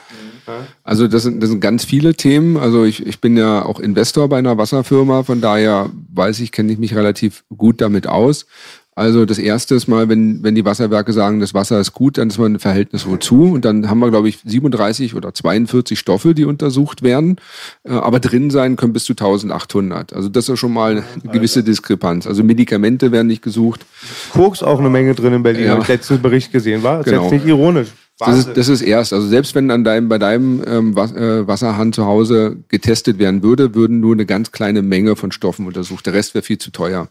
[0.83, 2.57] Also das sind, das sind ganz viele Themen.
[2.57, 6.71] Also ich, ich bin ja auch Investor bei einer Wasserfirma, von daher weiß ich, kenne
[6.71, 8.45] ich mich relativ gut damit aus.
[8.93, 12.27] Also das erste ist mal, wenn, wenn die Wasserwerke sagen, das Wasser ist gut, dann
[12.27, 13.43] ist man ein Verhältnis wozu.
[13.45, 17.37] Und dann haben wir, glaube ich, 37 oder 42 Stoffe, die untersucht werden.
[17.83, 20.13] Äh, aber drin sein können bis zu 1800.
[20.13, 20.91] Also das ist schon mal
[21.23, 22.27] eine gewisse Diskrepanz.
[22.27, 23.85] Also Medikamente werden nicht gesucht.
[24.33, 25.71] Koks auch eine Menge drin in Berlin, ja.
[25.71, 26.97] habe ich letzten Bericht gesehen, war?
[26.97, 27.25] Das genau.
[27.25, 27.87] ist jetzt nicht ironisch.
[28.29, 29.13] Das ist, das ist erst.
[29.13, 33.73] Also selbst wenn an deinem, bei deinem ähm, äh, Wasserhahn zu Hause getestet werden würde,
[33.73, 36.05] würden nur eine ganz kleine Menge von Stoffen untersucht.
[36.05, 37.07] Der Rest wäre viel zu teuer.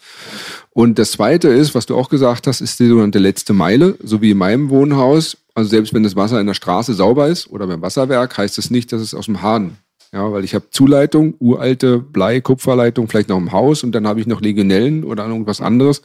[0.73, 4.23] Und das Zweite ist, was du auch gesagt hast, ist die sogenannte letzte Meile, so
[4.23, 5.37] wie in meinem Wohnhaus.
[5.55, 8.67] Also selbst wenn das Wasser in der Straße sauber ist oder beim Wasserwerk, heißt es
[8.67, 9.77] das nicht, dass es aus dem Hahn
[10.13, 14.19] ja, weil ich habe Zuleitung, uralte Blei, Kupferleitung, vielleicht noch im Haus und dann habe
[14.19, 16.03] ich noch Legionellen oder irgendwas anderes.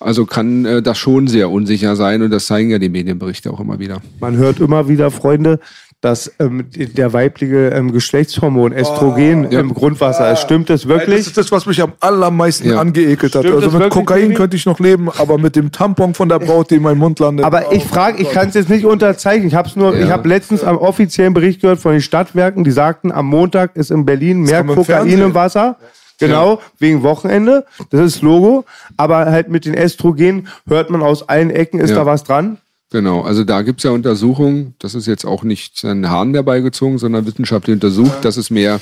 [0.00, 3.60] Also kann äh, das schon sehr unsicher sein und das zeigen ja die Medienberichte auch
[3.60, 4.00] immer wieder.
[4.20, 5.60] Man hört immer wieder, Freunde,
[6.02, 9.60] dass ähm, der weibliche ähm, Geschlechtshormon Östrogen oh, ja.
[9.60, 10.40] im Grundwasser ist.
[10.40, 11.18] Stimmt das wirklich?
[11.18, 12.78] Das ist das, was mich am allermeisten ja.
[12.78, 13.42] angeekelt hat.
[13.42, 16.70] Stimmt also mit Kokain könnte ich noch leben, aber mit dem Tampon von der Braut,
[16.70, 17.46] die in meinem Mund landet.
[17.46, 19.48] Aber ich frage, ich kann es jetzt nicht unterzeichnen.
[19.48, 20.04] Ich habe es nur, ja.
[20.04, 23.90] ich habe letztens am offiziellen Bericht gehört von den Stadtwerken, die sagten, am Montag ist
[23.90, 25.76] in Berlin mehr Kokain im, im Wasser.
[26.18, 26.60] Genau, ja.
[26.78, 27.66] wegen Wochenende.
[27.90, 28.64] Das ist das Logo.
[28.96, 31.96] Aber halt mit den Östrogen hört man aus allen Ecken, ist ja.
[31.96, 32.58] da was dran?
[32.96, 36.96] Genau, also da gibt es ja Untersuchungen, das ist jetzt auch nicht ein Hahn herbeigezogen,
[36.96, 38.80] sondern wissenschaftlich untersucht, dass es mehr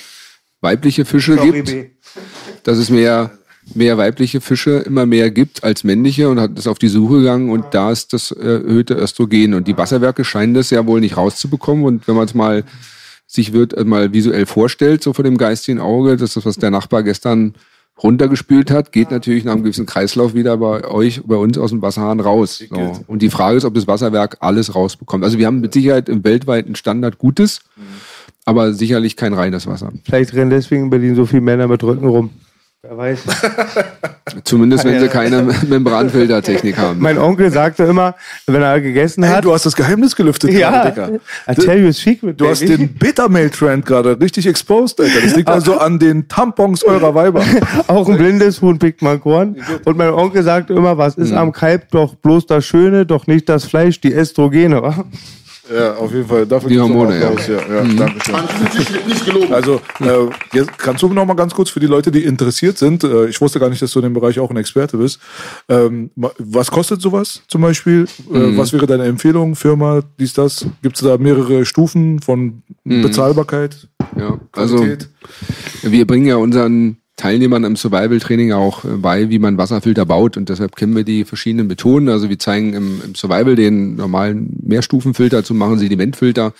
[0.60, 1.74] weibliche Fische gibt,
[2.62, 3.32] dass es mehr,
[3.74, 7.50] mehr weibliche Fische immer mehr gibt als männliche und hat ist auf die Suche gegangen
[7.50, 9.52] und da ist das erhöhte Östrogen.
[9.52, 11.84] Und die Wasserwerke scheinen das ja wohl nicht rauszubekommen.
[11.84, 12.62] Und wenn man es mal
[13.26, 16.70] sich wird äh, mal visuell vorstellt, so vor dem geistigen Auge, das ist was der
[16.70, 17.54] Nachbar gestern
[18.02, 21.80] runtergespült hat, geht natürlich nach einem gewissen Kreislauf wieder bei euch, bei uns aus dem
[21.80, 22.62] Wasserhahn raus.
[22.68, 23.04] So.
[23.06, 25.24] Und die Frage ist, ob das Wasserwerk alles rausbekommt.
[25.24, 27.60] Also wir haben mit Sicherheit im weltweiten Standard Gutes,
[28.44, 29.92] aber sicherlich kein reines Wasser.
[30.04, 32.30] Vielleicht rennen deswegen in Berlin so viele Männer mit Rücken rum.
[32.86, 33.18] Wer weiß.
[34.44, 37.00] Zumindest wenn sie keine Membranfiltertechnik haben.
[37.00, 38.14] Mein Onkel sagte immer,
[38.46, 39.36] wenn er gegessen hat.
[39.36, 40.90] Hey, du hast das Geheimnis gelüftet, ja.
[40.90, 41.12] Dicker.
[41.48, 45.20] I tell you a secret, Du hast den Bittermail-Trend gerade richtig exposed, Alter.
[45.22, 47.42] Das liegt also an den Tampons eurer Weiber.
[47.86, 49.56] Auch ein blindes Huhn pickt man Korn.
[49.86, 51.38] Und mein Onkel sagte immer, was ist hm.
[51.38, 55.06] am Kalb doch bloß das Schöne, doch nicht das Fleisch, die Estrogene, wa?
[55.72, 56.46] Ja, auf jeden Fall.
[56.46, 57.32] Dafür die Hormone, ja.
[57.32, 57.76] ja.
[57.76, 59.08] ja mhm.
[59.08, 59.52] Nicht gelogen.
[59.52, 63.02] Also, äh, jetzt kannst du noch mal ganz kurz für die Leute, die interessiert sind,
[63.04, 65.20] äh, ich wusste gar nicht, dass du in dem Bereich auch ein Experte bist.
[65.68, 68.06] Ähm, was kostet sowas zum Beispiel?
[68.32, 68.58] Äh, mhm.
[68.58, 69.56] was wäre deine Empfehlung?
[69.56, 70.66] Firma, dies, das?
[70.82, 73.02] Gibt es da mehrere Stufen von mhm.
[73.02, 73.88] Bezahlbarkeit?
[74.18, 74.86] Ja, also
[75.82, 80.36] wir bringen ja unseren Teilnehmern im Survival-Training auch äh, bei, wie man Wasserfilter baut.
[80.36, 82.08] Und deshalb kennen wir die verschiedenen Methoden.
[82.08, 86.52] Also wir zeigen im, im Survival den normalen Mehrstufenfilter zu machen, Sedimentfilter,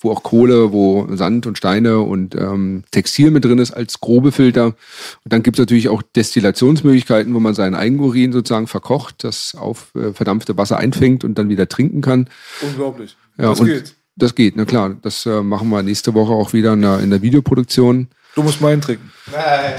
[0.00, 4.32] wo auch Kohle, wo Sand und Steine und ähm, Textil mit drin ist als grobe
[4.32, 4.66] Filter.
[4.66, 9.94] Und dann gibt es natürlich auch Destillationsmöglichkeiten, wo man seinen Eigenurin sozusagen verkocht, das auf
[9.94, 12.28] äh, verdampfte Wasser einfängt und dann wieder trinken kann.
[12.62, 13.16] Unglaublich.
[13.38, 13.94] Ja, das geht.
[14.16, 14.96] Das geht, na klar.
[15.02, 18.08] Das äh, machen wir nächste Woche auch wieder in der, in der Videoproduktion.
[18.40, 19.12] Du musst meinen trinken.
[19.30, 19.74] Nein.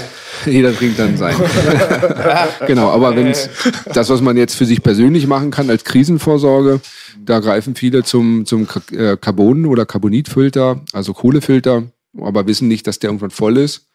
[0.45, 1.35] Jeder trinkt dann sein.
[2.67, 3.33] genau, aber wenn
[3.91, 6.79] das, was man jetzt für sich persönlich machen kann als Krisenvorsorge,
[7.25, 11.85] da greifen viele zum, zum Carbon- oder Carbonitfilter, also Kohlefilter,
[12.19, 13.87] aber wissen nicht, dass der irgendwann voll ist.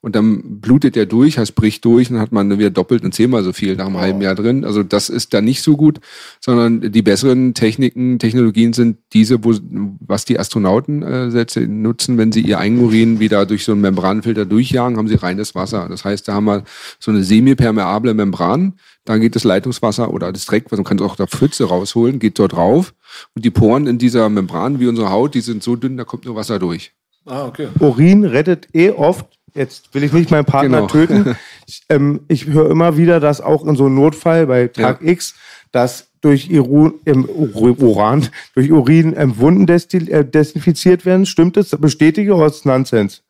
[0.00, 3.14] Und dann blutet der durch, heißt bricht durch und dann hat man wieder doppelt und
[3.14, 4.64] zehnmal so viel nach einem halben Jahr drin.
[4.64, 5.98] Also das ist dann nicht so gut,
[6.40, 9.54] sondern die besseren Techniken, Technologien sind diese, wo,
[10.00, 14.96] was die Astronauten äh, nutzen, wenn sie ihr Eigenurin wieder durch so einen Membranfilter durchjagen,
[14.96, 15.88] haben sie reines Wasser.
[15.90, 16.62] Das heißt, da haben wir
[17.00, 18.74] so eine semipermeable Membran,
[19.04, 22.38] da geht das Leitungswasser oder das Dreck, man kann es auch da Pfütze rausholen, geht
[22.38, 22.94] dort drauf
[23.34, 26.24] und die Poren in dieser Membran wie unsere Haut, die sind so dünn, da kommt
[26.24, 26.92] nur Wasser durch.
[27.26, 27.68] Ah, okay.
[27.80, 29.37] Urin rettet eh oft.
[29.58, 30.86] Jetzt will ich nicht meinen Partner Genau.
[30.86, 31.36] töten.
[31.70, 35.08] Ich, ähm, ich höre immer wieder, dass auch in so einem Notfall bei Tag Ja.
[35.10, 35.34] X,
[35.70, 41.26] dass durch Iru, ähm, Ur- Uran, durch Urin ähm, Wunden äh, desinfiziert werden.
[41.26, 41.68] Stimmt das?
[41.78, 43.20] Bestätige oder ist Nonsens?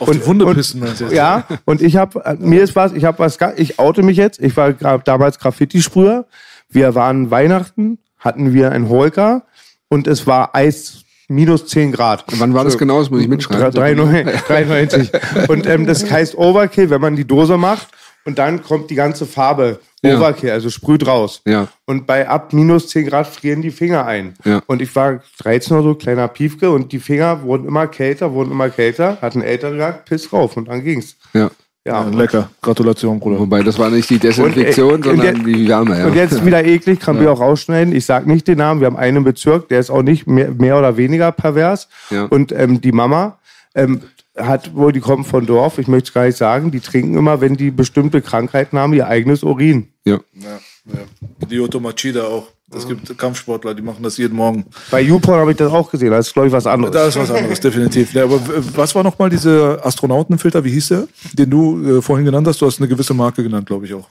[0.00, 1.12] Auf die Wunde pissen, du jetzt?
[1.12, 4.40] Ja, und ich habe mir ist was, ich habe was, ich oute mich jetzt.
[4.40, 6.26] Ich war damals Graffiti-Sprüher.
[6.68, 9.44] Wir waren Weihnachten, hatten wir ein Holger
[9.88, 12.24] und es war Eis minus 10 Grad.
[12.38, 12.98] Wann war das genau?
[12.98, 13.70] Das muss ich mitschreiben.
[13.70, 14.40] 93.
[14.42, 15.10] 93.
[15.48, 17.88] Und ähm, das heißt Overkill, wenn man die Dose macht
[18.24, 20.18] und dann kommt die ganze Farbe Ja.
[20.18, 21.40] Overkill, also sprüht raus.
[21.46, 21.68] Ja.
[21.86, 24.34] Und bei ab minus 10 Grad frieren die Finger ein.
[24.44, 24.62] Ja.
[24.66, 28.52] Und ich war 13 oder so, kleiner Piefke, und die Finger wurden immer kälter, wurden
[28.52, 31.16] immer kälter, hat ein Älterer gesagt, piss rauf, und dann ging's.
[31.32, 31.50] Ja.
[31.88, 32.50] Ja, Ja, lecker.
[32.62, 33.40] Gratulation, Bruder.
[33.40, 35.98] Wobei das war nicht die Desinfektion, Und, äh, sondern und die Wärme.
[35.98, 36.06] Ja.
[36.06, 37.94] Und jetzt wieder eklig, kann wir auch rausschneiden.
[37.94, 38.80] Ich sag nicht den Namen.
[38.80, 41.88] Wir haben einen Bezirk, der ist auch nicht mehr, mehr oder weniger pervers.
[42.10, 42.24] Ja.
[42.24, 43.38] Und ähm, die Mama
[43.74, 44.00] ähm,
[44.36, 47.40] hat wohl, die kommen von Dorf, ich möchte es gar nicht sagen, die trinken immer,
[47.40, 49.88] wenn die bestimmte Krankheiten haben, ihr eigenes Urin.
[50.04, 50.20] ja.
[50.34, 51.46] Ja, ja.
[51.48, 52.48] Lyoto Machida auch.
[52.74, 54.66] Es gibt Kampfsportler, die machen das jeden Morgen.
[54.90, 56.92] Bei YouPorn habe ich das auch gesehen, das ist, glaube ich, was anderes.
[56.92, 58.12] Da ist was anderes, definitiv.
[58.12, 58.40] Ja, aber
[58.74, 62.60] was war nochmal dieser Astronautenfilter, wie hieß der, den du äh, vorhin genannt hast?
[62.60, 64.08] Du hast eine gewisse Marke genannt, glaube ich auch.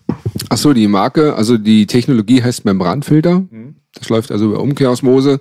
[0.50, 3.44] Ach so, die Marke, also die Technologie heißt Membranfilter.
[3.94, 5.40] Das läuft also über Umkehrosmose.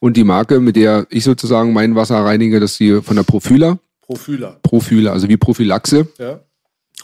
[0.00, 3.24] Und die Marke, mit der ich sozusagen mein Wasser reinige, das ist die von der
[3.24, 3.78] Profyla.
[4.02, 4.56] Prophyla.
[4.62, 6.08] Profyla, also wie Prophylaxe.
[6.18, 6.40] Ja.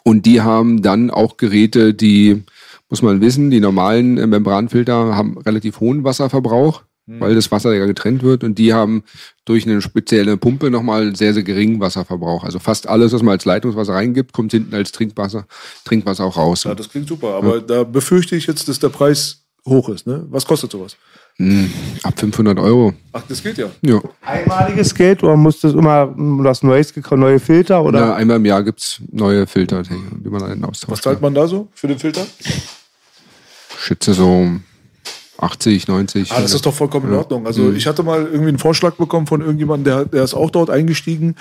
[0.05, 2.45] Und die haben dann auch Geräte, die,
[2.91, 7.87] muss man wissen, die normalen äh, Membranfilter haben relativ hohen Wasserverbrauch, weil das Wasser ja
[7.87, 8.45] getrennt wird.
[8.45, 9.03] Und die haben
[9.45, 12.45] durch eine spezielle Pumpe nochmal sehr, sehr geringen Wasserverbrauch.
[12.45, 15.47] Also fast alles, was man als Leitungswasser reingibt, kommt hinten als Trinkwasser,
[15.85, 16.65] Trinkwasser auch raus.
[16.65, 17.35] ja, das klingt super.
[17.35, 20.07] Aber da befürchte ich jetzt, dass der Preis hoch ist.
[20.07, 20.25] Ne?
[20.31, 20.97] Was kostet sowas?
[22.03, 22.93] Ab 500 Euro.
[23.13, 23.71] Ach, das geht ja.
[23.81, 24.01] Ja.
[24.21, 28.01] Einmaliges Geld oder muss das immer mm, was Neues gekauft, neue Filter oder?
[28.01, 30.93] Na, einmal im Jahr gibt's neue Filter, die die man dann austauscht.
[30.93, 32.27] Was zahlt man da so für den Filter?
[33.81, 34.49] Schätze so
[35.39, 36.33] 80, 90.
[36.33, 37.47] Ah, das ist doch vollkommen in Ordnung.
[37.47, 40.69] Also ich hatte mal irgendwie einen Vorschlag bekommen von irgendjemandem, der, der ist auch dort
[40.69, 41.35] eingestiegen.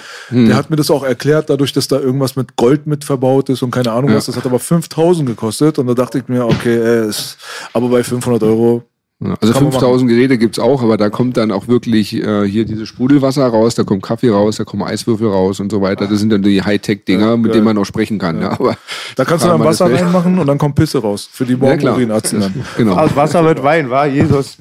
[0.48, 3.62] Der hat mir das auch erklärt, dadurch, dass da irgendwas mit Gold mit verbaut ist
[3.62, 4.28] und keine Ahnung was.
[4.28, 7.38] Das hat aber 5000 gekostet und da dachte ich mir, okay, äh, ist,
[7.74, 8.84] aber bei 500 Euro.
[9.22, 12.46] Ja, Also Kann man 5000 Geräte gibt's auch, aber da kommt dann auch wirklich äh,
[12.48, 16.08] hier dieses Sprudelwasser raus, da kommt Kaffee raus, da kommen Eiswürfel raus und so weiter.
[16.08, 18.42] Das sind dann die Hightech-Dinger, mit denen man auch sprechen kann.
[18.42, 18.52] Ja.
[18.52, 18.78] aber
[19.18, 21.28] Da kannst du dann Wasser reinmachen und dann kommt Pisse raus.
[21.30, 21.58] Für die Ja.
[21.60, 22.54] Morgenurinarzen dann.
[22.78, 22.96] Genau.
[22.96, 24.58] Aus Wasser wird Wein, war Jesus.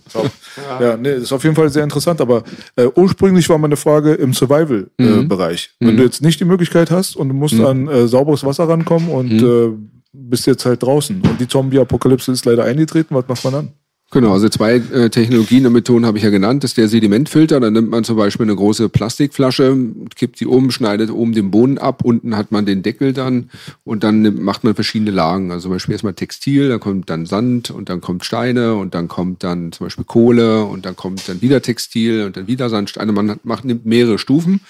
[0.80, 2.20] Ja, nee, ist auf jeden Fall sehr interessant.
[2.20, 2.42] Aber
[2.74, 5.70] äh, ursprünglich war meine Frage im Survival-Bereich.
[5.78, 9.09] Wenn du jetzt nicht die Möglichkeit hast und du musst an äh, sauberes Wasser rankommen
[9.09, 9.68] und äh,
[10.12, 13.68] bist jetzt halt draußen und die Zombie-Apokalypse ist leider eingetreten, was macht man dann?
[14.11, 16.64] Genau, also zwei äh, Technologien und Methoden habe ich ja genannt.
[16.64, 17.61] Das ist der Sedimentfilter.
[17.61, 19.76] Da nimmt man zum Beispiel eine große Plastikflasche,
[20.14, 23.50] kippt die um, schneidet oben den Boden ab, unten hat man den Deckel dann
[23.84, 25.52] und dann macht man verschiedene Lagen.
[25.52, 29.09] Also zum Beispiel erstmal Textil, dann kommt dann Sand und dann kommt Steine und dann
[29.09, 33.12] kommt dann zum Beispiel Kohle und dann kommt dann wieder Textil und dann wieder Sandsteine.
[33.12, 34.62] Man hat, macht, nimmt mehrere Stufen,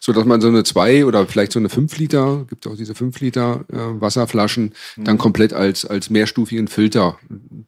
[0.00, 2.94] so dass man so eine zwei oder vielleicht so eine fünf Liter, gibt auch diese
[2.94, 7.18] fünf Liter äh, Wasserflaschen, dann komplett als, als mehrstufigen Filter.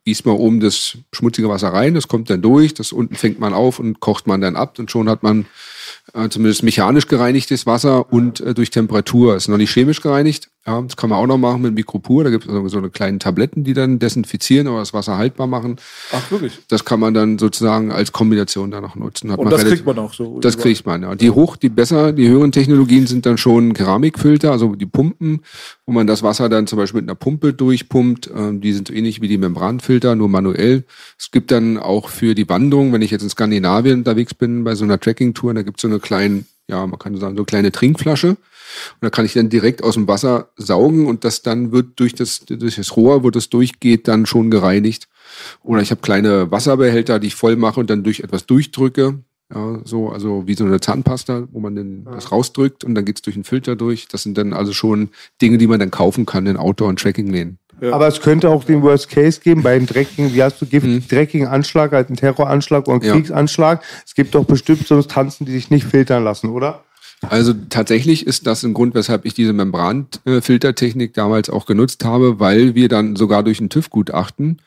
[0.07, 3.53] Gießt man oben das schmutzige Wasser rein, das kommt dann durch, das unten fängt man
[3.53, 5.47] auf und kocht man dann ab und schon hat man
[6.15, 9.37] äh, zumindest mechanisch gereinigtes Wasser und äh, durch Temperatur.
[9.37, 10.51] Ist noch nicht chemisch gereinigt.
[10.67, 12.23] Ja, das kann man auch noch machen mit Mikropur.
[12.23, 15.47] Da gibt es so, so eine kleinen Tabletten, die dann desinfizieren oder das Wasser haltbar
[15.47, 15.77] machen.
[16.13, 16.59] Ach, wirklich?
[16.69, 19.33] Das kann man dann sozusagen als Kombination dann noch nutzen.
[19.33, 20.39] Hat Und das kriegt man auch so.
[20.41, 21.15] das kriegt man, ja.
[21.15, 25.41] Die hoch, die besser, die höheren Technologien sind dann schon Keramikfilter, also die Pumpen,
[25.87, 28.31] wo man das Wasser dann zum Beispiel mit einer Pumpe durchpumpt.
[28.37, 30.85] Ähm, die sind so ähnlich wie die Membranfilter, nur manuell.
[31.19, 34.75] Es gibt dann auch für die Wanderung, wenn ich jetzt in Skandinavien unterwegs bin, bei
[34.75, 37.47] so einer Trekking-Tour, da gibt es so eine kleine, ja, man kann sagen, so eine
[37.47, 38.37] kleine Trinkflasche.
[38.95, 42.15] Und da kann ich dann direkt aus dem Wasser saugen und das dann wird durch
[42.15, 45.09] das, durch das Rohr, wo das durchgeht, dann schon gereinigt.
[45.63, 49.19] Oder ich habe kleine Wasserbehälter, die ich voll mache und dann durch etwas durchdrücke.
[49.53, 53.23] Ja, so, also wie so eine Zahnpasta, wo man dann das rausdrückt und dann geht's
[53.23, 54.07] durch einen Filter durch.
[54.07, 55.11] Das sind dann also schon
[55.43, 57.59] Dinge, die man dann kaufen kann in Outdoor- und Trekkingläden.
[57.83, 61.11] Aber es könnte auch den Worst Case geben bei einem dreckigen, wie hast du, Gift,
[61.11, 63.15] dreckigen Anschlag, halt einen Terroranschlag oder einen Ja.
[63.15, 63.83] Kriegsanschlag.
[64.07, 66.85] Es gibt doch bestimmt Substanzen, die sich nicht filtern lassen, oder?
[67.23, 72.75] Also tatsächlich ist das ein Grund, weshalb ich diese Membranfiltertechnik damals auch genutzt habe, weil
[72.75, 74.63] wir dann sogar durch ein TÜV-Gutachten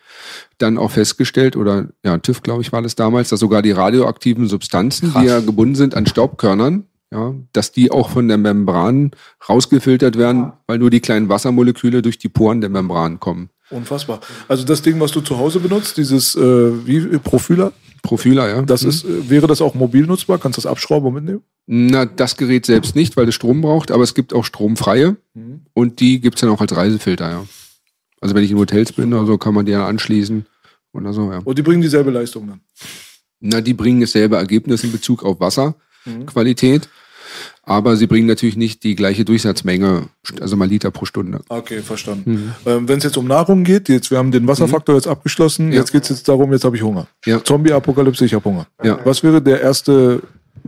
[0.59, 4.47] dann auch festgestellt, oder ja, TÜV, glaube ich, war das damals, dass sogar die radioaktiven
[4.47, 9.11] Substanzen, die ja gebunden sind an Staubkörnern, ja, dass die auch von der Membran
[9.49, 13.49] rausgefiltert werden, weil nur die kleinen Wassermoleküle durch die Poren der Membran kommen.
[13.71, 14.19] Unfassbar.
[14.47, 17.71] Also das Ding, was du zu Hause benutzt, dieses äh, wie Profiler,
[18.03, 18.61] Profiler, ja.
[18.61, 20.37] das ist, äh, wäre das auch mobil nutzbar?
[20.37, 21.41] Kannst du das abschrauben und mitnehmen?
[21.65, 25.15] Na, das Gerät selbst nicht, weil es Strom braucht, aber es gibt auch stromfreie
[25.73, 27.45] und die gibt's dann auch als Reisefilter, ja.
[28.19, 30.45] Also wenn ich in Hotels bin oder so, kann man die ja anschließen
[30.91, 31.39] oder so, ja.
[31.43, 32.59] Und die bringen dieselbe Leistung dann.
[33.39, 36.89] Na, die bringen dasselbe Ergebnis in Bezug auf Wasserqualität,
[37.63, 40.07] aber sie bringen natürlich nicht die gleiche Durchsatzmenge,
[40.41, 41.39] also mal Liter pro Stunde.
[41.49, 42.53] Okay, verstanden.
[42.65, 45.79] Ähm, Wenn es jetzt um Nahrung geht, jetzt wir haben den Wasserfaktor jetzt abgeschlossen, Ja.
[45.79, 47.07] jetzt geht es jetzt darum, jetzt habe ich Hunger.
[47.25, 47.43] Ja.
[47.43, 48.67] Zombie-Apokalypse, ich habe Hunger.
[48.83, 48.99] Ja.
[49.05, 50.21] Was wäre der erste,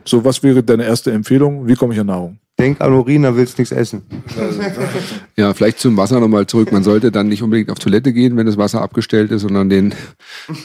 [0.03, 1.67] so was wäre deine erste Empfehlung?
[1.67, 2.37] Wie komme ich an Nahrung?
[2.57, 4.03] Denk an Urin, dann willst nichts essen.
[5.37, 6.71] Ja, vielleicht zum Wasser nochmal zurück.
[6.71, 9.93] Man sollte dann nicht unbedingt auf Toilette gehen, wenn das Wasser abgestellt ist, sondern den,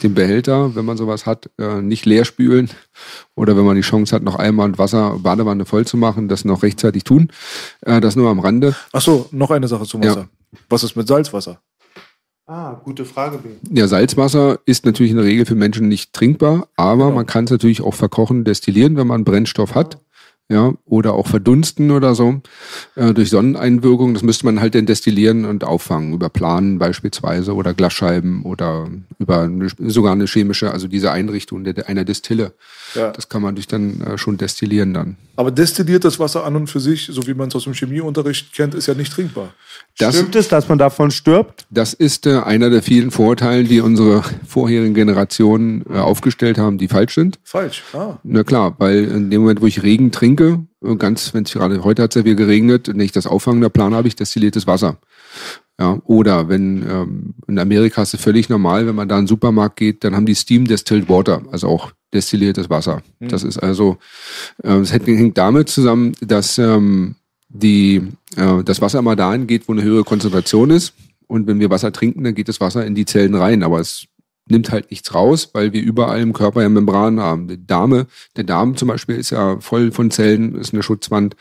[0.01, 2.69] den Behälter, wenn man sowas hat, äh, nicht leer spülen.
[3.35, 6.45] Oder wenn man die Chance hat, noch einmal ein Wasser, Badewanne voll zu machen, das
[6.45, 7.29] noch rechtzeitig tun.
[7.81, 8.73] Äh, das nur am Rande.
[8.93, 10.11] Ach so, noch eine Sache zum Ja.
[10.11, 10.29] Wasser.
[10.69, 11.59] Was ist mit Salzwasser?
[12.47, 13.39] Ah, gute Frage.
[13.69, 17.51] Ja, Salzwasser ist natürlich in der Regel für Menschen nicht trinkbar, aber man kann es
[17.51, 19.99] natürlich auch verkochen, destillieren, wenn man Brennstoff hat.
[20.51, 22.41] Ja, oder auch verdunsten oder so,
[22.95, 24.13] äh, durch Sonneneinwirkung.
[24.13, 29.43] Das müsste man halt dann destillieren und auffangen, über Planen beispielsweise oder Glasscheiben oder über
[29.43, 32.53] eine, sogar eine chemische, also diese Einrichtung der, einer Destille.
[32.95, 33.11] Ja.
[33.11, 35.17] Das kann man durch dann äh, schon destillieren dann.
[35.35, 38.75] Aber destilliertes Wasser an und für sich, so wie man es aus dem Chemieunterricht kennt,
[38.75, 39.53] ist ja nicht trinkbar.
[39.97, 41.65] Das, Stimmt es, dass man davon stirbt?
[41.69, 46.87] Das ist äh, einer der vielen Vorurteile, die unsere vorherigen Generationen äh, aufgestellt haben, die
[46.87, 47.39] falsch sind.
[47.43, 47.83] Falsch.
[47.93, 48.17] Ah.
[48.23, 51.83] Na klar, weil in dem Moment, wo ich Regen trinke, äh, ganz, wenn es gerade
[51.83, 54.67] heute hat es ja wieder geregnet, wenn ich das auffangen der Plan habe, ich destilliertes
[54.67, 54.97] Wasser.
[55.79, 59.27] Ja, oder wenn ähm, in Amerika ist es völlig normal, wenn man da in den
[59.27, 63.01] Supermarkt geht, dann haben die Steam Distilled Water, also auch destilliertes Wasser.
[63.19, 63.97] Das ist also,
[64.63, 67.15] äh, das hängt- damit zusammen, dass ähm,
[67.49, 68.01] die,
[68.37, 70.93] äh, das Wasser immer dahin geht, wo eine höhere Konzentration ist.
[71.27, 73.63] Und wenn wir Wasser trinken, dann geht das Wasser in die Zellen rein.
[73.63, 74.05] Aber es
[74.49, 77.47] nimmt halt nichts raus, weil wir überall im Körper ja Membranen haben.
[77.47, 81.35] Die Darme, der Darm zum Beispiel ist ja voll von Zellen, ist eine Schutzwand.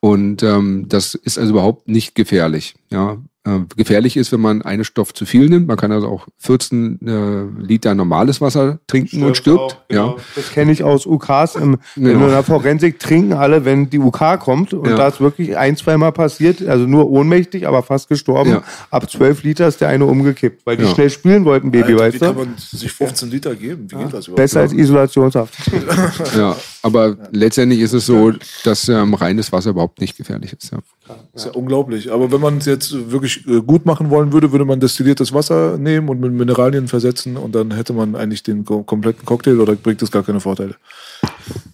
[0.00, 2.74] Und ähm, das ist also überhaupt nicht gefährlich.
[2.90, 5.66] Ja, äh, gefährlich ist, wenn man einen Stoff zu viel nimmt.
[5.66, 9.82] Man kann also auch 14 äh, Liter normales Wasser trinken und stirbt.
[9.90, 11.56] Ja, Das kenne ich aus UKs.
[11.56, 12.24] Im, Genau.
[12.26, 14.72] in der Forensik trinken alle, wenn die UK kommt.
[14.74, 14.96] Und Ja.
[14.96, 18.50] da ist wirklich ein, zweimal passiert, also nur ohnmächtig, aber fast gestorben.
[18.50, 18.62] Ja.
[18.90, 20.90] Ab 12 Liter ist der eine umgekippt, weil die Ja.
[20.94, 22.44] schnell spielen wollten, Baby, Alter, wie weißt kann du?
[22.44, 23.86] man sich 15 Liter geben?
[23.90, 24.36] Wie geht das überhaupt?
[24.36, 25.54] Besser als Isolationshaft.
[26.36, 26.56] ja.
[26.82, 28.32] Aber letztendlich ist es so,
[28.64, 30.70] dass ähm, reines Wasser überhaupt nicht gefährlich ist.
[30.72, 30.78] Ja.
[31.32, 32.12] Das ist ja unglaublich.
[32.12, 35.78] Aber wenn man es jetzt wirklich äh, gut machen wollen würde, würde man destilliertes Wasser
[35.78, 39.74] nehmen und mit Mineralien versetzen und dann hätte man eigentlich den ko- kompletten Cocktail oder
[39.74, 40.74] bringt das gar keine Vorteile?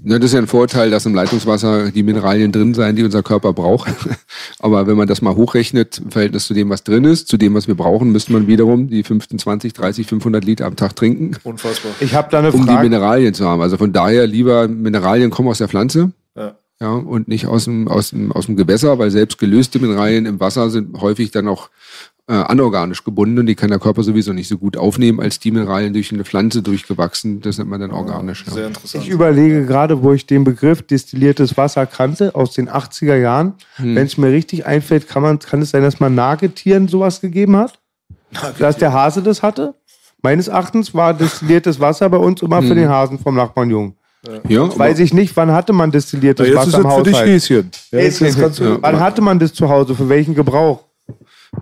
[0.05, 3.23] Ja, das ist ja ein Vorteil, dass im Leitungswasser die Mineralien drin sein, die unser
[3.23, 3.89] Körper braucht.
[4.59, 7.55] Aber wenn man das mal hochrechnet, im Verhältnis zu dem, was drin ist, zu dem,
[7.55, 11.33] was wir brauchen, müsste man wiederum die 15, 20, 30, 500 Liter am Tag trinken,
[11.45, 11.93] Unfassbar.
[12.01, 12.89] Ich habe da eine um die Frage.
[12.89, 13.61] Mineralien zu haben.
[13.61, 16.13] Also von daher lieber Mineralien kommen aus der Pflanze.
[16.81, 16.87] Ja.
[16.87, 20.39] Ja, und nicht aus dem, aus, dem, aus dem Gewässer, weil selbst gelöste Mineralien im
[20.39, 21.71] Wasser sind häufig dann auch
[22.29, 25.51] äh, anorganisch gebunden und die kann der Körper sowieso nicht so gut aufnehmen, als die
[25.51, 27.41] Mineralien durch eine Pflanze durchgewachsen.
[27.41, 28.45] Das nennt man dann organisch.
[28.47, 28.69] Sehr Ja.
[28.69, 29.03] interessant.
[29.03, 33.55] Ich überlege gerade, wo ich den Begriff destilliertes Wasser kannte, aus den 80er Jahren.
[33.77, 33.97] Hm.
[33.97, 37.57] Wenn es mir richtig einfällt, kann, man, kann es sein, dass man Nagetieren sowas gegeben
[37.57, 37.81] hat?
[38.59, 39.75] Dass der Hase das hatte?
[40.23, 43.95] Meines Erachtens war destilliertes Wasser bei uns immer für den Hasen vom Nachbarn Jung.
[44.49, 46.95] Ja, aber- Weiß ich nicht, wann hatte man Ja, destilliertes jetzt ist Wasser im es
[46.95, 47.31] für dich Haushalt?
[47.31, 47.71] Häschen.
[47.93, 49.95] Ja, jetzt, jetzt du, Wann hatte man das zu Hause?
[49.95, 50.85] Für welchen Gebrauch?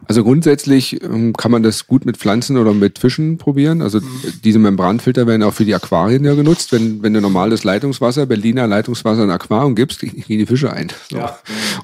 [0.08, 3.82] Also grundsätzlich ähm, kann man das gut mit Pflanzen oder mit Fischen probieren.
[3.82, 4.00] Also
[4.42, 6.72] diese Membranfilter werden auch für die Aquarien ja genutzt.
[6.72, 10.88] Wenn, wenn du normales Leitungswasser, Berliner Leitungswasser in ein Aquarium gibst, gehen die Fische ein.
[11.10, 11.18] So.
[11.18, 11.28] Und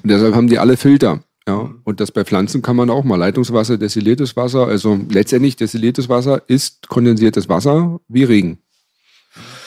[0.03, 1.23] deshalb haben die alle Filter.
[1.47, 4.67] Ja, und das bei Pflanzen kann man auch mal Leitungswasser, destilliertes Wasser.
[4.67, 8.59] Also letztendlich destilliertes Wasser ist kondensiertes Wasser wie Regen.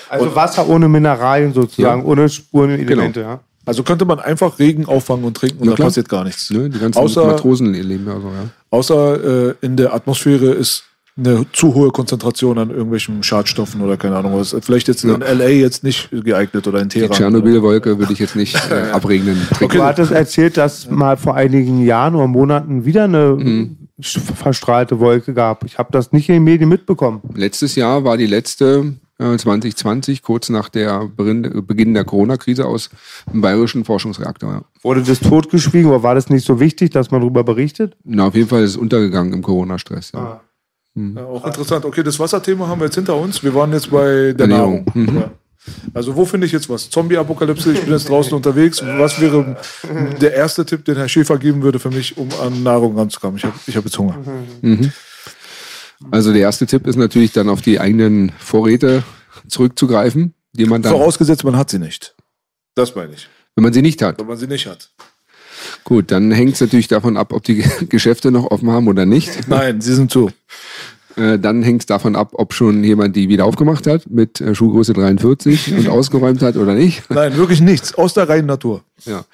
[0.09, 2.07] Also Wasser ohne Mineralien sozusagen, Ja.
[2.07, 3.21] ohne Spurenelemente.
[3.21, 3.41] Ja.
[3.65, 6.51] also könnte man einfach Regen auffangen und trinken und Na da passiert gar nichts.
[6.51, 6.71] Ne?
[6.71, 8.49] Die ganzen Außer- Matrosen leben ja so, ja.
[8.71, 10.85] Außer äh, in der Atmosphäre ist
[11.19, 14.55] eine zu hohe Konzentration an irgendwelchen Schadstoffen oder keine Ahnung was.
[14.61, 17.17] Vielleicht jetzt in LA jetzt nicht geeignet oder in Die Teheran.
[17.17, 19.41] Tschernobyl-Wolke würde ich jetzt nicht äh, abregnen.
[19.59, 23.77] Du hattest erzählt, dass mal vor einigen Jahren oder Monaten wieder eine Mhm.
[24.35, 25.65] verstrahlte Wolke gab.
[25.65, 27.21] Ich habe das nicht in den Medien mitbekommen.
[27.35, 32.91] Letztes Jahr war die letzte 2020, kurz nach der Beginn der Corona-Krise aus
[33.33, 34.53] dem bayerischen Forschungsreaktor.
[34.53, 34.63] Ja.
[34.83, 37.97] Wurde das totgeschwiegen oder war das nicht so wichtig, dass man darüber berichtet?
[38.05, 40.13] Na, auf jeden Fall ist es untergegangen im Corona-Stress.
[40.15, 40.41] Ja.
[40.99, 41.85] Ja, auch interessant.
[41.85, 43.43] Okay, das Wasserthema haben wir jetzt hinter uns.
[43.43, 44.87] Wir waren jetzt bei der Ernährung.
[44.95, 45.15] Nahrung.
[45.15, 45.31] Ja.
[45.93, 46.89] Also wo finde ich jetzt was?
[46.89, 48.83] Zombie-Apokalypse, ich bin jetzt draußen unterwegs.
[48.83, 49.57] Was wäre
[50.21, 53.37] der erste Tipp, den Herr Schäfer geben würde für mich, um an Nahrung ranzukommen?
[53.37, 54.17] Ich habe ich hab jetzt Hunger.
[56.11, 59.03] Also der erste Tipp ist natürlich dann auf die eigenen Vorräte
[59.49, 62.15] zurückzugreifen, die man dann, Vorausgesetzt, man hat sie nicht.
[62.75, 63.29] Das meine ich.
[63.55, 64.19] wenn man sie nicht hat.
[64.19, 64.91] Wenn man sie nicht hat.
[65.85, 69.49] Gut, dann hängt es natürlich davon ab, ob die Geschäfte noch offen haben oder nicht.
[69.49, 70.31] Nein, sie sind zu.
[71.17, 74.55] Äh, dann hängt es davon ab, ob schon jemand die wieder aufgemacht hat mit äh,
[74.55, 77.09] Schuhgröße 43 und ausgeräumt hat oder nicht.
[77.11, 77.95] Nein, wirklich nichts.
[77.95, 78.83] Aus der reinen Natur.
[79.05, 79.25] Ja.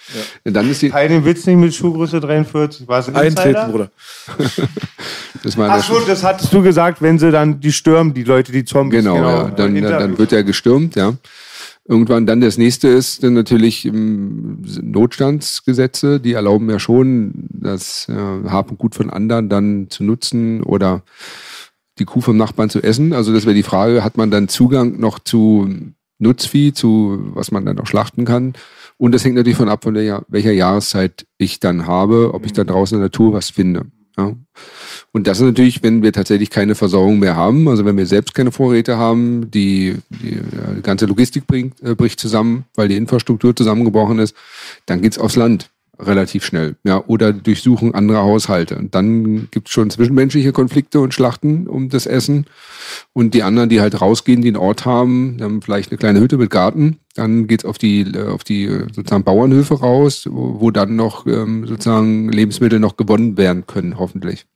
[0.44, 2.86] Dann ist die, Keinen Witz nicht mit Schuhgröße 43.
[2.86, 3.70] War es ein Eintreten?
[3.70, 3.90] Bruder.
[5.42, 8.52] das war Ach so, das hattest du gesagt, wenn sie dann die stürmen, die Leute,
[8.52, 9.00] die Zombies.
[9.00, 9.50] Genau, ja.
[9.50, 9.98] Dann, Interview.
[9.98, 11.14] dann wird er gestürmt, ja.
[11.84, 18.48] Irgendwann dann das nächste ist dann natürlich ähm, Notstandsgesetze, die erlauben ja schon, das äh,
[18.48, 21.02] Hab und Gut von anderen dann zu nutzen oder
[21.98, 23.12] die Kuh vom Nachbarn zu essen.
[23.12, 25.68] Also das wäre die Frage, hat man dann Zugang noch zu
[26.18, 28.54] Nutzvieh, zu was man dann auch schlachten kann?
[28.96, 32.52] Und das hängt natürlich von ab, von der, welcher Jahreszeit ich dann habe, ob ich
[32.52, 33.86] da draußen in der Natur was finde.
[34.16, 34.34] Ja.
[35.12, 38.34] Und das ist natürlich, wenn wir tatsächlich keine Versorgung mehr haben, also wenn wir selbst
[38.34, 40.38] keine Vorräte haben, die, die,
[40.76, 44.36] die ganze Logistik bringt, äh, bricht zusammen, weil die Infrastruktur zusammengebrochen ist,
[44.86, 46.76] dann geht's aufs Land relativ schnell.
[46.84, 48.76] Ja, oder Durchsuchung anderer Haushalte.
[48.76, 52.46] Und dann gibt's schon zwischenmenschliche Konflikte und Schlachten um das Essen.
[53.12, 56.38] Und die anderen, die halt rausgehen, die einen Ort haben, haben vielleicht eine kleine Hütte
[56.38, 60.70] mit Garten, dann geht's auf die, äh, auf die äh, sozusagen Bauernhöfe raus, wo, wo
[60.70, 64.46] dann noch ähm, sozusagen Lebensmittel noch gewonnen werden können, hoffentlich.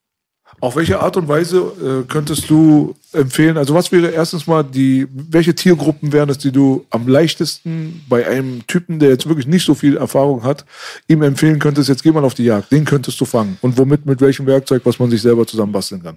[0.61, 3.59] Auf welche Art und Weise äh, könntest du empfehlen?
[3.59, 8.27] Also was wäre erstens mal die, welche Tiergruppen wären es, die du am leichtesten bei
[8.27, 10.65] einem Typen, der jetzt wirklich nicht so viel Erfahrung hat,
[11.09, 13.59] ihm empfehlen könntest, jetzt geh mal auf die Jagd, den könntest du fangen.
[13.61, 16.16] Und womit, mit welchem Werkzeug, was man sich selber zusammenbasteln kann.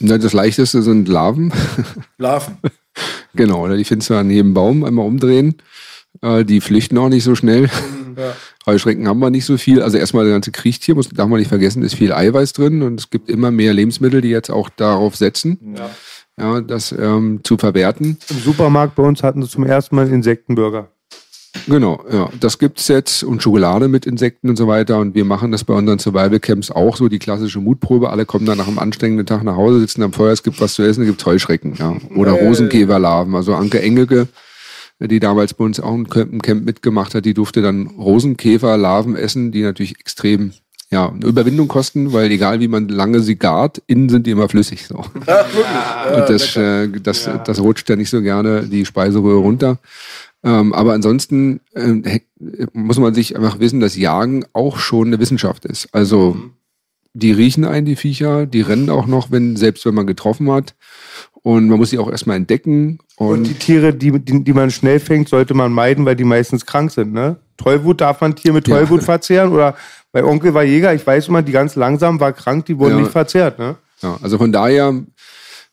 [0.00, 1.52] Na, das leichteste sind Larven.
[2.18, 2.58] Larven.
[3.34, 5.56] genau, oder die findest du an jedem Baum einmal umdrehen.
[6.22, 7.70] Äh, die flüchten auch nicht so schnell.
[8.16, 8.32] Ja.
[8.66, 9.82] Heuschrecken haben wir nicht so viel.
[9.82, 13.00] Also erstmal das ganze Kriechtier, muss, darf man nicht vergessen, ist viel Eiweiß drin und
[13.00, 15.76] es gibt immer mehr Lebensmittel, die jetzt auch darauf setzen,
[16.38, 16.60] ja.
[16.60, 18.18] das ähm, zu verwerten.
[18.30, 20.88] Im Supermarkt bei uns hatten sie zum ersten Mal einen Insektenburger.
[21.66, 25.52] Genau, ja, das gibt's jetzt und Schokolade mit Insekten und so weiter und wir machen
[25.52, 28.10] das bei unseren Survival Camps auch so, die klassische Mutprobe.
[28.10, 30.74] Alle kommen dann nach einem anstrengenden Tag nach Hause, sitzen am Feuer, es gibt was
[30.74, 33.34] zu essen, es gibt Heuschrecken, ja, oder Rosenkäferlarven.
[33.34, 34.26] Also Anke Engelke,
[35.00, 39.62] die damals bei uns auch ein Camp mitgemacht hat, die durfte dann Rosenkäferlarven essen, die
[39.62, 40.52] natürlich extrem
[40.90, 44.48] ja, eine Überwindung kosten, weil egal wie man lange sie gart, innen sind die immer
[44.48, 44.86] flüssig.
[44.86, 44.96] So.
[44.98, 49.78] und das, äh, das, das rutscht ja nicht so gerne die Speiseröhre runter.
[50.44, 52.22] Ähm, aber ansonsten he-
[52.72, 55.88] muss man sich einfach wissen, dass Jagen auch schon eine Wissenschaft ist.
[55.92, 56.36] Also
[57.14, 60.74] die riechen ein, die Viecher, die rennen auch noch, wenn, selbst wenn man getroffen hat.
[61.44, 62.98] Und man muss sie auch erstmal entdecken.
[63.16, 66.24] Und Und, die Tiere, die, die, die man schnell fängt, sollte man meiden, weil die
[66.24, 67.12] meistens krank sind.
[67.12, 67.36] Ne?
[67.58, 68.78] Tollwut darf man Tier mit Ja.
[68.78, 69.52] Tollwut verzehren.
[69.52, 69.76] Oder
[70.10, 73.00] bei Onkel war Jäger, ich weiß immer, die ganz langsam war krank, die wurden Ja.
[73.02, 73.58] nicht verzehrt.
[73.58, 73.76] Ne?
[74.02, 74.94] ja, also von daher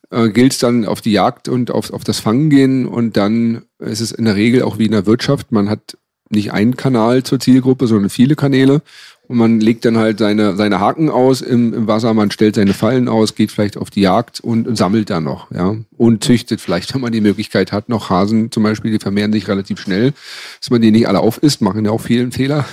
[0.10, 2.86] äh, gilt es dann auf die Jagd und auf, auf das Fangen gehen.
[2.86, 5.54] Und dann ist es in der Regel auch wie in der Wirtschaft.
[5.54, 5.98] Man hat
[6.30, 8.82] nicht einen Kanal zur Zielgruppe, sondern viele Kanäle.
[9.32, 12.74] Und man legt dann halt seine, seine Haken aus im, im Wasser, man stellt seine
[12.74, 15.78] Fallen aus, geht vielleicht auf die Jagd und, und sammelt dann noch, ja.
[15.96, 19.48] Und züchtet vielleicht, wenn man die Möglichkeit hat, noch Hasen zum Beispiel, die vermehren sich
[19.48, 20.12] relativ schnell,
[20.60, 22.66] dass man die nicht alle aufisst, machen ja auch vielen Fehler.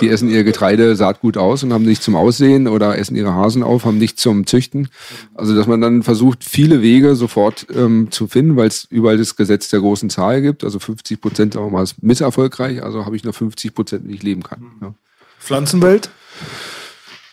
[0.00, 3.62] Die essen ihr Getreide Saatgut aus und haben nichts zum Aussehen oder essen ihre Hasen
[3.62, 4.88] auf, haben nichts zum Züchten.
[5.34, 9.36] Also dass man dann versucht, viele Wege sofort ähm, zu finden, weil es überall das
[9.36, 10.64] Gesetz der großen Zahl gibt.
[10.64, 14.14] Also 50 Prozent sagen wir mal, ist misserfolgreich, also habe ich nur 50 Prozent, wie
[14.14, 14.72] ich leben kann.
[14.80, 14.94] Ja.
[15.42, 16.08] Pflanzenwelt?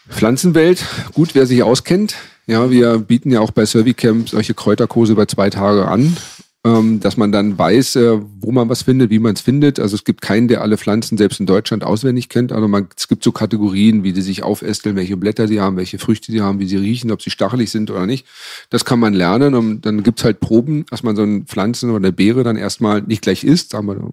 [0.10, 0.84] Pflanzenwelt,
[1.14, 2.16] gut, wer sich auskennt.
[2.48, 6.18] Ja, wir bieten ja auch bei Servicamp solche Kräuterkurse über zwei Tage an,
[6.66, 9.80] ähm, dass man dann weiß, äh, wo man was findet, wie man es findet.
[9.80, 12.52] Also es gibt keinen, der alle Pflanzen selbst in Deutschland auswendig kennt.
[12.52, 16.00] Also man, es gibt so Kategorien, wie die sich aufästeln, welche Blätter sie haben, welche
[16.00, 18.26] Früchte sie haben, wie sie riechen, ob sie stachelig sind oder nicht.
[18.72, 21.98] Das kann man lernen und dann gibt's halt Proben, dass man so eine Pflanzen oder
[21.98, 24.12] eine Beere dann erstmal nicht gleich isst, sagen wir,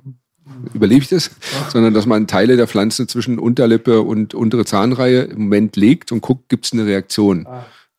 [0.74, 1.30] überlebe ich das,
[1.72, 6.20] sondern dass man Teile der Pflanze zwischen Unterlippe und untere Zahnreihe im Moment legt und
[6.20, 7.46] guckt, gibt es eine Reaktion.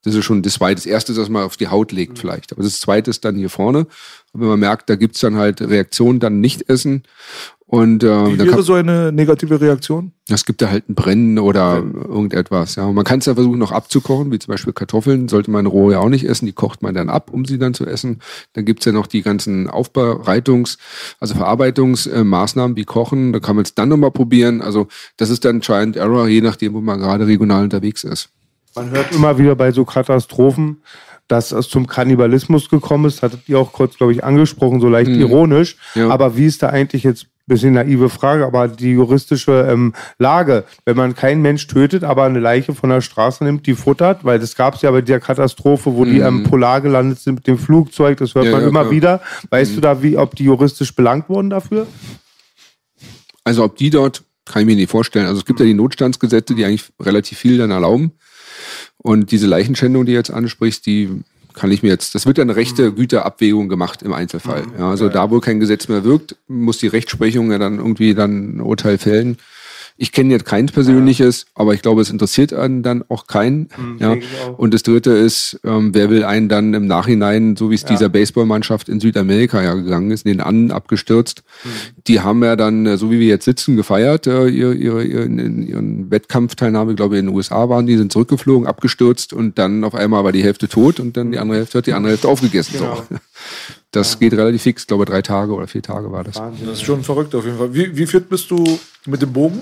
[0.03, 0.75] Das ist schon das zweite.
[0.75, 2.53] Das erste ist, dass man auf die Haut legt vielleicht.
[2.53, 3.87] Aber das zweite ist dann hier vorne.
[4.37, 7.03] Und wenn man merkt, da gibt's dann halt Reaktionen, dann nicht essen.
[7.65, 10.13] Und äh, Wie wäre kann, so eine negative Reaktion?
[10.29, 12.75] es gibt da halt ein Brennen oder irgendetwas.
[12.75, 12.85] Ja.
[12.85, 15.27] Und man kann es ja versuchen noch abzukochen, wie zum Beispiel Kartoffeln.
[15.27, 16.45] Sollte man roh ja auch nicht essen.
[16.45, 18.21] Die kocht man dann ab, um sie dann zu essen.
[18.53, 20.77] Dann gibt's ja noch die ganzen Aufbereitungs-,
[21.19, 23.33] also Verarbeitungsmaßnahmen wie Kochen.
[23.33, 24.61] Da kann man es dann nochmal probieren.
[24.61, 24.87] Also
[25.17, 28.29] das ist dann Try and Error, je nachdem, wo man gerade regional unterwegs ist.
[28.75, 30.83] Man hört immer wieder bei so Katastrophen,
[31.27, 33.21] dass es zum Kannibalismus gekommen ist.
[33.23, 35.77] Hattet ihr auch kurz, glaube ich, angesprochen, so leicht ironisch.
[35.95, 36.09] Ja.
[36.09, 40.97] Aber wie ist da eigentlich jetzt, bisschen naive Frage, aber die juristische ähm, Lage, wenn
[40.97, 44.55] man keinen Mensch tötet, aber eine Leiche von der Straße nimmt, die futtert, weil das
[44.55, 48.17] gab es ja bei der Katastrophe, wo die ähm, Polar gelandet sind mit dem Flugzeug,
[48.17, 48.91] das hört Ja, man ja, immer klar.
[48.91, 49.21] wieder.
[49.49, 51.87] Weißt du da, wie, ob die juristisch belangt wurden dafür?
[53.45, 55.25] Also ob die dort, kann ich mir nicht vorstellen.
[55.25, 58.11] Also es gibt ja die Notstandsgesetze, die eigentlich relativ viel dann erlauben.
[59.07, 61.09] Und diese Leichenschändung, die du jetzt ansprichst, die
[61.53, 64.63] kann ich mir jetzt, das wird eine rechte Güterabwägung gemacht im Einzelfall.
[64.77, 68.57] Ja, also da, wo kein Gesetz mehr wirkt, muss die Rechtsprechung ja dann irgendwie dann
[68.57, 69.37] ein Urteil fällen.
[69.99, 73.69] Ich kenne jetzt keins persönliches, aber ich glaube, es interessiert einen dann auch keinen.
[73.99, 74.11] ja.
[74.11, 74.59] denke ich auch.
[74.59, 78.07] Und das dritte ist, ähm, wer will einen dann im Nachhinein, so wie es dieser
[78.07, 81.43] Baseballmannschaft in Südamerika ja gegangen ist, in den Annen abgestürzt.
[82.07, 85.67] Die haben ja dann, äh, so wie wir jetzt sitzen, gefeiert, äh, ihre, ihre, ihren,
[85.67, 89.95] ihren Wettkampfteilnahme, ich glaube in den USA waren die, sind zurückgeflogen, abgestürzt und dann auf
[89.95, 92.77] einmal war die Hälfte tot und dann die andere Hälfte hat die andere Hälfte aufgegessen.
[92.77, 93.03] So.
[93.91, 96.35] Das geht relativ fix, ich glaube drei Tage oder vier Tage war das.
[96.35, 97.73] Das ist schon verrückt auf jeden Fall.
[97.73, 99.61] Wie, wie fit bist du mit dem Bogen?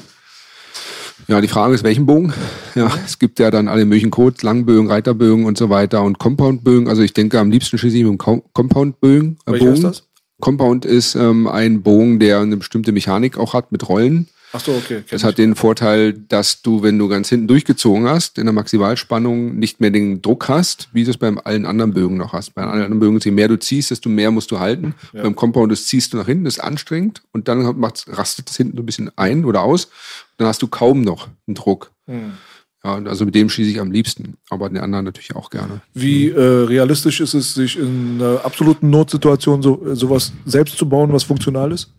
[1.28, 2.34] Ja, die Frage ist, welchen Bogen?
[2.76, 6.88] Ja, es gibt ja dann alle möglichen Codes, Langbögen, Reiterbögen und so weiter und Compoundbögen.
[6.88, 9.38] Also ich denke, am liebsten schieße ich mit Com- Compoundbögen.
[9.46, 10.04] Äh, Welcher ist das?
[10.40, 14.28] Compound ist ähm, ein Bogen, der eine bestimmte Mechanik auch hat mit Rollen.
[14.56, 15.04] Ach so, okay.
[15.10, 19.58] Das hat den Vorteil, dass du, wenn du ganz hinten durchgezogen hast, in der Maximalspannung
[19.58, 22.56] nicht mehr den Druck hast, wie du es bei allen anderen Bögen noch hast.
[22.56, 24.96] Bei allen anderen Bögen, je mehr du ziehst, desto mehr musst du halten.
[25.12, 27.66] Beim Compound, das ziehst du nach hinten, das ist anstrengend und dann
[28.08, 29.90] rastet es hinten so ein bisschen ein oder aus.
[30.38, 31.92] Dann hast du kaum noch einen Druck.
[32.08, 32.34] Hm.
[32.86, 35.82] Ja, also mit dem schieße ich am liebsten, aber den anderen natürlich auch gerne.
[35.96, 40.88] Wie äh, realistisch ist es, sich in einer absoluten Notsituation so, äh, sowas selbst zu
[40.88, 41.90] bauen, was funktional ist?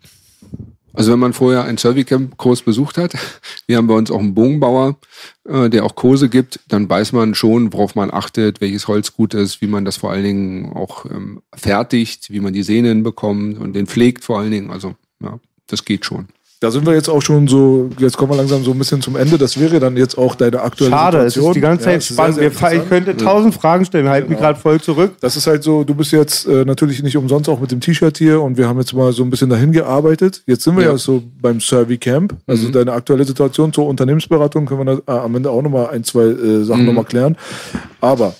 [0.97, 3.13] Also wenn man vorher einen Survey-Camp-Kurs besucht hat,
[3.67, 4.97] wir haben bei uns auch einen Bogenbauer,
[5.45, 9.35] äh, der auch Kurse gibt, dann weiß man schon, worauf man achtet, welches Holz gut
[9.35, 13.59] ist, wie man das vor allen Dingen auch ähm, fertigt, wie man die Sehnen bekommt
[13.59, 14.71] und den pflegt vor allen Dingen.
[14.71, 16.29] Also ja, das geht schon.
[16.67, 19.15] Da sind wir jetzt auch schon so, jetzt kommen wir langsam so ein bisschen zum
[19.15, 19.39] Ende.
[19.39, 21.51] Das wäre dann jetzt auch deine aktuelle Schade, es Situation.
[21.53, 22.35] ist die ganze Ja, Zeit es ist spannend.
[22.35, 25.13] sehr, sehr ich könnte tausend Fragen stellen, halt mich gerade voll zurück.
[25.21, 28.19] Das ist halt so, du bist jetzt äh, natürlich nicht umsonst auch mit dem T-Shirt
[28.19, 30.43] hier und wir haben jetzt mal so ein bisschen dahin gearbeitet.
[30.47, 30.99] Jetzt sind wir ja, Ja.
[30.99, 32.35] so beim Survey Camp.
[32.49, 36.03] Also deine aktuelle Situation zur Unternehmensberatung können wir da, äh, am Ende auch nochmal ein,
[36.03, 37.37] zwei äh, Sachen noch nochmal klären.
[38.01, 38.35] Aber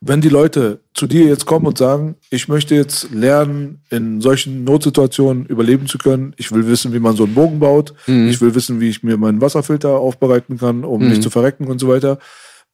[0.00, 4.62] wenn die Leute zu dir jetzt kommen und sagen, ich möchte jetzt lernen, in solchen
[4.64, 8.54] Notsituationen überleben zu können, ich will wissen, wie man so einen Bogen baut, ich will
[8.54, 12.18] wissen, wie ich mir meinen Wasserfilter aufbereiten kann, um nicht zu verrecken und so weiter.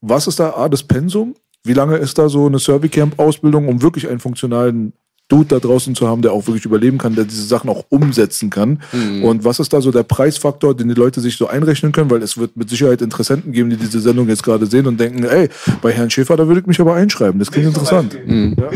[0.01, 1.33] Was ist da A, das Pensum?
[1.63, 4.93] Wie lange ist da so eine Survey-Camp-Ausbildung, um wirklich einen funktionalen
[5.27, 8.49] Dude da draußen zu haben, der auch wirklich überleben kann, der diese Sachen auch umsetzen
[8.49, 8.81] kann?
[9.23, 12.11] Und was ist da so der Preisfaktor, den die Leute sich so einrechnen können?
[12.11, 15.23] Weil es wird mit Sicherheit Interessenten geben, die diese Sendung jetzt gerade sehen und denken,
[15.23, 15.49] ey,
[15.81, 17.39] bei Herrn Schäfer, da würde ich mich aber einschreiben.
[17.39, 18.13] Das klingt interessant.
[18.13, 18.69] Ja.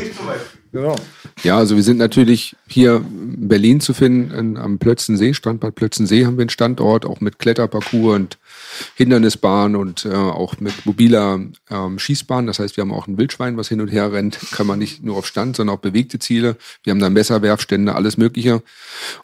[0.72, 0.96] Genau.
[1.44, 6.26] Ja, also wir sind natürlich hier in Berlin zu finden, in, am Plötzensee, Strandbad Plötzensee
[6.26, 8.38] haben wir einen Standort, auch mit Kletterparcours und
[8.96, 11.40] Hindernisbahn und äh, auch mit mobiler
[11.70, 12.48] ähm, Schießbahn.
[12.48, 14.40] Das heißt, wir haben auch ein Wildschwein, was hin und her rennt.
[14.52, 16.58] Kann man nicht nur auf Stand, sondern auch bewegte Ziele.
[16.84, 18.62] Wir haben da Messerwerfstände, alles Mögliche.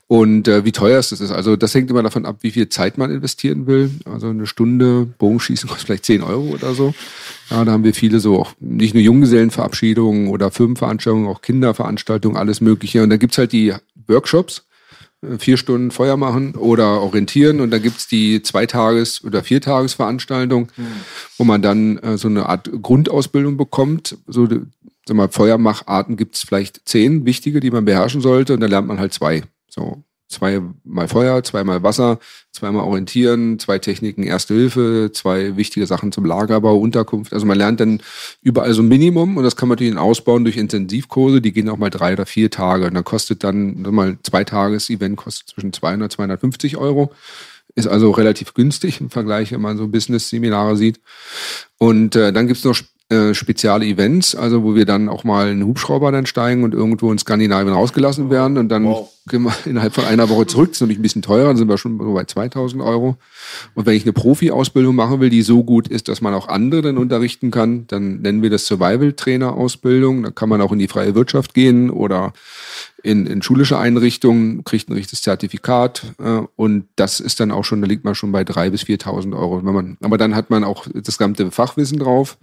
[0.07, 1.31] Und äh, wie teuer es das ist.
[1.31, 3.91] Also das hängt immer davon ab, wie viel Zeit man investieren will.
[4.05, 6.93] Also eine Stunde Bogenschießen kostet vielleicht 10 Euro oder so.
[7.49, 12.61] Ja, da haben wir viele so auch nicht nur Junggesellenverabschiedungen oder Firmenveranstaltungen, auch Kinderveranstaltungen, alles
[12.61, 13.03] Mögliche.
[13.03, 13.73] Und da gibt's halt die
[14.07, 14.65] Workshops,
[15.39, 17.59] vier Stunden Feuer machen oder orientieren.
[17.61, 20.69] Und da gibt's die Zweitages- oder Viertagesveranstaltung,
[21.37, 24.17] wo man dann äh, so eine Art Grundausbildung bekommt.
[24.27, 28.53] So, sag mal, Feuermacharten gibt's vielleicht zehn wichtige, die man beherrschen sollte.
[28.53, 29.43] Und da lernt man halt zwei.
[29.69, 30.03] So
[30.35, 32.19] zweimal Feuer, zweimal Wasser,
[32.51, 37.33] zweimal Orientieren, zwei Techniken Erste Hilfe, zwei wichtige Sachen zum Lagerbau, Unterkunft.
[37.33, 38.01] Also man lernt dann
[38.41, 41.77] überall so ein Minimum und das kann man natürlich ausbauen durch Intensivkurse, die gehen auch
[41.77, 42.85] mal drei oder vier Tage.
[42.85, 47.11] Und dann kostet dann mal zwei Tages-Event kostet zwischen 200 und 250 Euro.
[47.75, 51.01] Ist also relativ günstig im Vergleich, wenn man so Business-Seminare sieht.
[51.77, 52.75] Und äh, dann gibt's noch
[53.09, 57.11] äh, spezielle Events, also wo wir dann auch mal einen Hubschrauber dann steigen und irgendwo
[57.11, 59.11] in Skandinavien rausgelassen werden und dann Wow.
[59.29, 60.69] gehen wir innerhalb von einer Woche zurück.
[60.69, 63.17] Das ist nämlich ein bisschen teurer, dann sind wir schon so bei 2000 Euro.
[63.75, 66.81] Und wenn ich eine Profi-Ausbildung machen will, die so gut ist, dass man auch andere
[66.81, 70.23] dann unterrichten kann, dann nennen wir das Survival-Trainer-Ausbildung.
[70.23, 72.33] Da kann man auch in die freie Wirtschaft gehen oder
[73.05, 77.81] in, in schulische Einrichtungen, kriegt ein richtiges Zertifikat äh, und das ist dann auch schon,
[77.81, 79.63] da liegt man schon bei 3.000 bis 4.000 Euro.
[79.63, 82.37] Wenn man, aber dann hat man auch das gesamte Fachwissen drauf.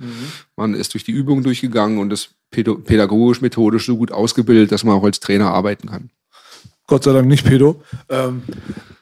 [0.56, 4.94] Man ist durch die Übungen durchgegangen und ist pädagogisch, methodisch so gut ausgebildet, dass man
[4.94, 6.10] auch als Trainer arbeiten kann.
[6.86, 7.82] Gott sei Dank nicht Pedo.
[8.08, 8.42] Ähm,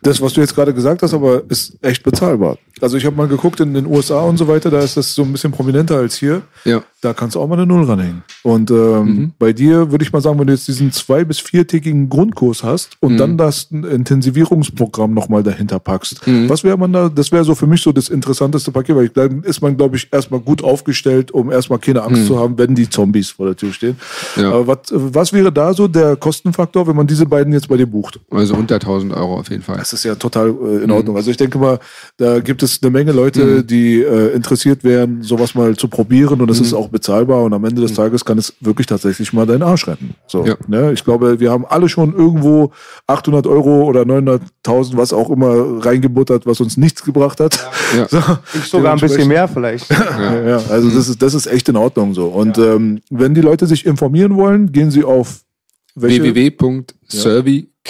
[0.02, 2.56] das, was du jetzt gerade gesagt hast, aber ist echt bezahlbar.
[2.80, 5.22] Also ich habe mal geguckt in den USA und so weiter, da ist das so
[5.22, 6.42] ein bisschen prominenter als hier.
[6.64, 6.82] Ja.
[7.02, 8.22] Da kannst du auch mal eine Null ranhängen.
[8.42, 12.08] Und ähm, bei dir würde ich mal sagen, wenn du jetzt diesen zwei- bis viertägigen
[12.10, 17.44] Grundkurs hast und dann das Intensivierungsprogramm nochmal dahinter packst, was wäre man da, das wäre
[17.44, 20.40] so für mich so das interessanteste Paket, weil ich, dann ist man, glaube ich, erstmal
[20.40, 23.96] gut aufgestellt, um erstmal keine Angst zu haben, wenn die Zombies vor der Tür stehen.
[24.36, 24.50] Ja.
[24.52, 27.86] Aber was, was wäre da so der Kostenfaktor, wenn man diese beiden jetzt bei dir
[27.86, 28.20] bucht?
[28.30, 29.76] Also unter 1000 Euro auf jeden Fall.
[29.78, 31.16] Das ist ja total äh, in Ordnung.
[31.16, 31.78] Also ich denke mal,
[32.16, 36.48] da gibt es eine Menge Leute, die äh, interessiert wären, sowas mal zu probieren und
[36.48, 39.62] das ist auch bezahlbar und am Ende des Tages kann es wirklich tatsächlich mal deinen
[39.62, 40.14] Arsch retten.
[40.26, 40.56] So, Ja.
[40.68, 40.92] ne?
[40.92, 42.72] Ich glaube, wir haben alle schon irgendwo
[43.06, 47.58] 800 Euro oder 900.000, was auch immer, reingebuttert, was uns nichts gebracht hat.
[47.96, 48.06] Ja.
[48.10, 48.18] So,
[48.58, 49.90] Ich sogar ein bisschen mehr vielleicht.
[49.90, 52.26] ja, ja, also das ist, das ist echt in Ordnung so.
[52.26, 55.40] Und ähm, wenn die Leute sich informieren wollen, gehen sie auf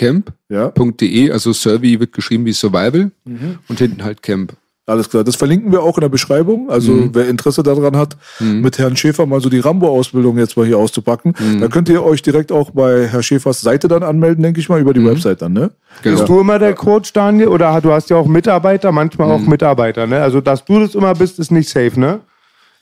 [0.01, 3.59] www.surveycamp.de, also Survey wird geschrieben wie Survival Mhm.
[3.69, 4.55] und hinten halt Camp.
[4.91, 5.25] Alles klar.
[5.25, 6.69] Das verlinken wir auch in der Beschreibung.
[6.71, 7.11] Also Mhm.
[7.15, 11.35] wer Interesse daran hat, mit Herrn Schäfer mal so die Rambo-Ausbildung jetzt mal hier auszupacken,
[11.39, 11.61] Mhm.
[11.61, 14.81] da könnt ihr euch direkt auch bei Herr Schäfers Seite dann anmelden, denke ich mal,
[14.81, 15.71] über die Website dann, ne?
[16.03, 16.17] Genau.
[16.17, 17.49] Bist du immer der Coach, Daniel?
[17.49, 20.21] Oder du hast ja auch Mitarbeiter, manchmal auch Mitarbeiter, ne?
[20.21, 22.21] Also, dass du das immer bist, ist nicht safe, ne?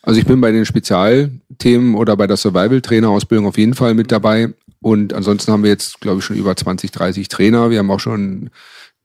[0.02, 4.50] Also ich bin bei den Spezialthemen oder bei der Survival-Trainer-Ausbildung auf jeden Fall mit dabei.
[4.80, 7.70] Und ansonsten haben wir jetzt, glaube ich, schon über 20, 30 Trainer.
[7.70, 8.50] Wir haben auch schon,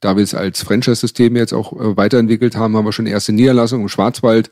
[0.04, 3.80] da wir es als Franchise-System jetzt auch äh, weiterentwickelt haben, haben wir schon erste Niederlassung
[3.80, 4.50] im Schwarzwald.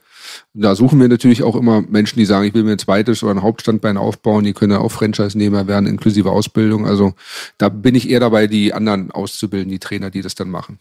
[0.54, 3.32] Da suchen wir natürlich auch immer Menschen, die sagen, ich will mir ein zweites oder
[3.34, 4.44] ein Hauptstandbein aufbauen.
[4.44, 6.86] Die können dann auch Franchise-Nehmer werden, inklusive Ausbildung.
[6.86, 7.12] Also
[7.58, 10.78] da bin ich eher dabei, die anderen auszubilden, die Trainer, die das dann machen.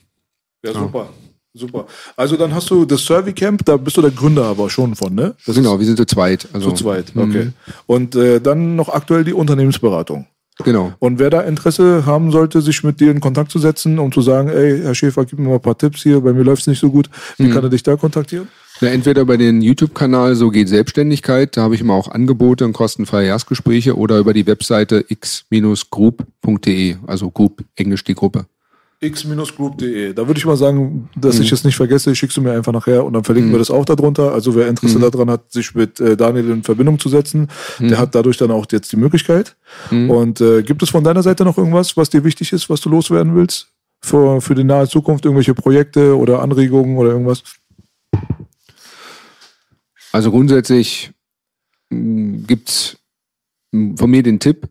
[0.64, 1.10] Ja, super.
[1.54, 1.86] Super.
[2.16, 5.14] Also dann hast du das Survey Camp, da bist du der Gründer aber schon von,
[5.14, 5.36] ne?
[5.46, 6.48] Das genau, wir sind zu zweit.
[6.54, 7.12] Also, zu zweit.
[7.14, 7.52] Okay.
[7.88, 10.28] Und äh, dann noch aktuell die Unternehmensberatung.
[10.64, 10.94] Genau.
[11.00, 14.22] Und wer da Interesse haben sollte, sich mit dir in Kontakt zu setzen, um zu
[14.22, 16.68] sagen, ey, Herr Schäfer, gib mir mal ein paar Tipps hier, bei mir läuft es
[16.68, 18.48] nicht so gut, wie kann er dich da kontaktieren?
[18.82, 22.74] Ja, entweder bei den YouTube-Kanal So geht Selbstständigkeit, da habe ich immer auch Angebote und
[22.74, 28.48] kostenfreie Erstgespräche oder über die Webseite x-group.de, also Group, Englisch die Gruppe.
[29.02, 30.14] x-group.de.
[30.14, 33.04] Da würde ich mal sagen, dass ich es nicht vergesse, schickst du mir einfach nachher
[33.04, 34.32] und dann verlinken wir das auch darunter.
[34.32, 37.48] Also wer Interesse daran hat, sich mit äh, Daniel in Verbindung zu setzen,
[37.80, 39.56] der hat dadurch dann auch jetzt die Möglichkeit.
[40.10, 42.90] Und äh, gibt es von deiner Seite noch irgendwas, was dir wichtig ist, was du
[42.90, 43.68] loswerden willst?
[44.04, 47.44] Für, für die nahe Zukunft, irgendwelche Projekte oder Anregungen oder irgendwas?
[50.12, 51.12] Also grundsätzlich
[51.90, 52.98] mh, gibt's
[53.72, 54.68] mh, von mir den Tipp,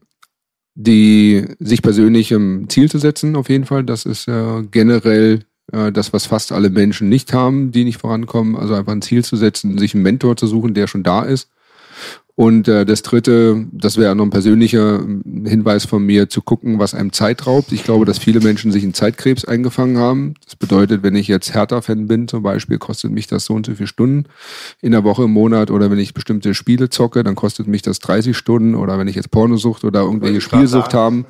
[0.75, 3.85] die sich persönlich im Ziel zu setzen, auf jeden Fall.
[3.85, 5.41] Das ist äh, generell
[5.73, 8.57] äh, das, was fast alle Menschen nicht haben, die nicht vorankommen.
[8.57, 11.51] Also einfach ein Ziel zu setzen, sich einen Mentor zu suchen, der schon da ist.
[12.40, 15.05] Und äh, das dritte, das wäre noch ein persönlicher
[15.44, 17.70] Hinweis von mir, zu gucken, was einem Zeit raubt.
[17.70, 20.32] Ich glaube, dass viele Menschen sich in Zeitkrebs eingefangen haben.
[20.47, 23.74] Das bedeutet, wenn ich jetzt Hertha-Fan bin zum Beispiel, kostet mich das so und so
[23.74, 24.24] viele Stunden
[24.81, 25.70] in der Woche, im Monat.
[25.70, 28.74] Oder wenn ich bestimmte Spiele zocke, dann kostet mich das 30 Stunden.
[28.74, 31.27] Oder wenn ich jetzt Pornosucht oder irgendwelche Spielsucht haben,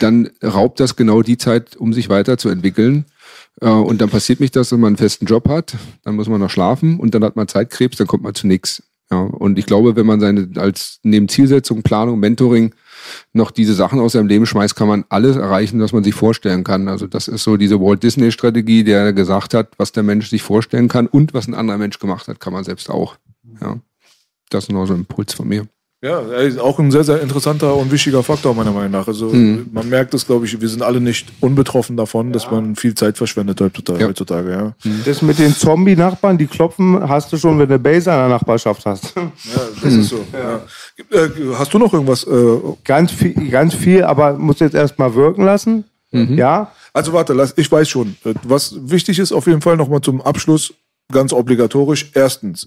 [0.00, 3.04] dann raubt das genau die Zeit, um sich weiterzuentwickeln.
[3.60, 6.40] Äh, Und dann passiert mich das, wenn man einen festen Job hat, dann muss man
[6.40, 8.82] noch schlafen und dann hat man Zeitkrebs, dann kommt man zu nichts.
[9.12, 12.74] Ja, und ich glaube, wenn man seine als neben Zielsetzung, Planung, Mentoring
[13.34, 16.64] noch diese Sachen aus seinem Leben schmeißt, kann man alles erreichen, was man sich vorstellen
[16.64, 16.88] kann.
[16.88, 20.40] Also das ist so diese Walt Disney Strategie, der gesagt hat, was der Mensch sich
[20.42, 23.16] vorstellen kann und was ein anderer Mensch gemacht hat, kann man selbst auch.
[23.60, 23.80] Ja,
[24.48, 25.66] das ist noch so ein Impuls von mir.
[26.04, 29.06] Ja, ist auch ein sehr, sehr interessanter und wichtiger Faktor meiner Meinung nach.
[29.06, 32.94] Also man merkt es, glaube ich, wir sind alle nicht unbetroffen davon, dass man viel
[32.94, 34.00] Zeit verschwendet heutzutage.
[34.00, 34.08] Ja.
[34.08, 34.74] heutzutage ja.
[35.04, 38.84] Das mit den Zombie-Nachbarn, die klopfen, hast du schon, wenn du Base in der Nachbarschaft
[38.84, 39.14] hast.
[39.14, 39.30] ja,
[39.80, 40.24] das ist so.
[40.32, 40.56] Ja.
[41.16, 42.24] Äh, hast du noch irgendwas?
[42.24, 45.84] Äh, Ganz viel, ganz viel, aber muss jetzt erstmal wirken lassen.
[46.10, 46.72] Ja.
[46.92, 48.16] also warte, lass, ich weiß schon.
[48.42, 50.74] Was wichtig ist auf jeden Fall nochmal zum Abschluss,
[51.10, 52.10] ganz obligatorisch.
[52.12, 52.66] Erstens,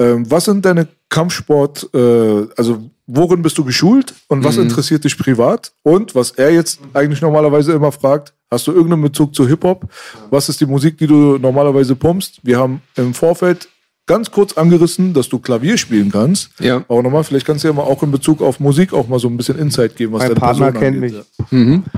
[0.00, 5.18] ähm, was sind deine Kampfsport, äh, also worin bist du geschult und was interessiert dich
[5.18, 5.72] privat?
[5.82, 9.88] Und was er jetzt eigentlich normalerweise immer fragt, hast du irgendeinen Bezug zu Hip-Hop?
[10.30, 12.40] Was ist die Musik, die du normalerweise pumpst?
[12.42, 13.68] Wir haben im Vorfeld
[14.06, 16.50] ganz kurz angerissen, dass du Klavier spielen kannst.
[16.60, 16.84] Ja.
[16.88, 19.28] Aber nochmal, vielleicht kannst du ja mal auch in Bezug auf Musik auch mal so
[19.28, 21.24] ein bisschen Insight geben, was Mein deine Partner Person kennt angeht.
[21.50, 21.90] mich.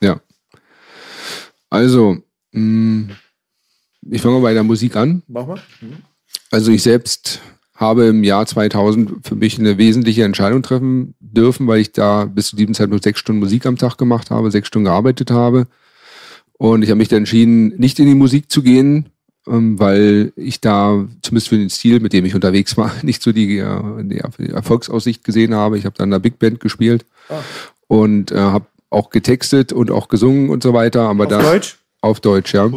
[0.00, 0.20] Ja.
[1.70, 2.16] Also,
[2.52, 3.12] mh,
[4.10, 5.22] ich fange mal bei der Musik an.
[5.26, 5.60] Mach mal.
[6.54, 7.40] Also ich selbst
[7.74, 12.46] habe im Jahr 2000 für mich eine wesentliche Entscheidung treffen dürfen, weil ich da bis
[12.46, 15.66] zu diesem Zeitpunkt sechs Stunden Musik am Tag gemacht habe, sechs Stunden gearbeitet habe.
[16.56, 19.06] Und ich habe mich dann entschieden, nicht in die Musik zu gehen,
[19.48, 23.32] ähm, weil ich da zumindest für den Stil, mit dem ich unterwegs war, nicht so
[23.32, 25.76] die, äh, die Erfolgsaussicht gesehen habe.
[25.76, 27.04] Ich habe dann in der Big Band gespielt
[27.88, 31.08] und äh, habe auch getextet und auch gesungen und so weiter.
[31.08, 31.78] Aber Auf da, Deutsch?
[32.00, 32.70] Auf Deutsch, ja.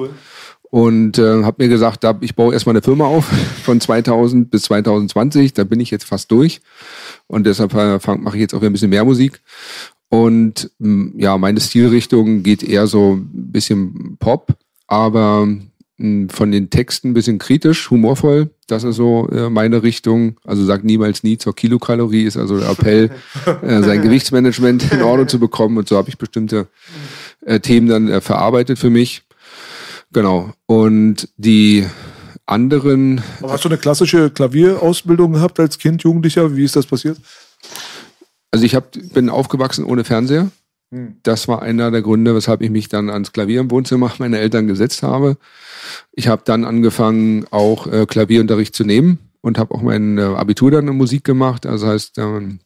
[0.69, 3.25] Und äh, habe mir gesagt, da, ich baue erstmal eine Firma auf
[3.63, 5.53] von 2000 bis 2020.
[5.53, 6.61] Da bin ich jetzt fast durch.
[7.27, 9.41] Und deshalb äh, mache ich jetzt auch wieder ein bisschen mehr Musik.
[10.09, 14.55] Und mh, ja, meine Stilrichtung geht eher so ein bisschen Pop,
[14.87, 15.47] aber
[15.97, 18.49] mh, von den Texten ein bisschen kritisch, humorvoll.
[18.67, 20.37] Das ist so äh, meine Richtung.
[20.45, 23.11] Also sag niemals nie zur Kilokalorie ist also der Appell,
[23.61, 25.77] äh, sein Gewichtsmanagement in Ordnung zu bekommen.
[25.77, 26.67] Und so habe ich bestimmte
[27.45, 29.23] äh, Themen dann äh, verarbeitet für mich.
[30.13, 30.51] Genau.
[30.65, 31.85] Und die
[32.45, 36.55] anderen, Aber hast du eine klassische Klavierausbildung gehabt als Kind, Jugendlicher?
[36.55, 37.17] Wie ist das passiert?
[38.51, 40.49] also ich hab, bin aufgewachsen ohne Fernseher.
[41.21, 44.67] Das war einer der Gründe, weshalb ich mich dann ans Klavier im Wohnzimmer meiner Eltern
[44.67, 45.37] gesetzt habe.
[46.13, 50.71] Ich habe dann angefangen, auch äh, Klavierunterricht zu nehmen und habe auch mein äh, Abitur
[50.71, 51.65] dann in Musik gemacht.
[51.65, 52.59] Also heißt, ähm,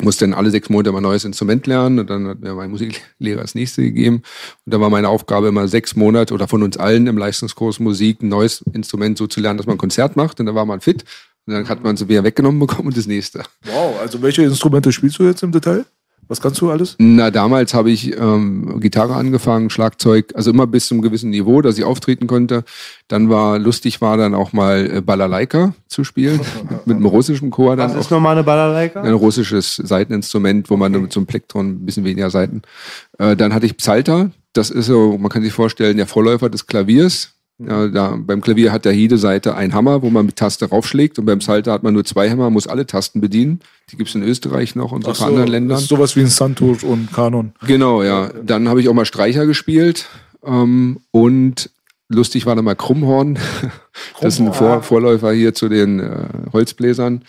[0.00, 2.70] musste dann alle sechs Monate mal ein neues Instrument lernen und dann hat mir mein
[2.70, 4.22] Musiklehrer das nächste gegeben.
[4.64, 8.22] Und da war meine Aufgabe immer sechs Monate oder von uns allen im Leistungskurs Musik
[8.22, 10.40] ein neues Instrument so zu lernen, dass man ein Konzert macht.
[10.40, 11.04] Und dann war man fit.
[11.46, 13.42] Und dann hat man es wieder weggenommen bekommen und das nächste.
[13.64, 15.86] Wow, also welche Instrumente spielst du jetzt im Detail?
[16.28, 16.94] Was kannst du alles?
[16.98, 21.78] Na, damals habe ich ähm, Gitarre angefangen, Schlagzeug, also immer bis zum gewissen Niveau, dass
[21.78, 22.64] ich auftreten konnte.
[23.08, 26.40] Dann war lustig war dann auch mal äh, Balalaika zu spielen
[26.84, 29.02] mit einem russischen Chor dann Was ist nochmal eine Balalaika?
[29.02, 32.62] Ein russisches Seiteninstrument, wo man mit so einem Plektron ein bisschen weniger Seiten.
[33.18, 34.30] Äh, dann hatte ich Psalter.
[34.52, 37.37] Das ist so, man kann sich vorstellen, der Vorläufer des Klaviers.
[37.58, 41.18] Ja, da, beim Klavier hat ja jede Seite einen Hammer, wo man mit Taste raufschlägt.
[41.18, 43.60] Und beim Psalter hat man nur zwei Hammer, muss alle Tasten bedienen.
[43.90, 45.70] Die gibt's in Österreich noch und so paar anderen Ländern.
[45.70, 47.52] Das ist sowas wie ein Santur und Kanon.
[47.66, 48.30] Genau, ja.
[48.44, 50.06] Dann habe ich auch mal Streicher gespielt.
[50.44, 51.70] Ähm, und
[52.08, 53.38] lustig war dann mal Krummhorn.
[54.20, 57.24] Das ist ein Vor Vorläufer hier zu den äh, Holzbläsern.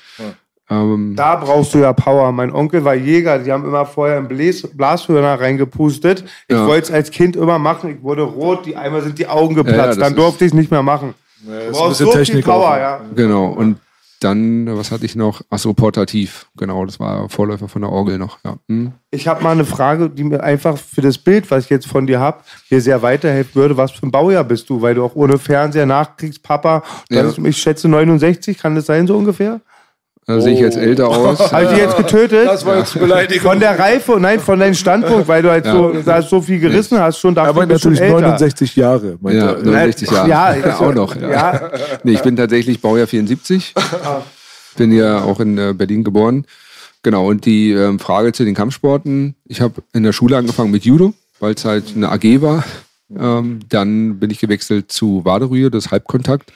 [0.70, 2.32] Ähm, Da brauchst du ja Power.
[2.32, 6.24] Mein Onkel war Jäger, die haben immer vorher einen Bläs Blashörner reingepustet.
[6.48, 6.68] Ich Ja.
[6.68, 7.96] wollte es als Kind immer machen.
[7.98, 10.00] Ich wurde rot, die einmal sind die Augen Ja, ja, geplatzt.
[10.00, 11.16] das Dann durfte ich es nicht mehr machen.
[11.44, 13.02] du ist ein brauchst so viel Technik Power, auch, ja.
[13.16, 13.48] genau.
[13.48, 13.78] Und
[14.22, 15.42] dann, was hatte ich noch?
[15.50, 16.48] Ach so, Portativ.
[16.58, 18.38] Genau, das war Vorläufer von der Orgel noch.
[18.44, 18.56] Ja.
[18.68, 18.92] Hm.
[19.12, 22.06] Ich habe mal eine Frage, die mir einfach für das Bild, was ich jetzt von
[22.06, 23.78] dir habe, mir sehr weiterhelfen würde.
[23.78, 24.82] Was für ein Baujahr bist du?
[24.82, 27.24] Weil du auch ohne Fernseher, Nachkriegspapa, das Ja.
[27.30, 29.62] ist, ich schätze 69, kann das sein so ungefähr?
[30.30, 31.40] Da sehe ich jetzt älter aus.
[31.52, 32.46] Habe ich dich jetzt getötet?
[32.46, 33.50] Das war jetzt Beleidigung.
[33.50, 37.00] Von der Reife, nein, von deinem Standpunkt, weil du halt so, da so viel gerissen
[37.00, 38.22] hast, schon dachte Aber natürlich älter.
[38.22, 39.18] 69 Jahre.
[39.24, 39.64] Ja, er.
[39.64, 40.30] 69 Jahre.
[40.30, 41.16] Ja, Ja, auch noch.
[41.16, 41.32] Ja.
[41.32, 41.72] Ja,
[42.04, 43.74] Nee, ich bin tatsächlich Baujahr 74.
[44.78, 46.46] Bin ja auch in äh, Berlin geboren.
[47.02, 49.34] Genau, und die ähm, Frage zu den Kampfsporten.
[49.46, 52.64] Ich habe in der Schule angefangen mit Judo, weil es halt eine AG war.
[53.18, 56.54] Ähm, dann bin ich gewechselt zu Waderühe, das Halbkontakt,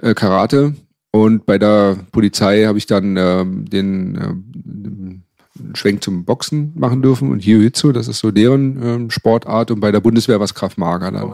[0.00, 0.72] äh, Karate.
[1.24, 5.22] Und bei der Polizei habe ich dann ähm, den ähm,
[5.74, 9.70] Schwenk zum Boxen machen dürfen und Jiu-Jitsu, das ist so deren ähm, Sportart.
[9.70, 11.32] Und bei der Bundeswehr war es Krav Maga dann.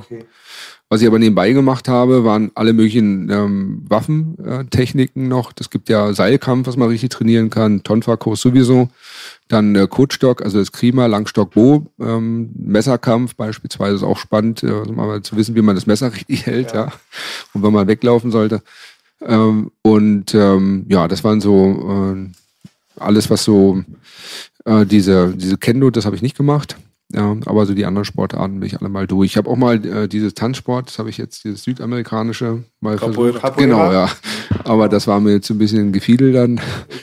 [0.89, 5.53] Was ich aber nebenbei gemacht habe, waren alle möglichen ähm, Waffentechniken noch.
[5.55, 8.91] Das gibt ja Seilkampf, was man richtig trainieren kann, Tonfa-Kurs sowieso.
[9.49, 14.71] Dann äh, Kotstock, also das Krima, Langstock, Bo, ähm, Messerkampf beispielsweise ist auch spannend, äh,
[14.71, 16.93] also mal zu wissen, wie man das Messer richtig hält, ja.
[17.55, 18.63] Und wenn man weglaufen sollte.
[19.27, 23.83] Ähm, und ähm, ja, das waren so äh, alles, was so
[24.65, 26.77] äh, diese, diese Kendo, das habe ich nicht gemacht.
[27.15, 29.33] Ja, aber so die anderen Sportarten bin ich alle mal durch.
[29.33, 33.39] Ich habe auch mal äh, dieses Tanzsport, das habe ich jetzt, dieses südamerikanische mal Capoeira.
[33.39, 33.59] versucht.
[33.59, 34.09] Genau, ja.
[34.65, 36.59] Aber das war mir jetzt so ein bisschen Gefiedel dann.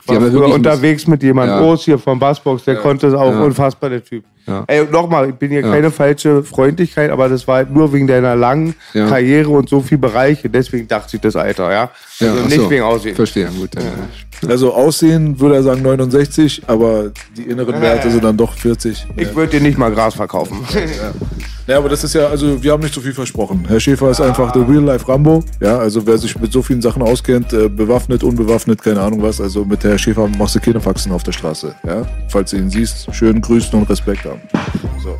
[0.09, 1.61] War haben ja früher unterwegs mit jemandem, Ja.
[1.61, 3.41] Groß hier vom Bassbox, der konnte es auch Ja.
[3.41, 4.23] unfassbar, der Typ.
[4.47, 4.63] Ja.
[4.67, 8.35] Ey, nochmal, ich bin hier keine falsche Freundlichkeit, aber das war halt nur wegen deiner
[8.35, 9.07] langen Ja.
[9.07, 10.49] Karriere und so viele Bereiche.
[10.49, 11.91] Deswegen dachte ich das Alter, ja.
[12.19, 12.69] Ja, Also nicht so.
[12.69, 13.15] wegen Aussehen.
[13.15, 13.69] Verstehe, gut.
[13.75, 14.49] Ja.
[14.49, 19.05] Also Aussehen würde er sagen 69, aber die inneren Werte sind dann doch 40.
[19.17, 20.57] Ich würde dir nicht mal Gras verkaufen.
[21.69, 23.63] Ja, aber das ist ja, also wir haben nicht so viel versprochen.
[23.67, 25.43] Herr Schäfer ist einfach der Real-Life Rambo.
[25.61, 29.39] Ja, also wer sich mit so vielen Sachen auskennt, äh, bewaffnet, unbewaffnet, keine Ahnung was.
[29.39, 31.75] Also mit Herr Schäfer machst du keine Faxen auf der Straße.
[31.85, 34.41] Ja, falls du ihn siehst, schön grüßen und Respekt haben.
[35.03, 35.15] So.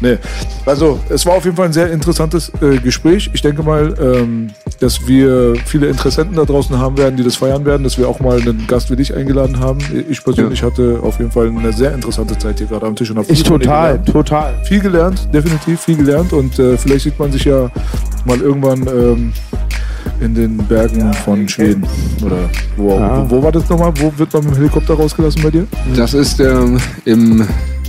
[0.00, 0.18] Nee.
[0.66, 3.30] Also es war auf jeden Fall ein sehr interessantes äh, Gespräch.
[3.32, 4.50] Ich denke mal, ähm,
[4.80, 8.18] dass wir viele Interessenten da draußen haben werden, die das feiern werden, dass wir auch
[8.18, 9.78] mal einen Gast wie dich eingeladen haben.
[10.10, 10.66] Ich persönlich Ja.
[10.66, 13.44] hatte auf jeden Fall eine sehr interessante Zeit hier gerade am Tisch und habe Ich
[13.44, 14.08] total, gelernt.
[14.12, 14.54] total.
[14.64, 17.70] Viel gelernt, definitiv viel gelernt und äh, vielleicht sieht man sich ja
[18.24, 19.32] mal irgendwann ähm,
[20.20, 21.84] in den Bergen von Schweden
[22.24, 23.28] oder wo, Ja.
[23.30, 23.92] wo, wo war das nochmal?
[23.96, 25.66] Wo wird man mit dem Helikopter rausgelassen bei dir?
[25.96, 27.46] Das ist ähm, im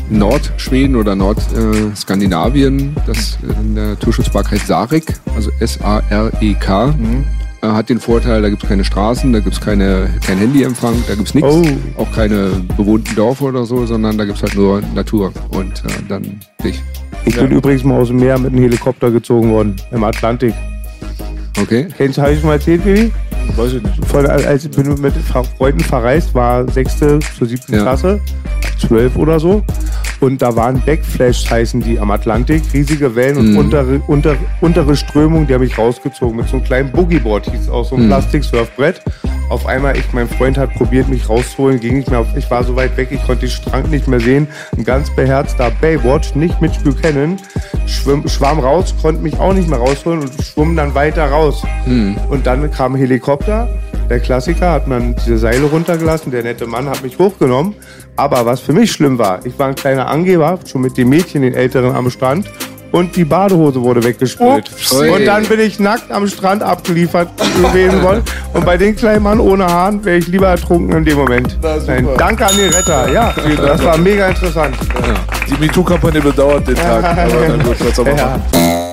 [0.09, 6.87] Nordschweden oder Nordskandinavien, das in der Naturschutzpark heißt Sarek, also S-A-R-E-K.
[6.87, 7.23] Mhm.
[7.63, 10.95] Äh, Hat den Vorteil, da gibt es keine Straßen, da gibt es keine, kein Handyempfang,
[11.07, 11.63] da gibt es nichts, Oh.
[12.01, 16.03] auch keine bewohnten Dörfer oder so, sondern da gibt es halt nur Natur und äh,
[16.09, 16.81] dann dich.
[17.25, 20.53] Ich bin übrigens mal aus dem Meer mit einem Helikopter gezogen worden, im Atlantik.
[21.59, 21.87] Okay?
[21.97, 23.11] Kennst du, habe ich schon mal erzählt, Baby?
[23.55, 24.05] Weiß ich nicht.
[24.07, 25.13] Von, als ich bin mit
[25.57, 27.81] Freunden verreist, war sechste zur siebten Ja.
[27.83, 28.19] Klasse,
[28.79, 29.63] zwölf oder so.
[30.19, 33.57] Und da waren Backflash, heißen die am Atlantik, riesige Wellen und Mhm.
[33.57, 37.83] untere, unter, untere Strömung, die haben mich rausgezogen mit so einem kleinen Boogieboard, hieß auch
[37.87, 38.07] so ein Mhm.
[38.07, 39.01] Plastik-Surfbrett.
[39.49, 42.19] Auf einmal, ich, mein Freund hat probiert, mich rauszuholen, ging nicht mehr.
[42.21, 44.47] auf- Ich war so weit weg, ich konnte den Strand nicht mehr sehen.
[44.75, 47.37] Ein ganz beherzter Baywatch, nicht mit Buchanan,
[47.85, 51.61] schwimm, schwamm raus, konnte mich auch nicht mehr rausholen und schwamm dann weiter raus.
[52.29, 53.69] Und dann kam ein Helikopter.
[54.09, 56.31] Der Klassiker hat man diese Seile runtergelassen.
[56.31, 57.75] Der nette Mann hat mich hochgenommen.
[58.15, 61.41] Aber was für mich schlimm war, ich war ein kleiner Angeber, schon mit den Mädchen,
[61.41, 62.49] den Älteren am Strand.
[62.93, 64.69] Und die Badehose wurde weggespült.
[64.91, 67.27] Und dann bin ich nackt am Strand abgeliefert
[67.59, 68.21] gewesen worden.
[68.53, 71.57] Und bei den kleinen Mann ohne Haaren wäre ich lieber ertrunken in dem Moment.
[71.87, 73.11] Nein, danke an den Retter.
[73.11, 74.75] Ja, das war mega interessant.
[75.49, 77.03] Die MeToo-Kampagne bedauert den Tag.
[77.17, 78.25] Aber na gut, was soll man Ja.
[78.27, 78.92] machen?